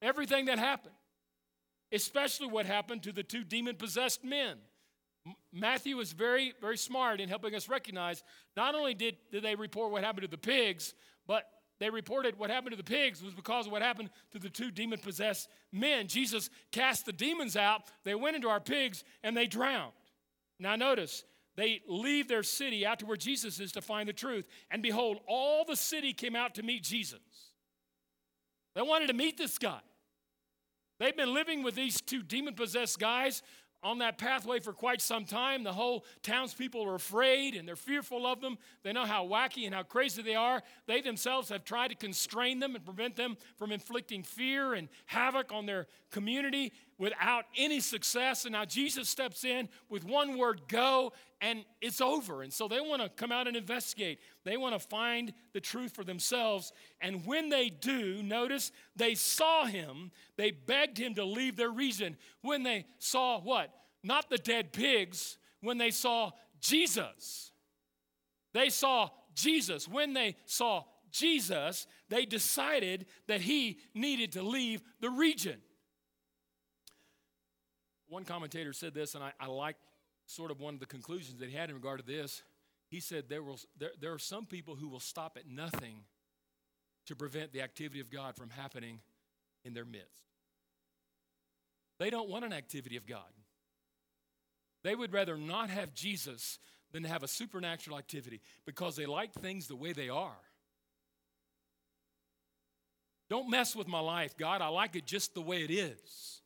everything 0.00 0.46
that 0.46 0.58
happened, 0.58 0.94
especially 1.92 2.48
what 2.48 2.66
happened 2.66 3.02
to 3.04 3.12
the 3.12 3.22
two 3.22 3.44
demon 3.44 3.76
possessed 3.76 4.24
men. 4.24 4.58
Matthew 5.52 5.96
was 5.96 6.12
very, 6.12 6.54
very 6.60 6.78
smart 6.78 7.20
in 7.20 7.28
helping 7.28 7.54
us 7.54 7.68
recognize 7.68 8.22
not 8.56 8.74
only 8.74 8.94
did, 8.94 9.16
did 9.30 9.44
they 9.44 9.54
report 9.54 9.92
what 9.92 10.02
happened 10.02 10.22
to 10.22 10.30
the 10.30 10.38
pigs, 10.38 10.94
but 11.26 11.44
they 11.78 11.90
reported 11.90 12.38
what 12.38 12.48
happened 12.48 12.70
to 12.70 12.76
the 12.76 12.84
pigs 12.84 13.22
was 13.22 13.34
because 13.34 13.66
of 13.66 13.72
what 13.72 13.82
happened 13.82 14.10
to 14.30 14.38
the 14.38 14.48
two 14.48 14.70
demon 14.70 14.98
possessed 14.98 15.48
men. 15.72 16.06
Jesus 16.06 16.48
cast 16.70 17.06
the 17.06 17.12
demons 17.12 17.56
out, 17.56 17.82
they 18.04 18.14
went 18.14 18.36
into 18.36 18.48
our 18.48 18.60
pigs, 18.60 19.04
and 19.22 19.36
they 19.36 19.46
drowned. 19.46 19.92
Now, 20.58 20.76
notice, 20.76 21.24
they 21.56 21.82
leave 21.86 22.28
their 22.28 22.42
city 22.42 22.86
out 22.86 23.00
to 23.00 23.06
where 23.06 23.16
Jesus 23.16 23.60
is 23.60 23.72
to 23.72 23.82
find 23.82 24.08
the 24.08 24.12
truth. 24.12 24.46
And 24.70 24.82
behold, 24.82 25.18
all 25.26 25.64
the 25.64 25.76
city 25.76 26.12
came 26.12 26.36
out 26.36 26.54
to 26.54 26.62
meet 26.62 26.82
Jesus. 26.82 27.18
They 28.74 28.82
wanted 28.82 29.08
to 29.08 29.14
meet 29.14 29.36
this 29.36 29.58
guy. 29.58 29.80
They've 30.98 31.16
been 31.16 31.34
living 31.34 31.64
with 31.64 31.74
these 31.74 32.00
two 32.00 32.22
demon 32.22 32.54
possessed 32.54 33.00
guys 33.00 33.42
on 33.82 33.98
that 33.98 34.18
pathway 34.18 34.60
for 34.60 34.72
quite 34.72 35.00
some 35.00 35.24
time. 35.24 35.64
The 35.64 35.72
whole 35.72 36.04
townspeople 36.22 36.84
are 36.84 36.94
afraid 36.94 37.54
and 37.54 37.66
they're 37.66 37.76
fearful 37.76 38.26
of 38.26 38.40
them. 38.40 38.58
They 38.82 38.92
know 38.92 39.04
how 39.04 39.26
wacky 39.26 39.66
and 39.66 39.74
how 39.74 39.82
crazy 39.82 40.22
they 40.22 40.34
are. 40.34 40.62
They 40.86 41.00
themselves 41.00 41.48
have 41.48 41.64
tried 41.64 41.88
to 41.88 41.94
constrain 41.94 42.60
them 42.60 42.74
and 42.74 42.84
prevent 42.84 43.16
them 43.16 43.36
from 43.56 43.72
inflicting 43.72 44.22
fear 44.22 44.74
and 44.74 44.88
havoc 45.06 45.52
on 45.52 45.66
their 45.66 45.86
community 46.10 46.72
without 47.02 47.46
any 47.56 47.80
success. 47.80 48.44
And 48.44 48.52
now 48.52 48.64
Jesus 48.64 49.08
steps 49.08 49.42
in 49.42 49.68
with 49.90 50.04
one 50.04 50.38
word 50.38 50.60
go, 50.68 51.12
and 51.40 51.64
it's 51.80 52.00
over. 52.00 52.42
And 52.42 52.52
so 52.52 52.68
they 52.68 52.80
want 52.80 53.02
to 53.02 53.08
come 53.08 53.32
out 53.32 53.48
and 53.48 53.56
investigate. 53.56 54.20
They 54.44 54.56
want 54.56 54.80
to 54.80 54.88
find 54.88 55.32
the 55.52 55.58
truth 55.58 55.96
for 55.96 56.04
themselves. 56.04 56.72
And 57.00 57.26
when 57.26 57.48
they 57.48 57.70
do, 57.70 58.22
notice 58.22 58.70
they 58.94 59.16
saw 59.16 59.64
him, 59.66 60.12
they 60.36 60.52
begged 60.52 60.96
him 60.96 61.16
to 61.16 61.24
leave 61.24 61.56
their 61.56 61.72
region. 61.72 62.16
When 62.40 62.62
they 62.62 62.86
saw 63.00 63.40
what? 63.40 63.74
Not 64.04 64.30
the 64.30 64.38
dead 64.38 64.72
pigs, 64.72 65.38
when 65.60 65.78
they 65.78 65.90
saw 65.90 66.30
Jesus. 66.60 67.50
They 68.54 68.70
saw 68.70 69.08
Jesus. 69.34 69.88
When 69.88 70.12
they 70.12 70.36
saw 70.44 70.84
Jesus, 71.10 71.88
they 72.10 72.26
decided 72.26 73.06
that 73.26 73.40
he 73.40 73.80
needed 73.92 74.30
to 74.32 74.42
leave 74.42 74.82
the 75.00 75.10
region. 75.10 75.56
One 78.12 78.26
commentator 78.26 78.74
said 78.74 78.92
this, 78.92 79.14
and 79.14 79.24
I, 79.24 79.32
I 79.40 79.46
like 79.46 79.76
sort 80.26 80.50
of 80.50 80.60
one 80.60 80.74
of 80.74 80.80
the 80.80 80.86
conclusions 80.86 81.40
that 81.40 81.48
he 81.48 81.56
had 81.56 81.70
in 81.70 81.74
regard 81.74 81.98
to 81.98 82.04
this. 82.04 82.42
He 82.90 83.00
said 83.00 83.24
there, 83.30 83.42
will, 83.42 83.58
there, 83.78 83.92
there 83.98 84.12
are 84.12 84.18
some 84.18 84.44
people 84.44 84.74
who 84.74 84.86
will 84.86 85.00
stop 85.00 85.38
at 85.38 85.48
nothing 85.48 85.96
to 87.06 87.16
prevent 87.16 87.54
the 87.54 87.62
activity 87.62 88.00
of 88.00 88.10
God 88.10 88.36
from 88.36 88.50
happening 88.50 88.98
in 89.64 89.72
their 89.72 89.86
midst. 89.86 90.26
They 91.98 92.10
don't 92.10 92.28
want 92.28 92.44
an 92.44 92.52
activity 92.52 92.98
of 92.98 93.06
God. 93.06 93.32
They 94.84 94.94
would 94.94 95.14
rather 95.14 95.38
not 95.38 95.70
have 95.70 95.94
Jesus 95.94 96.58
than 96.92 97.04
to 97.04 97.08
have 97.08 97.22
a 97.22 97.28
supernatural 97.28 97.96
activity 97.96 98.42
because 98.66 98.94
they 98.94 99.06
like 99.06 99.32
things 99.32 99.68
the 99.68 99.74
way 99.74 99.94
they 99.94 100.10
are. 100.10 100.36
Don't 103.30 103.48
mess 103.48 103.74
with 103.74 103.88
my 103.88 104.00
life, 104.00 104.36
God. 104.36 104.60
I 104.60 104.68
like 104.68 104.96
it 104.96 105.06
just 105.06 105.32
the 105.32 105.40
way 105.40 105.62
it 105.62 105.70
is. 105.70 106.41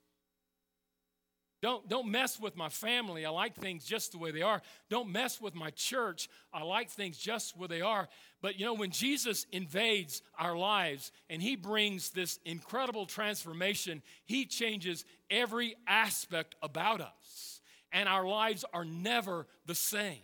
Don't, 1.63 1.89
don't 1.89 2.11
mess 2.11 2.39
with 2.39 2.55
my 2.55 2.69
family. 2.69 3.25
I 3.25 3.31
like 3.31 3.55
things 3.55 3.85
just 3.85 4.13
the 4.13 4.19
way 4.19 4.31
they 4.31 4.43
are. 4.43 4.61
Don't 4.91 5.11
mess 5.11 5.41
with 5.41 5.55
my 5.55 5.71
church. 5.71 6.29
I 6.53 6.63
like 6.63 6.91
things 6.91 7.17
just 7.17 7.57
where 7.57 7.69
they 7.69 7.81
are. 7.81 8.09
But 8.43 8.61
you 8.61 8.67
know, 8.67 8.75
when 8.75 8.91
Jesus 8.91 9.47
invades 9.53 10.21
our 10.39 10.57
lives 10.57 11.13
and 11.31 11.41
he 11.41 11.57
brings 11.57 12.11
this 12.11 12.39
incredible 12.45 13.07
transformation, 13.07 14.03
he 14.27 14.45
changes 14.45 15.05
every 15.31 15.75
aspect 15.87 16.55
about 16.63 17.01
us. 17.01 17.61
And 17.91 18.09
our 18.09 18.27
lives 18.27 18.65
are 18.75 18.85
never 18.85 19.47
the 19.65 19.75
same. 19.75 20.21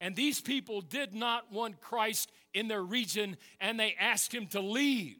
And 0.00 0.16
these 0.16 0.40
people 0.40 0.80
did 0.80 1.14
not 1.14 1.52
want 1.52 1.80
Christ 1.80 2.32
in 2.52 2.66
their 2.66 2.82
region 2.82 3.36
and 3.60 3.78
they 3.78 3.94
asked 4.00 4.34
him 4.34 4.48
to 4.48 4.60
leave. 4.60 5.16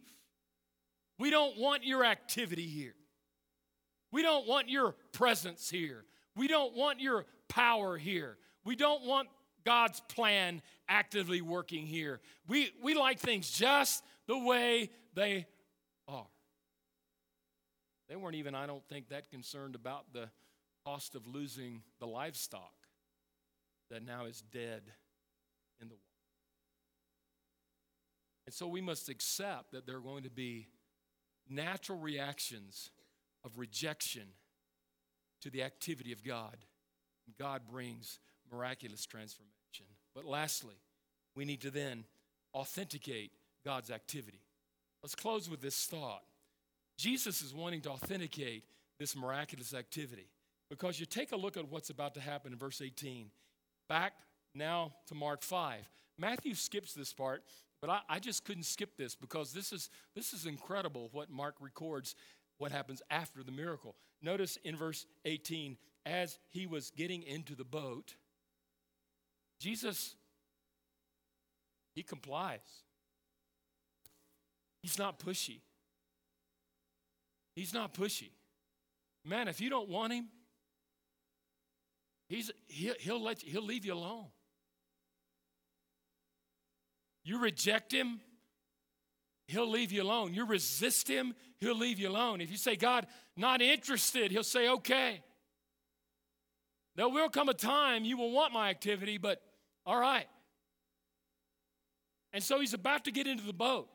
We 1.21 1.31
don't 1.31 1.57
want 1.57 1.85
your 1.85 2.05
activity 2.05 2.67
here. 2.67 2.95
We 4.15 4.23
don't 4.23 4.47
want 4.47 4.69
your 4.69 4.95
presence 5.11 5.69
here. 5.69 6.05
We 6.37 6.47
don't 6.47 6.77
want 6.77 7.01
your 7.01 7.25
power 7.49 7.99
here. 7.99 8.37
We 8.65 8.77
don't 8.77 9.05
want 9.05 9.29
God's 9.65 10.01
plan 10.03 10.63
actively 10.89 11.41
working 11.41 11.85
here. 11.85 12.21
We, 12.47 12.71
we 12.81 12.95
like 12.95 13.19
things 13.19 13.51
just 13.51 14.05
the 14.29 14.39
way 14.39 14.91
they 15.15 15.49
are. 16.07 16.29
They 18.09 18.15
weren't 18.15 18.37
even, 18.37 18.55
I 18.55 18.67
don't 18.67 18.87
think, 18.89 19.09
that 19.09 19.33
concerned 19.33 19.75
about 19.75 20.13
the 20.13 20.31
cost 20.87 21.17
of 21.17 21.27
losing 21.27 21.83
the 21.99 22.07
livestock 22.07 22.73
that 23.91 24.07
now 24.07 24.27
is 24.27 24.45
dead 24.53 24.83
in 25.81 25.89
the 25.89 25.95
water. 25.95 26.05
And 28.47 28.55
so 28.55 28.69
we 28.69 28.81
must 28.81 29.09
accept 29.09 29.73
that 29.73 29.89
there 29.89 29.97
are 29.97 30.01
going 30.01 30.23
to 30.23 30.31
be 30.31 30.69
natural 31.51 31.99
reactions 31.99 32.93
of 33.45 33.59
rejection 33.59 34.25
to 35.43 35.51
the 35.51 35.63
activity 35.63 36.13
of 36.13 36.25
God. 36.25 36.57
God 37.39 37.63
brings 37.71 38.19
miraculous 38.51 39.07
transformation. 39.07 39.87
But 40.15 40.25
lastly, 40.25 40.77
we 41.35 41.45
need 41.45 41.61
to 41.63 41.71
then 41.71 42.05
authenticate 42.55 43.33
God's 43.65 43.91
activity. 43.91 44.41
Let's 45.03 45.15
close 45.15 45.51
with 45.51 45.61
this 45.61 45.87
thought. 45.87 46.23
Jesus 46.97 47.43
is 47.43 47.53
wanting 47.53 47.81
to 47.83 47.91
authenticate 47.91 48.65
this 48.99 49.17
miraculous 49.17 49.75
activity 49.75 50.29
because 50.71 51.01
you 51.01 51.07
take 51.07 51.33
a 51.33 51.37
look 51.37 51.57
at 51.57 51.71
what's 51.71 51.91
about 51.91 52.15
to 52.15 52.21
happen 52.21 52.53
in 52.53 52.59
verse 52.59 52.81
18. 52.81 53.31
Back 53.89 54.13
now 54.55 54.93
to 55.09 55.15
Mark 55.15 55.43
5. 55.43 55.81
Matthew 56.19 56.55
skips 56.55 56.95
this 56.95 57.13
part, 57.13 57.43
but 57.81 57.91
I, 57.91 58.01
I 58.09 58.19
just 58.21 58.45
couldn't 58.45 58.63
skip 58.63 58.97
this 58.97 59.15
because 59.15 59.53
this 59.53 59.73
is, 59.73 59.91
this 60.15 60.33
is 60.33 60.47
incredible 60.47 61.09
what 61.13 61.31
Mark 61.31 61.57
records 61.61 62.15
what 62.59 62.73
happens 62.73 63.03
after 63.11 63.43
the 63.43 63.53
miracle. 63.53 63.97
Notice 64.23 64.59
in 64.65 64.77
verse 64.77 65.07
18, 65.25 65.77
as 66.07 66.39
he 66.51 66.67
was 66.67 66.91
getting 66.91 67.23
into 67.23 67.55
the 67.55 67.65
boat, 67.65 68.15
Jesus, 69.61 70.17
he 71.95 72.03
complies. 72.03 72.61
He's 74.83 74.99
not 74.99 75.19
pushy. 75.19 75.61
He's 77.55 77.73
not 77.73 77.95
pushy. 77.95 78.31
Man, 79.25 79.49
if 79.49 79.61
you 79.61 79.71
don't 79.71 79.89
want 79.89 80.13
him, 80.13 80.29
he's, 82.29 82.51
he'll, 82.67 82.95
he'll, 83.01 83.23
let 83.23 83.43
you, 83.43 83.53
he'll 83.53 83.65
leave 83.65 83.85
you 83.85 83.95
alone. 83.95 84.27
You 87.25 87.39
reject 87.39 87.91
him, 87.93 88.21
he'll 89.47 89.71
leave 89.71 89.93
you 89.93 90.03
alone. 90.03 90.35
You 90.35 90.47
resist 90.47 91.09
him, 91.09 91.35
he'll 91.59 91.77
leave 91.77 91.99
you 91.99 92.09
alone. 92.09 92.41
If 92.41 92.51
you 92.51 92.57
say, 92.57 92.77
God, 92.77 93.07
not 93.37 93.61
interested, 93.61 94.31
he'll 94.31 94.43
say, 94.43 94.69
okay. 94.69 95.23
There 96.97 97.09
will 97.09 97.29
come 97.29 97.49
a 97.49 97.55
time 97.55 98.05
you 98.05 98.17
will 98.17 98.31
want 98.31 98.53
my 98.53 98.71
activity, 98.71 99.19
but 99.19 99.43
all 99.85 99.99
right. 99.99 100.27
And 102.33 102.43
so 102.43 102.61
he's 102.61 102.75
about 102.75 103.05
to 103.05 103.13
get 103.13 103.27
into 103.27 103.45
the 103.45 103.53
boat. 103.53 103.89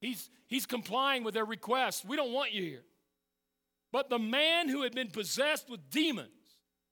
He's, 0.00 0.30
he's 0.46 0.66
complying 0.66 1.24
with 1.24 1.34
their 1.34 1.44
request. 1.44 2.04
We 2.04 2.16
don't 2.16 2.32
want 2.32 2.52
you 2.52 2.62
here. 2.62 2.84
But 3.92 4.10
the 4.10 4.18
man 4.18 4.68
who 4.68 4.82
had 4.82 4.94
been 4.94 5.08
possessed 5.08 5.68
with 5.70 5.90
demons, 5.90 6.28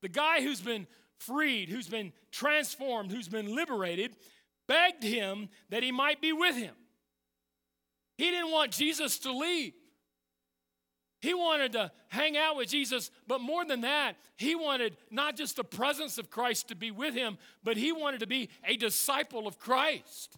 the 0.01 0.09
guy 0.09 0.41
who's 0.41 0.61
been 0.61 0.87
freed, 1.19 1.69
who's 1.69 1.87
been 1.87 2.11
transformed, 2.31 3.11
who's 3.11 3.27
been 3.27 3.55
liberated, 3.55 4.15
begged 4.67 5.03
him 5.03 5.49
that 5.69 5.83
he 5.83 5.91
might 5.91 6.21
be 6.21 6.33
with 6.33 6.55
him. 6.55 6.73
He 8.17 8.31
didn't 8.31 8.51
want 8.51 8.71
Jesus 8.71 9.19
to 9.19 9.31
leave. 9.31 9.73
He 11.19 11.33
wanted 11.33 11.71
to 11.73 11.91
hang 12.09 12.37
out 12.37 12.55
with 12.55 12.69
Jesus, 12.69 13.09
but 13.27 13.41
more 13.41 13.65
than 13.65 13.81
that, 13.81 14.15
he 14.37 14.53
wanted 14.55 14.97
not 15.09 15.35
just 15.35 15.55
the 15.55 15.63
presence 15.63 16.17
of 16.17 16.29
Christ 16.29 16.67
to 16.67 16.75
be 16.75 16.91
with 16.91 17.15
him, 17.15 17.37
but 17.63 17.75
he 17.75 17.91
wanted 17.91 18.19
to 18.19 18.27
be 18.27 18.49
a 18.63 18.77
disciple 18.77 19.47
of 19.47 19.57
Christ. 19.57 20.37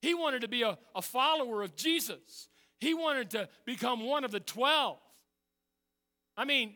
He 0.00 0.14
wanted 0.14 0.40
to 0.40 0.48
be 0.48 0.62
a, 0.62 0.78
a 0.94 1.02
follower 1.02 1.62
of 1.62 1.76
Jesus. 1.76 2.48
He 2.80 2.94
wanted 2.94 3.30
to 3.30 3.48
become 3.66 4.04
one 4.06 4.24
of 4.24 4.30
the 4.30 4.40
12. 4.40 4.98
I 6.36 6.44
mean, 6.44 6.74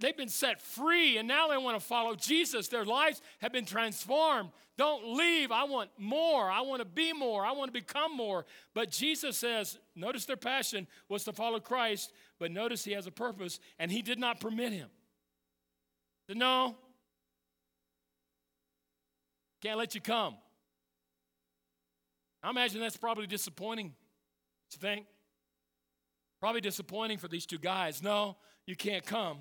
they've 0.00 0.16
been 0.16 0.28
set 0.28 0.60
free 0.60 1.18
and 1.18 1.26
now 1.26 1.48
they 1.48 1.56
want 1.56 1.78
to 1.78 1.84
follow 1.84 2.14
Jesus. 2.14 2.68
Their 2.68 2.84
lives 2.84 3.20
have 3.40 3.52
been 3.52 3.64
transformed. 3.64 4.50
Don't 4.76 5.16
leave. 5.16 5.50
I 5.50 5.64
want 5.64 5.90
more. 5.98 6.50
I 6.50 6.60
want 6.60 6.80
to 6.80 6.86
be 6.86 7.12
more. 7.12 7.44
I 7.44 7.52
want 7.52 7.68
to 7.68 7.80
become 7.80 8.14
more. 8.14 8.44
But 8.74 8.90
Jesus 8.90 9.38
says, 9.38 9.78
notice 9.94 10.26
their 10.26 10.36
passion 10.36 10.86
was 11.08 11.24
to 11.24 11.32
follow 11.32 11.60
Christ, 11.60 12.12
but 12.38 12.50
notice 12.50 12.84
he 12.84 12.92
has 12.92 13.06
a 13.06 13.10
purpose 13.10 13.58
and 13.78 13.90
he 13.90 14.02
did 14.02 14.18
not 14.18 14.40
permit 14.40 14.72
him. 14.72 14.88
No, 16.28 16.76
can't 19.62 19.78
let 19.78 19.94
you 19.94 20.00
come. 20.00 20.36
I 22.42 22.50
imagine 22.50 22.80
that's 22.80 22.96
probably 22.96 23.26
disappointing. 23.26 23.94
You 24.72 24.78
think? 24.78 25.06
Probably 26.40 26.60
disappointing 26.60 27.18
for 27.18 27.28
these 27.28 27.46
two 27.46 27.58
guys. 27.58 28.02
No, 28.02 28.36
you 28.66 28.76
can't 28.76 29.04
come. 29.04 29.38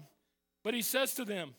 But 0.66 0.74
he 0.74 0.82
says 0.82 1.14
to 1.14 1.24
them, 1.24 1.54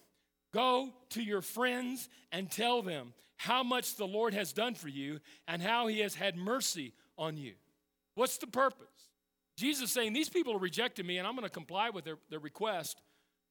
Go 0.53 0.93
to 1.11 1.23
your 1.23 1.41
friends 1.41 2.09
and 2.33 2.51
tell 2.51 2.83
them 2.83 3.15
how 3.37 3.63
much 3.63 3.95
the 3.95 4.07
Lord 4.07 4.35
has 4.35 4.53
done 4.53 4.75
for 4.75 4.89
you 4.89 5.21
and 5.47 5.63
how 5.63 5.87
he 5.87 6.01
has 6.01 6.15
had 6.15 6.37
mercy 6.37 6.93
on 7.17 7.37
you. 7.37 7.53
What's 8.15 8.39
the 8.39 8.47
purpose? 8.47 8.89
Jesus 9.57 9.93
saying, 9.93 10.13
These 10.13 10.29
people 10.29 10.55
are 10.55 10.59
rejecting 10.59 11.07
me 11.07 11.19
and 11.19 11.27
I'm 11.27 11.35
going 11.35 11.45
to 11.45 11.51
comply 11.51 11.91
with 11.91 12.05
their, 12.05 12.19
their 12.31 12.41
request, 12.41 13.01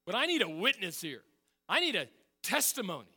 but 0.05 0.13
I 0.13 0.25
need 0.25 0.41
a 0.41 0.49
witness 0.49 0.99
here. 0.99 1.21
I 1.69 1.79
need 1.79 1.95
a 1.95 2.07
testimony. 2.43 3.07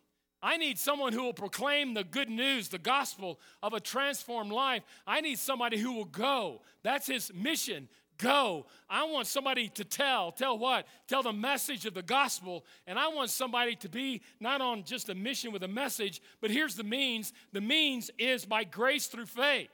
I 0.40 0.56
need 0.58 0.78
someone 0.78 1.12
who 1.12 1.24
will 1.24 1.32
proclaim 1.32 1.94
the 1.94 2.04
good 2.04 2.30
news, 2.30 2.68
the 2.68 2.78
gospel 2.78 3.40
of 3.62 3.72
a 3.72 3.80
transformed 3.80 4.52
life. 4.52 4.84
I 5.06 5.20
need 5.20 5.40
somebody 5.40 5.78
who 5.78 5.92
will 5.92 6.04
go. 6.04 6.62
That's 6.84 7.08
his 7.08 7.32
mission. 7.34 7.88
Go. 8.18 8.66
I 8.90 9.04
want 9.04 9.26
somebody 9.26 9.68
to 9.70 9.84
tell. 9.84 10.32
Tell 10.32 10.58
what? 10.58 10.86
Tell 11.06 11.22
the 11.22 11.32
message 11.32 11.86
of 11.86 11.94
the 11.94 12.02
gospel. 12.02 12.64
And 12.86 12.98
I 12.98 13.08
want 13.08 13.30
somebody 13.30 13.76
to 13.76 13.88
be 13.88 14.22
not 14.40 14.60
on 14.60 14.84
just 14.84 15.08
a 15.08 15.14
mission 15.14 15.52
with 15.52 15.62
a 15.62 15.68
message, 15.68 16.20
but 16.40 16.50
here's 16.50 16.74
the 16.74 16.84
means 16.84 17.32
the 17.52 17.60
means 17.60 18.10
is 18.18 18.44
by 18.44 18.64
grace 18.64 19.06
through 19.06 19.26
faith 19.26 19.70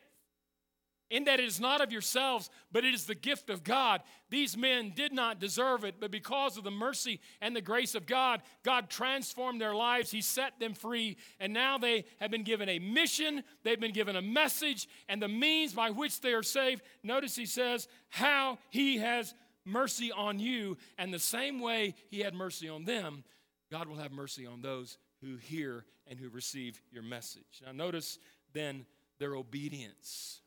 in 1.14 1.24
that 1.24 1.38
it 1.38 1.46
is 1.46 1.60
not 1.60 1.80
of 1.80 1.92
yourselves, 1.92 2.50
but 2.72 2.84
it 2.84 2.92
is 2.92 3.06
the 3.06 3.14
gift 3.14 3.48
of 3.48 3.62
God. 3.62 4.00
These 4.30 4.56
men 4.56 4.92
did 4.96 5.12
not 5.12 5.38
deserve 5.38 5.84
it, 5.84 6.00
but 6.00 6.10
because 6.10 6.56
of 6.58 6.64
the 6.64 6.72
mercy 6.72 7.20
and 7.40 7.54
the 7.54 7.60
grace 7.60 7.94
of 7.94 8.04
God, 8.04 8.42
God 8.64 8.90
transformed 8.90 9.60
their 9.60 9.76
lives. 9.76 10.10
He 10.10 10.20
set 10.20 10.58
them 10.58 10.74
free, 10.74 11.16
and 11.38 11.52
now 11.52 11.78
they 11.78 12.04
have 12.18 12.32
been 12.32 12.42
given 12.42 12.68
a 12.68 12.80
mission, 12.80 13.44
they've 13.62 13.78
been 13.78 13.92
given 13.92 14.16
a 14.16 14.22
message, 14.22 14.88
and 15.08 15.22
the 15.22 15.28
means 15.28 15.72
by 15.72 15.90
which 15.90 16.20
they 16.20 16.32
are 16.32 16.42
saved. 16.42 16.82
Notice 17.04 17.36
he 17.36 17.46
says, 17.46 17.86
How 18.08 18.58
he 18.70 18.98
has 18.98 19.34
mercy 19.64 20.10
on 20.10 20.40
you, 20.40 20.76
and 20.98 21.14
the 21.14 21.20
same 21.20 21.60
way 21.60 21.94
he 22.10 22.18
had 22.22 22.34
mercy 22.34 22.68
on 22.68 22.86
them, 22.86 23.22
God 23.70 23.86
will 23.86 23.98
have 23.98 24.10
mercy 24.10 24.46
on 24.46 24.62
those 24.62 24.98
who 25.20 25.36
hear 25.36 25.84
and 26.08 26.18
who 26.18 26.28
receive 26.28 26.82
your 26.90 27.04
message. 27.04 27.62
Now, 27.64 27.70
notice 27.70 28.18
then 28.52 28.84
their 29.20 29.36
obedience 29.36 30.40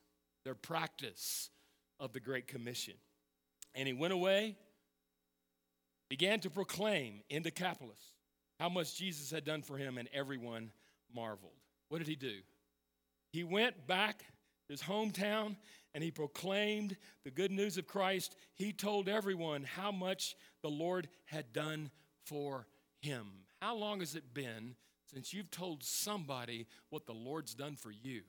their 0.48 0.56
practice 0.56 1.50
of 2.00 2.14
the 2.14 2.22
Great 2.22 2.48
Commission. 2.48 2.94
And 3.76 3.86
he 3.86 3.94
went 3.94 4.14
away, 4.14 4.56
began 6.10 6.40
to 6.40 6.50
proclaim 6.50 7.20
in 7.30 7.44
Decapolis 7.44 8.00
how 8.58 8.70
much 8.70 8.96
Jesus 8.96 9.30
had 9.30 9.44
done 9.44 9.62
for 9.62 9.78
him, 9.78 9.98
and 9.98 10.08
everyone 10.14 10.72
marveled. 11.14 11.52
What 11.90 11.98
did 11.98 12.08
he 12.08 12.16
do? 12.16 12.38
He 13.34 13.44
went 13.44 13.88
back 13.88 14.20
to 14.20 14.26
his 14.70 14.82
hometown 14.82 15.58
and 15.94 16.02
he 16.02 16.12
proclaimed 16.12 16.96
the 17.26 17.32
good 17.32 17.52
news 17.52 17.78
of 17.78 17.86
Christ. 17.86 18.34
He 18.56 18.72
told 18.72 19.10
everyone 19.10 19.66
how 19.66 19.92
much 19.92 20.38
the 20.62 20.70
Lord 20.70 21.10
had 21.26 21.52
done 21.52 21.92
for 22.26 22.68
him. 23.02 23.28
How 23.62 23.76
long 23.76 24.00
has 24.00 24.16
it 24.16 24.34
been 24.34 24.76
since 25.12 25.34
you've 25.34 25.52
told 25.52 25.84
somebody 25.84 26.68
what 26.90 27.06
the 27.06 27.14
Lord's 27.14 27.54
done 27.54 27.76
for 27.76 27.92
you? 27.92 28.22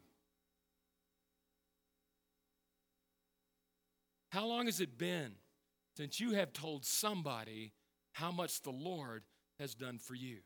How 4.31 4.47
long 4.47 4.67
has 4.67 4.81
it 4.81 4.99
been 4.99 5.33
since 5.97 6.21
you 6.21 6.33
have 6.33 6.53
told 6.53 6.85
somebody 6.85 7.73
how 8.13 8.31
much 8.31 8.63
the 8.63 8.71
Lord 8.71 9.23
has 9.59 9.75
done 9.75 9.99
for 9.99 10.15
you? 10.15 10.39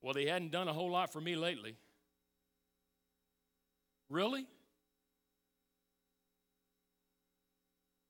Well, 0.00 0.14
they 0.14 0.26
hadn't 0.26 0.52
done 0.52 0.68
a 0.68 0.72
whole 0.72 0.90
lot 0.90 1.12
for 1.12 1.20
me 1.20 1.36
lately. 1.36 1.76
Really? 4.08 4.46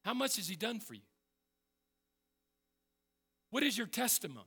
How 0.05 0.15
much 0.15 0.37
has 0.37 0.49
He 0.49 0.57
done 0.57 0.81
for 0.81 0.95
you? 0.95 1.01
What 3.51 3.63
is 3.63 3.77
your 3.77 3.87
testimony? 3.87 4.47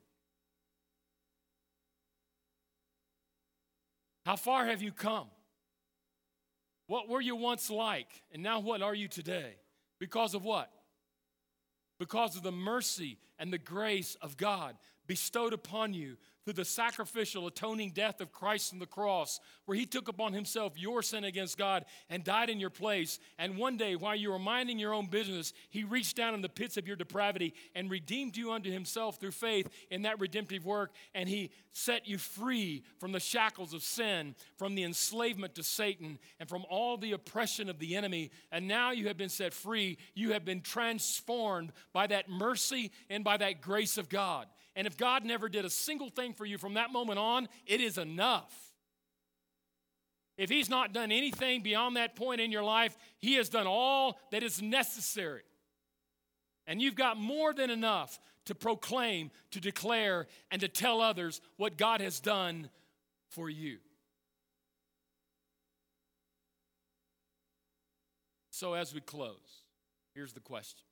How 4.25 4.35
far 4.37 4.65
have 4.67 4.81
you 4.81 4.91
come? 4.91 5.27
What 6.87 7.09
were 7.09 7.21
you 7.21 7.35
once 7.35 7.69
like, 7.69 8.07
and 8.31 8.41
now 8.41 8.59
what 8.59 8.81
are 8.81 8.95
you 8.95 9.07
today? 9.07 9.55
Because 9.99 10.33
of 10.33 10.43
what? 10.43 10.71
Because 11.99 12.35
of 12.35 12.43
the 12.43 12.51
mercy 12.51 13.17
and 13.39 13.51
the 13.51 13.57
grace 13.57 14.15
of 14.21 14.37
God 14.37 14.75
bestowed 15.07 15.53
upon 15.53 15.93
you 15.93 16.17
through 16.43 16.53
the 16.53 16.65
sacrificial 16.65 17.47
atoning 17.47 17.91
death 17.91 18.21
of 18.21 18.31
Christ 18.31 18.73
on 18.73 18.79
the 18.79 18.85
cross, 18.85 19.39
where 19.65 19.77
he 19.77 19.85
took 19.85 20.07
upon 20.07 20.33
himself 20.33 20.73
your 20.75 21.01
sin 21.01 21.23
against 21.23 21.57
God 21.57 21.85
and 22.09 22.23
died 22.23 22.49
in 22.49 22.59
your 22.59 22.69
place. 22.69 23.19
And 23.37 23.57
one 23.57 23.77
day, 23.77 23.95
while 23.95 24.15
you 24.15 24.31
were 24.31 24.39
minding 24.39 24.79
your 24.79 24.93
own 24.93 25.07
business, 25.07 25.53
he 25.69 25.83
reached 25.83 26.15
down 26.15 26.33
in 26.33 26.41
the 26.41 26.49
pits 26.49 26.77
of 26.77 26.87
your 26.87 26.95
depravity 26.95 27.53
and 27.75 27.89
redeemed 27.89 28.35
you 28.35 28.51
unto 28.51 28.71
himself 28.71 29.19
through 29.19 29.31
faith 29.31 29.69
in 29.89 30.03
that 30.03 30.19
redemptive 30.19 30.65
work. 30.65 30.91
And 31.15 31.29
he 31.29 31.51
set 31.71 32.07
you 32.07 32.17
free 32.17 32.83
from 32.99 33.11
the 33.11 33.19
shackles 33.19 33.73
of 33.73 33.83
sin, 33.83 34.35
from 34.57 34.75
the 34.75 34.83
enslavement 34.83 35.55
to 35.55 35.63
Satan, 35.63 36.19
and 36.39 36.49
from 36.49 36.65
all 36.69 36.97
the 36.97 37.13
oppression 37.13 37.69
of 37.69 37.79
the 37.79 37.95
enemy. 37.95 38.31
And 38.51 38.67
now 38.67 38.91
you 38.91 39.07
have 39.07 39.17
been 39.17 39.29
set 39.29 39.53
free. 39.53 39.97
You 40.13 40.33
have 40.33 40.45
been 40.45 40.61
transformed 40.61 41.71
by 41.93 42.07
that 42.07 42.29
mercy 42.29 42.91
and 43.09 43.23
by 43.23 43.37
that 43.37 43.61
grace 43.61 43.97
of 43.97 44.09
God. 44.09 44.47
And 44.75 44.87
if 44.87 44.97
God 44.97 45.23
never 45.23 45.49
did 45.49 45.65
a 45.65 45.69
single 45.69 46.09
thing 46.09 46.33
for 46.33 46.45
you 46.45 46.57
from 46.57 46.75
that 46.75 46.91
moment 46.91 47.19
on, 47.19 47.47
it 47.65 47.79
is 47.79 47.97
enough. 47.97 48.53
If 50.37 50.49
He's 50.49 50.69
not 50.69 50.93
done 50.93 51.11
anything 51.11 51.61
beyond 51.61 51.95
that 51.97 52.15
point 52.15 52.41
in 52.41 52.51
your 52.51 52.63
life, 52.63 52.97
He 53.19 53.35
has 53.35 53.49
done 53.49 53.67
all 53.67 54.17
that 54.31 54.41
is 54.43 54.61
necessary. 54.61 55.43
And 56.65 56.81
you've 56.81 56.95
got 56.95 57.17
more 57.17 57.53
than 57.53 57.69
enough 57.69 58.19
to 58.45 58.55
proclaim, 58.55 59.31
to 59.51 59.59
declare, 59.59 60.27
and 60.49 60.59
to 60.61 60.67
tell 60.67 61.01
others 61.01 61.39
what 61.57 61.77
God 61.77 62.01
has 62.01 62.19
done 62.19 62.69
for 63.29 63.49
you. 63.49 63.77
So, 68.49 68.73
as 68.73 68.93
we 68.93 69.01
close, 69.01 69.63
here's 70.13 70.33
the 70.33 70.39
question 70.39 70.83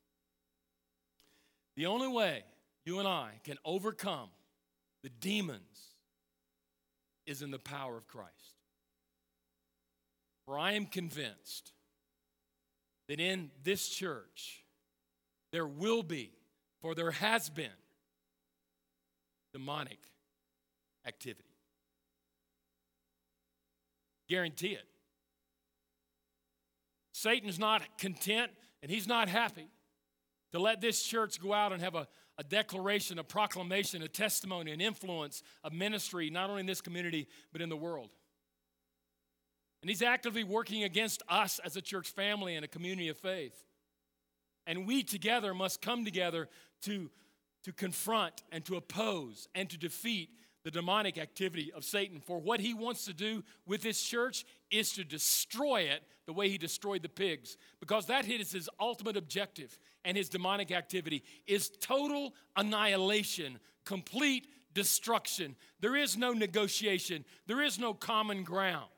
The 1.75 1.87
only 1.87 2.07
way 2.07 2.43
you 2.85 2.99
and 2.99 3.07
I 3.07 3.39
can 3.43 3.57
overcome 3.63 4.29
the 5.03 5.09
demons 5.09 5.95
is 7.25 7.41
in 7.41 7.51
the 7.51 7.59
power 7.59 7.97
of 7.97 8.07
Christ. 8.07 8.31
For 10.45 10.57
I 10.57 10.73
am 10.73 10.85
convinced 10.85 11.71
that 13.07 13.19
in 13.19 13.51
this 13.63 13.89
church 13.89 14.63
there 15.51 15.67
will 15.67 16.03
be, 16.03 16.31
for 16.81 16.95
there 16.95 17.11
has 17.11 17.49
been, 17.49 17.69
demonic 19.53 19.99
activity. 21.05 21.43
Guarantee 24.29 24.73
it. 24.73 24.85
Satan's 27.11 27.59
not 27.59 27.81
content 27.97 28.51
and 28.81 28.89
he's 28.89 29.07
not 29.07 29.27
happy 29.29 29.67
to 30.53 30.59
let 30.59 30.81
this 30.81 31.03
church 31.03 31.39
go 31.39 31.53
out 31.53 31.71
and 31.73 31.81
have 31.81 31.95
a 31.95 32.07
a 32.41 32.43
declaration, 32.43 33.19
a 33.19 33.23
proclamation, 33.23 34.01
a 34.01 34.07
testimony, 34.07 34.71
an 34.71 34.81
influence, 34.81 35.43
a 35.63 35.69
ministry, 35.69 36.31
not 36.31 36.49
only 36.49 36.61
in 36.61 36.65
this 36.65 36.81
community, 36.81 37.27
but 37.51 37.61
in 37.61 37.69
the 37.69 37.77
world. 37.77 38.09
And 39.83 39.89
he's 39.89 40.01
actively 40.01 40.43
working 40.43 40.83
against 40.83 41.21
us 41.29 41.59
as 41.63 41.75
a 41.75 41.83
church 41.83 42.09
family 42.09 42.55
and 42.55 42.65
a 42.65 42.67
community 42.67 43.09
of 43.09 43.17
faith. 43.17 43.63
And 44.65 44.87
we 44.87 45.03
together 45.03 45.53
must 45.53 45.83
come 45.83 46.03
together 46.03 46.49
to, 46.81 47.11
to 47.63 47.73
confront 47.73 48.41
and 48.51 48.65
to 48.65 48.75
oppose 48.75 49.47
and 49.53 49.69
to 49.69 49.77
defeat 49.77 50.29
the 50.63 50.71
demonic 50.71 51.17
activity 51.17 51.71
of 51.75 51.83
Satan. 51.83 52.19
For 52.19 52.39
what 52.39 52.59
he 52.59 52.73
wants 52.73 53.05
to 53.05 53.13
do 53.13 53.43
with 53.65 53.81
this 53.81 54.01
church 54.01 54.45
is 54.69 54.91
to 54.93 55.03
destroy 55.03 55.81
it 55.81 56.03
the 56.27 56.33
way 56.33 56.49
he 56.49 56.57
destroyed 56.57 57.01
the 57.01 57.09
pigs, 57.09 57.57
because 57.79 58.05
that 58.05 58.27
is 58.29 58.51
his 58.51 58.69
ultimate 58.79 59.17
objective. 59.17 59.77
And 60.05 60.15
his 60.15 60.29
demonic 60.29 60.71
activity 60.71 61.23
is 61.47 61.69
total 61.69 62.33
annihilation, 62.55 63.59
complete 63.85 64.47
destruction. 64.73 65.55
There 65.79 65.95
is 65.95 66.17
no 66.17 66.33
negotiation, 66.33 67.25
there 67.47 67.61
is 67.61 67.79
no 67.79 67.93
common 67.93 68.43
ground, 68.43 68.89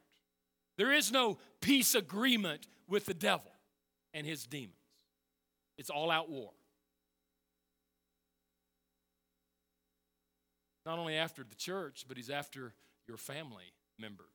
there 0.77 0.91
is 0.91 1.11
no 1.11 1.37
peace 1.61 1.95
agreement 1.95 2.67
with 2.87 3.05
the 3.05 3.13
devil 3.13 3.51
and 4.13 4.27
his 4.27 4.45
demons. 4.45 4.75
It's 5.77 5.89
all 5.89 6.11
out 6.11 6.29
war. 6.29 6.51
Not 10.85 10.99
only 10.99 11.15
after 11.15 11.43
the 11.43 11.55
church, 11.55 12.05
but 12.07 12.17
he's 12.17 12.29
after 12.29 12.73
your 13.07 13.17
family 13.17 13.73
members. 13.99 14.27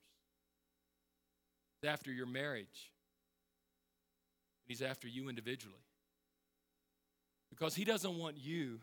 He's 1.80 1.90
after 1.90 2.10
your 2.10 2.26
marriage. 2.26 2.90
He's 4.66 4.82
after 4.82 5.08
you 5.08 5.28
individually. 5.28 5.74
Because 7.50 7.74
he 7.74 7.84
doesn't 7.84 8.18
want 8.18 8.36
you 8.36 8.80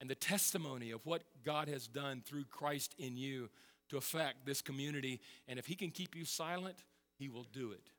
and 0.00 0.08
the 0.08 0.14
testimony 0.14 0.90
of 0.90 1.04
what 1.04 1.22
God 1.44 1.68
has 1.68 1.86
done 1.86 2.22
through 2.24 2.44
Christ 2.44 2.94
in 2.98 3.16
you 3.16 3.50
to 3.90 3.96
affect 3.96 4.46
this 4.46 4.62
community. 4.62 5.20
And 5.46 5.58
if 5.58 5.66
he 5.66 5.74
can 5.74 5.90
keep 5.90 6.14
you 6.14 6.24
silent, 6.24 6.76
he 7.18 7.28
will 7.28 7.46
do 7.52 7.72
it. 7.72 7.90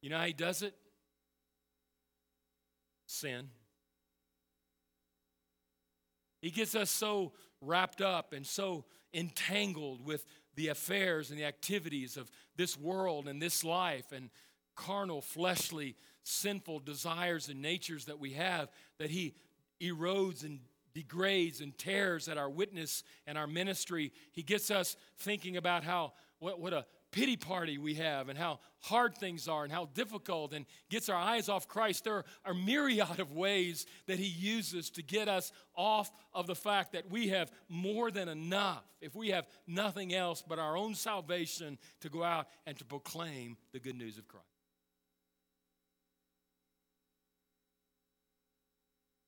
You 0.00 0.10
know 0.10 0.18
how 0.18 0.24
he 0.24 0.32
does 0.32 0.62
it? 0.62 0.74
Sin. 3.06 3.48
He 6.42 6.50
gets 6.50 6.74
us 6.74 6.90
so 6.90 7.32
wrapped 7.62 8.02
up 8.02 8.34
and 8.34 8.46
so 8.46 8.84
entangled 9.14 10.04
with 10.04 10.26
the 10.56 10.68
affairs 10.68 11.30
and 11.30 11.38
the 11.38 11.44
activities 11.44 12.16
of 12.16 12.30
this 12.56 12.78
world 12.78 13.28
and 13.28 13.40
this 13.40 13.64
life 13.64 14.12
and 14.12 14.28
carnal, 14.74 15.22
fleshly, 15.22 15.96
sinful 16.24 16.80
desires 16.80 17.48
and 17.48 17.62
natures 17.62 18.06
that 18.06 18.18
we 18.18 18.32
have 18.32 18.68
that 18.98 19.10
He 19.10 19.34
erodes 19.80 20.44
and 20.44 20.60
degrades 20.94 21.60
and 21.60 21.76
tears 21.78 22.28
at 22.28 22.36
our 22.36 22.50
witness 22.50 23.02
and 23.26 23.38
our 23.38 23.46
ministry. 23.46 24.12
He 24.32 24.42
gets 24.42 24.70
us 24.70 24.96
thinking 25.18 25.56
about 25.56 25.84
how 25.84 26.12
what, 26.38 26.60
what 26.60 26.72
a 26.72 26.84
pity 27.12 27.36
party 27.36 27.78
we 27.78 27.94
have 27.94 28.28
and 28.28 28.38
how 28.38 28.58
hard 28.80 29.16
things 29.16 29.46
are 29.46 29.62
and 29.62 29.72
how 29.72 29.84
difficult 29.94 30.52
and 30.52 30.66
gets 30.90 31.08
our 31.08 31.16
eyes 31.16 31.48
off 31.48 31.68
Christ. 31.68 32.04
There 32.04 32.24
are 32.44 32.54
myriad 32.54 33.20
of 33.20 33.32
ways 33.32 33.86
that 34.06 34.18
He 34.18 34.26
uses 34.26 34.90
to 34.90 35.02
get 35.02 35.28
us 35.28 35.52
off 35.76 36.10
of 36.32 36.46
the 36.46 36.54
fact 36.54 36.92
that 36.92 37.10
we 37.10 37.28
have 37.28 37.52
more 37.68 38.10
than 38.10 38.28
enough, 38.28 38.82
if 39.00 39.14
we 39.14 39.28
have 39.28 39.46
nothing 39.66 40.12
else 40.12 40.42
but 40.46 40.58
our 40.58 40.76
own 40.76 40.94
salvation 40.94 41.78
to 42.00 42.08
go 42.08 42.24
out 42.24 42.48
and 42.66 42.76
to 42.78 42.84
proclaim 42.84 43.56
the 43.72 43.78
good 43.78 43.96
news 43.96 44.18
of 44.18 44.26
Christ. 44.26 44.46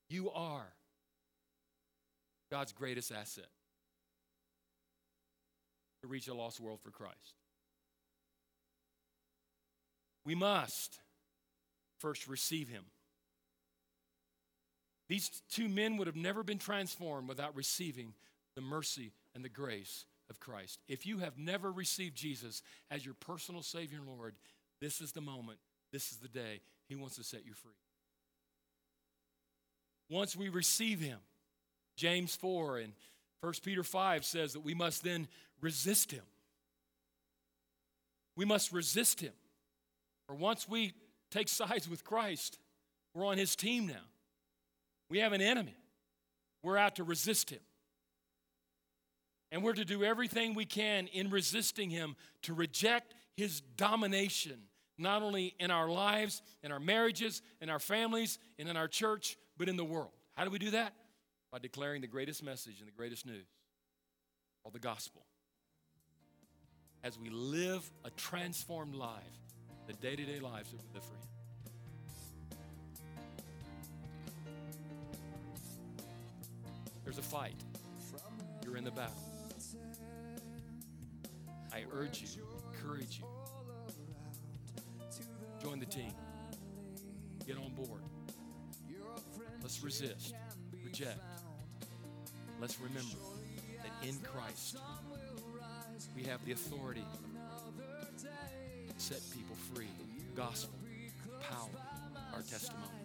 You 0.09 0.31
are 0.31 0.73
God's 2.51 2.73
greatest 2.73 3.13
asset 3.13 3.49
to 6.01 6.09
reach 6.09 6.29
a 6.29 6.35
lost 6.35 6.61
world 6.61 6.81
for 6.83 6.91
Christ. 6.91 7.44
We 10.25 10.35
must 10.35 10.99
first 11.99 12.27
receive 12.29 12.69
him. 12.69 12.85
These 15.09 15.43
two 15.51 15.69
men 15.69 15.97
would 15.97 16.07
have 16.07 16.17
never 16.17 16.43
been 16.43 16.59
transformed 16.59 17.29
without 17.29 17.55
receiving 17.55 18.15
the 18.55 18.63
mercy 18.63 19.13
and 19.35 19.45
the 19.45 19.51
grace 19.51 20.07
of 20.31 20.41
Christ. 20.41 20.81
If 20.89 21.07
you 21.07 21.19
have 21.19 21.37
never 21.39 21.71
received 21.71 22.17
Jesus 22.17 22.63
as 22.91 23.05
your 23.05 23.15
personal 23.15 23.63
Savior 23.63 23.99
and 23.99 24.09
Lord, 24.09 24.35
this 24.81 25.01
is 25.01 25.13
the 25.13 25.21
moment, 25.21 25.59
this 25.93 26.11
is 26.11 26.19
the 26.19 26.29
day. 26.29 26.61
He 26.89 26.95
wants 26.95 27.17
to 27.17 27.25
set 27.25 27.45
you 27.45 27.53
free. 27.53 27.73
Once 30.11 30.37
we 30.37 30.49
receive 30.49 31.01
him, 31.01 31.19
James 31.97 32.35
4 32.37 32.79
and 32.79 32.93
1 33.41 33.53
Peter 33.63 33.83
5 33.83 34.25
says 34.25 34.55
that 34.55 34.65
we 34.65 34.75
must 34.75 35.05
then 35.05 35.29
resist 35.61 36.11
him. 36.11 36.25
We 38.37 38.45
must 38.45 38.73
resist 38.73 39.21
him. 39.21 39.33
Or 40.29 40.35
once 40.35 40.69
we 40.69 40.93
take 41.31 41.49
sides 41.49 41.89
with 41.89 42.05
Christ, 42.05 42.59
we're 43.15 43.27
on 43.27 43.39
his 43.39 43.57
team 43.57 43.87
now. 43.87 43.95
We 45.09 45.19
have 45.19 45.33
an 45.33 45.41
enemy. 45.41 45.77
We're 46.63 46.79
out 46.79 46.97
to 46.97 47.05
resist 47.05 47.51
him. 47.51 47.61
And 49.53 49.63
we're 49.63 49.75
to 49.75 49.85
do 49.85 50.03
everything 50.03 50.55
we 50.55 50.65
can 50.65 51.07
in 51.09 51.31
resisting 51.31 51.91
him 51.91 52.17
to 52.43 52.55
reject 52.55 53.15
his 53.37 53.61
domination, 53.61 54.59
not 54.99 55.23
only 55.23 55.55
in 55.61 55.71
our 55.71 55.89
lives, 55.89 56.43
in 56.63 56.73
our 56.73 56.81
marriages, 56.81 57.43
in 57.61 57.71
our 57.71 57.79
families, 57.79 58.39
and 58.59 58.69
in 58.69 58.77
our 58.77 58.89
church, 58.89 59.37
but 59.57 59.69
in 59.69 59.77
the 59.77 59.85
world. 59.85 60.11
How 60.37 60.45
do 60.45 60.51
we 60.51 60.59
do 60.59 60.71
that? 60.71 60.95
By 61.53 61.59
declaring 61.59 62.01
the 62.01 62.09
greatest 62.09 62.43
message 62.43 62.81
and 62.81 62.89
the 62.89 62.93
greatest 62.93 63.27
news, 63.27 63.47
or 64.65 64.73
the 64.73 64.81
gospel. 64.81 65.25
As 67.05 67.19
we 67.19 67.29
live 67.29 67.89
a 68.05 68.11
transformed 68.11 68.95
life 68.95 69.44
the 69.87 69.93
day 69.95 70.17
to 70.17 70.25
day 70.25 70.41
lives 70.41 70.73
live 70.95 71.05
for 71.05 71.15
Him. 71.15 71.21
There's 77.05 77.19
a 77.19 77.23
fight. 77.23 77.55
You're 78.65 78.77
in 78.77 78.85
the 78.85 78.91
battle. 78.91 79.15
I 81.73 81.85
urge 81.93 82.23
you, 82.23 82.47
encourage 82.73 83.19
you. 83.19 83.25
Join 85.63 85.81
the 85.81 85.87
team. 85.87 86.13
Get 87.47 87.57
on 87.57 87.75
board. 87.75 88.03
Let's 89.61 89.83
resist, 89.83 90.35
reject. 90.85 91.21
Let's 92.61 92.79
remember 92.81 93.17
that 93.83 94.09
in 94.09 94.17
Christ 94.21 94.79
we 96.15 96.23
have 96.25 96.45
the 96.45 96.53
authority 96.53 97.05
set 99.05 99.21
people 99.37 99.55
free. 99.75 99.93
Gospel, 100.35 100.73
power, 101.43 101.69
our 102.33 102.41
testimony, 102.41 103.04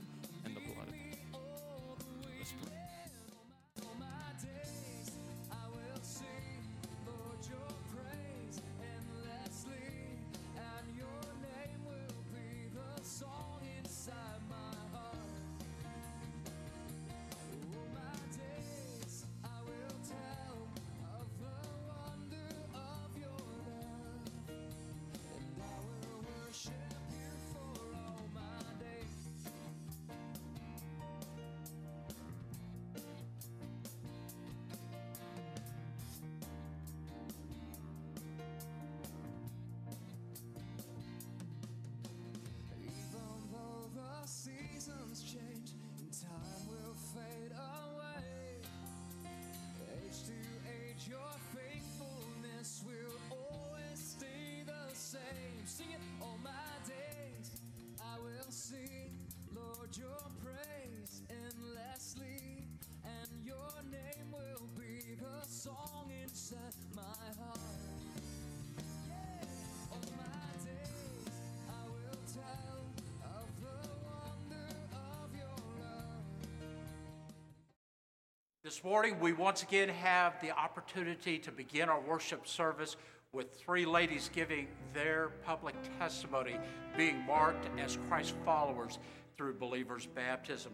This 78.69 78.83
morning, 78.83 79.19
we 79.19 79.33
once 79.33 79.63
again 79.63 79.89
have 79.89 80.39
the 80.41 80.51
opportunity 80.51 81.39
to 81.39 81.51
begin 81.51 81.89
our 81.89 81.99
worship 81.99 82.47
service 82.47 82.97
with 83.33 83.59
three 83.59 83.83
ladies 83.83 84.29
giving 84.31 84.67
their 84.93 85.29
public 85.43 85.73
testimony, 85.97 86.55
being 86.95 87.25
marked 87.25 87.67
as 87.79 87.97
Christ 88.07 88.35
followers 88.45 88.99
through 89.35 89.55
believers' 89.55 90.05
baptism. 90.05 90.71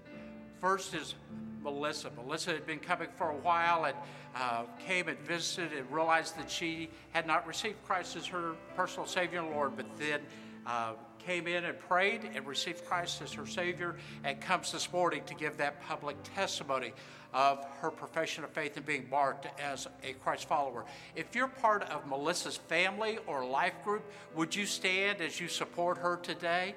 First 0.59 0.93
is 0.93 1.15
Melissa. 1.63 2.11
Melissa 2.17 2.51
had 2.51 2.67
been 2.67 2.79
coming 2.79 3.07
for 3.15 3.29
a 3.29 3.37
while 3.37 3.85
and 3.85 3.95
uh, 4.35 4.63
came 4.85 5.07
and 5.07 5.17
visited 5.19 5.71
and 5.71 5.89
realized 5.89 6.37
that 6.37 6.51
she 6.51 6.89
had 7.11 7.25
not 7.25 7.47
received 7.47 7.81
Christ 7.85 8.17
as 8.17 8.25
her 8.25 8.55
personal 8.75 9.07
Savior 9.07 9.39
and 9.39 9.51
Lord, 9.51 9.77
but 9.77 9.85
then 9.95 10.19
uh, 10.65 10.93
came 11.19 11.47
in 11.47 11.65
and 11.65 11.79
prayed 11.79 12.29
and 12.35 12.45
received 12.45 12.85
Christ 12.85 13.21
as 13.21 13.33
her 13.33 13.47
Savior 13.47 13.95
and 14.23 14.39
comes 14.39 14.71
this 14.71 14.91
morning 14.91 15.23
to 15.25 15.33
give 15.33 15.57
that 15.57 15.81
public 15.81 16.15
testimony 16.35 16.93
of 17.33 17.65
her 17.81 17.91
profession 17.91 18.43
of 18.43 18.49
faith 18.51 18.77
and 18.77 18.85
being 18.85 19.09
marked 19.09 19.47
as 19.59 19.87
a 20.03 20.13
Christ 20.13 20.47
follower. 20.47 20.85
If 21.15 21.35
you're 21.35 21.47
part 21.47 21.83
of 21.89 22.07
Melissa's 22.07 22.57
family 22.57 23.17
or 23.27 23.45
life 23.45 23.73
group, 23.83 24.03
would 24.35 24.55
you 24.55 24.65
stand 24.65 25.19
as 25.19 25.39
you 25.39 25.47
support 25.47 25.97
her 25.97 26.17
today? 26.17 26.75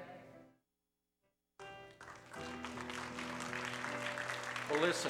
Melissa, 4.71 5.09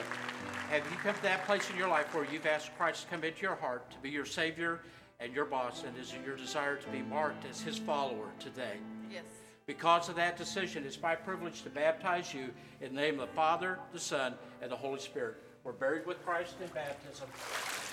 have 0.69 0.83
you 0.89 0.97
come 1.03 1.15
to 1.15 1.21
that 1.23 1.45
place 1.45 1.69
in 1.69 1.77
your 1.77 1.89
life 1.89 2.13
where 2.13 2.25
you've 2.31 2.45
asked 2.45 2.69
Christ 2.77 3.03
to 3.03 3.09
come 3.09 3.23
into 3.23 3.41
your 3.41 3.55
heart 3.55 3.89
to 3.91 3.97
be 3.97 4.09
your 4.09 4.25
Savior 4.25 4.81
and 5.19 5.33
your 5.33 5.45
boss, 5.45 5.83
and 5.83 5.97
is 5.97 6.13
it 6.13 6.25
your 6.25 6.37
desire 6.37 6.77
to 6.77 6.89
be 6.89 7.01
marked 7.01 7.45
as 7.45 7.61
His 7.61 7.77
follower 7.77 8.27
today? 8.39 8.77
Yes. 9.11 9.23
Because 9.65 10.09
of 10.09 10.15
that 10.15 10.37
decision, 10.37 10.83
it's 10.85 11.01
my 11.01 11.15
privilege 11.15 11.61
to 11.63 11.69
baptize 11.69 12.33
you 12.33 12.49
in 12.81 12.95
the 12.95 13.01
name 13.01 13.19
of 13.19 13.27
the 13.27 13.35
Father, 13.35 13.79
the 13.93 13.99
Son, 13.99 14.33
and 14.61 14.71
the 14.71 14.75
Holy 14.75 14.99
Spirit. 14.99 15.35
We're 15.63 15.73
buried 15.73 16.05
with 16.07 16.25
Christ 16.25 16.55
in 16.61 16.67
baptism, 16.69 17.27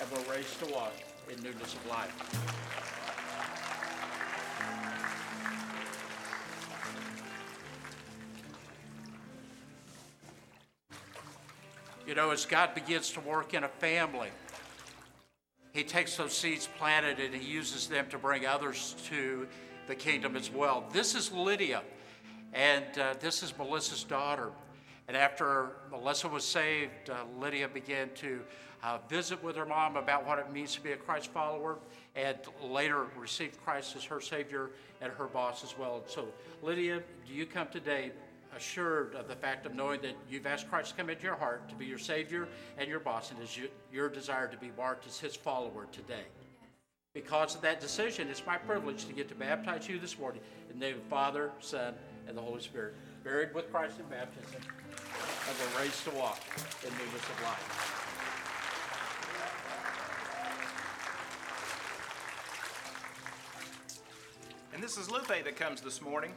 and 0.01 0.11
we're 0.11 0.33
raised 0.33 0.57
to 0.63 0.73
walk 0.73 0.93
in 1.29 1.41
newness 1.43 1.73
of 1.73 1.85
life. 1.87 2.13
You 12.07 12.15
know, 12.15 12.31
as 12.31 12.45
God 12.45 12.73
begins 12.73 13.11
to 13.11 13.19
work 13.19 13.53
in 13.53 13.65
a 13.65 13.67
family, 13.67 14.29
He 15.77 15.83
takes 15.83 16.17
those 16.17 16.35
seeds 16.35 16.67
planted 16.79 17.19
and 17.19 17.35
He 17.35 17.47
uses 17.47 17.85
them 17.85 18.07
to 18.09 18.17
bring 18.17 18.47
others 18.47 18.95
to 19.09 19.47
the 19.85 19.93
kingdom 19.93 20.35
as 20.35 20.49
well. 20.49 20.83
This 20.91 21.13
is 21.13 21.31
Lydia, 21.31 21.83
and 22.51 22.85
uh, 22.97 23.13
this 23.19 23.43
is 23.43 23.55
Melissa's 23.55 24.03
daughter. 24.03 24.49
And 25.07 25.15
after 25.15 25.73
Melissa 25.91 26.29
was 26.29 26.43
saved, 26.43 27.11
uh, 27.11 27.25
Lydia 27.39 27.67
began 27.67 28.09
to 28.15 28.39
uh, 28.81 28.97
visit 29.07 29.43
with 29.43 29.55
her 29.55 29.67
mom 29.67 29.97
about 29.97 30.25
what 30.25 30.39
it 30.39 30.51
means 30.51 30.73
to 30.73 30.81
be 30.81 30.93
a 30.93 30.97
Christ 30.97 31.27
follower, 31.27 31.77
and 32.15 32.39
later 32.63 33.05
received 33.15 33.63
Christ 33.63 33.95
as 33.95 34.03
her 34.05 34.19
Savior 34.19 34.71
and 34.99 35.13
her 35.13 35.27
boss 35.27 35.63
as 35.63 35.77
well. 35.77 36.01
So, 36.07 36.29
Lydia, 36.63 37.03
do 37.27 37.33
you 37.35 37.45
come 37.45 37.67
today 37.71 38.13
assured 38.55 39.15
of 39.15 39.27
the 39.27 39.35
fact 39.35 39.65
of 39.65 39.75
knowing 39.75 40.01
that 40.01 40.15
you've 40.29 40.45
asked 40.45 40.69
Christ 40.69 40.91
to 40.91 40.95
come 40.95 41.09
into 41.09 41.23
your 41.23 41.35
heart 41.35 41.67
to 41.69 41.75
be 41.75 41.85
your 41.85 41.97
Savior 41.97 42.47
and 42.77 42.89
your 42.89 42.99
boss, 42.99 43.31
and 43.31 43.41
is 43.41 43.59
your 43.91 44.09
desire 44.09 44.47
to 44.47 44.57
be 44.57 44.71
marked 44.77 45.07
as 45.07 45.19
His 45.19 45.35
follower 45.35 45.87
today? 45.91 46.25
Because 47.13 47.55
of 47.55 47.61
that 47.61 47.79
decision, 47.79 48.27
it's 48.29 48.45
my 48.45 48.57
privilege 48.57 49.05
to 49.05 49.13
get 49.13 49.27
to 49.29 49.35
baptize 49.35 49.89
you 49.89 49.99
this 49.99 50.19
morning 50.19 50.41
in 50.69 50.79
the 50.79 50.85
name 50.85 50.95
of 50.95 51.03
the 51.03 51.09
Father, 51.09 51.51
Son, 51.59 51.93
and 52.27 52.37
the 52.37 52.41
Holy 52.41 52.61
Spirit. 52.61 52.93
Buried 53.23 53.53
with 53.53 53.71
Christ 53.71 53.99
in 53.99 54.05
baptism, 54.05 54.61
and 54.61 55.57
we're 55.59 55.81
raised 55.81 56.03
to 56.03 56.11
walk 56.11 56.39
in 56.83 56.91
newness 56.91 57.23
of 57.23 57.41
life. 57.43 57.93
And 64.73 64.83
this 64.83 64.97
is 64.97 65.09
Lupe 65.09 65.27
that 65.27 65.55
comes 65.55 65.81
this 65.81 66.03
morning. 66.03 66.33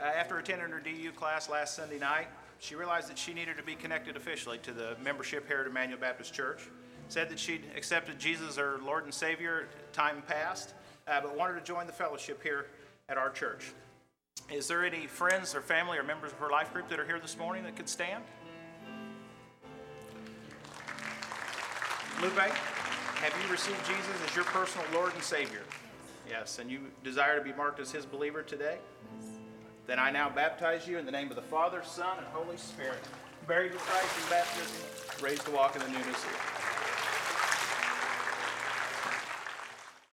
Uh, 0.00 0.04
after 0.04 0.38
attending 0.38 0.70
her 0.70 0.80
DU 0.80 1.12
class 1.12 1.50
last 1.50 1.74
Sunday 1.74 1.98
night, 1.98 2.28
she 2.58 2.74
realized 2.74 3.10
that 3.10 3.18
she 3.18 3.34
needed 3.34 3.56
to 3.58 3.62
be 3.62 3.74
connected 3.74 4.16
officially 4.16 4.56
to 4.58 4.72
the 4.72 4.96
membership 5.02 5.46
here 5.46 5.60
at 5.60 5.66
Immanuel 5.66 6.00
Baptist 6.00 6.32
Church. 6.32 6.68
Said 7.08 7.28
that 7.28 7.38
she'd 7.38 7.64
accepted 7.76 8.18
Jesus 8.18 8.50
as 8.50 8.56
her 8.56 8.78
Lord 8.82 9.04
and 9.04 9.12
Savior 9.12 9.68
time 9.92 10.22
past, 10.26 10.74
uh, 11.06 11.20
but 11.20 11.36
wanted 11.36 11.54
to 11.54 11.64
join 11.64 11.86
the 11.86 11.92
fellowship 11.92 12.42
here 12.42 12.66
at 13.08 13.18
our 13.18 13.30
church. 13.30 13.72
Is 14.50 14.68
there 14.68 14.84
any 14.84 15.06
friends 15.06 15.54
or 15.54 15.60
family 15.60 15.98
or 15.98 16.02
members 16.02 16.32
of 16.32 16.38
her 16.38 16.50
life 16.50 16.72
group 16.72 16.88
that 16.88 16.98
are 16.98 17.04
here 17.04 17.20
this 17.20 17.36
morning 17.36 17.64
that 17.64 17.76
could 17.76 17.88
stand? 17.88 18.24
Lupe, 22.22 22.38
have 22.38 23.34
you 23.44 23.52
received 23.52 23.84
Jesus 23.86 24.28
as 24.28 24.34
your 24.34 24.44
personal 24.46 24.86
Lord 24.94 25.12
and 25.14 25.22
Savior? 25.22 25.62
Yes, 26.28 26.58
and 26.58 26.70
you 26.70 26.80
desire 27.04 27.38
to 27.38 27.44
be 27.44 27.52
marked 27.52 27.80
as 27.80 27.90
His 27.90 28.06
believer 28.06 28.42
today? 28.42 28.78
Then 29.90 29.98
I 29.98 30.12
now 30.12 30.30
baptize 30.30 30.86
you 30.86 30.98
in 30.98 31.04
the 31.04 31.10
name 31.10 31.30
of 31.30 31.34
the 31.34 31.42
Father, 31.42 31.82
Son, 31.82 32.16
and 32.16 32.26
Holy 32.28 32.56
Spirit, 32.56 33.00
buried 33.48 33.72
with 33.72 33.80
Christ 33.80 34.22
in 34.22 34.30
baptism, 34.30 34.86
raised 35.20 35.44
to 35.46 35.50
walk 35.50 35.74
in 35.74 35.82
the 35.82 35.88
newness 35.88 36.06
of 36.06 36.26
life. 36.26 36.69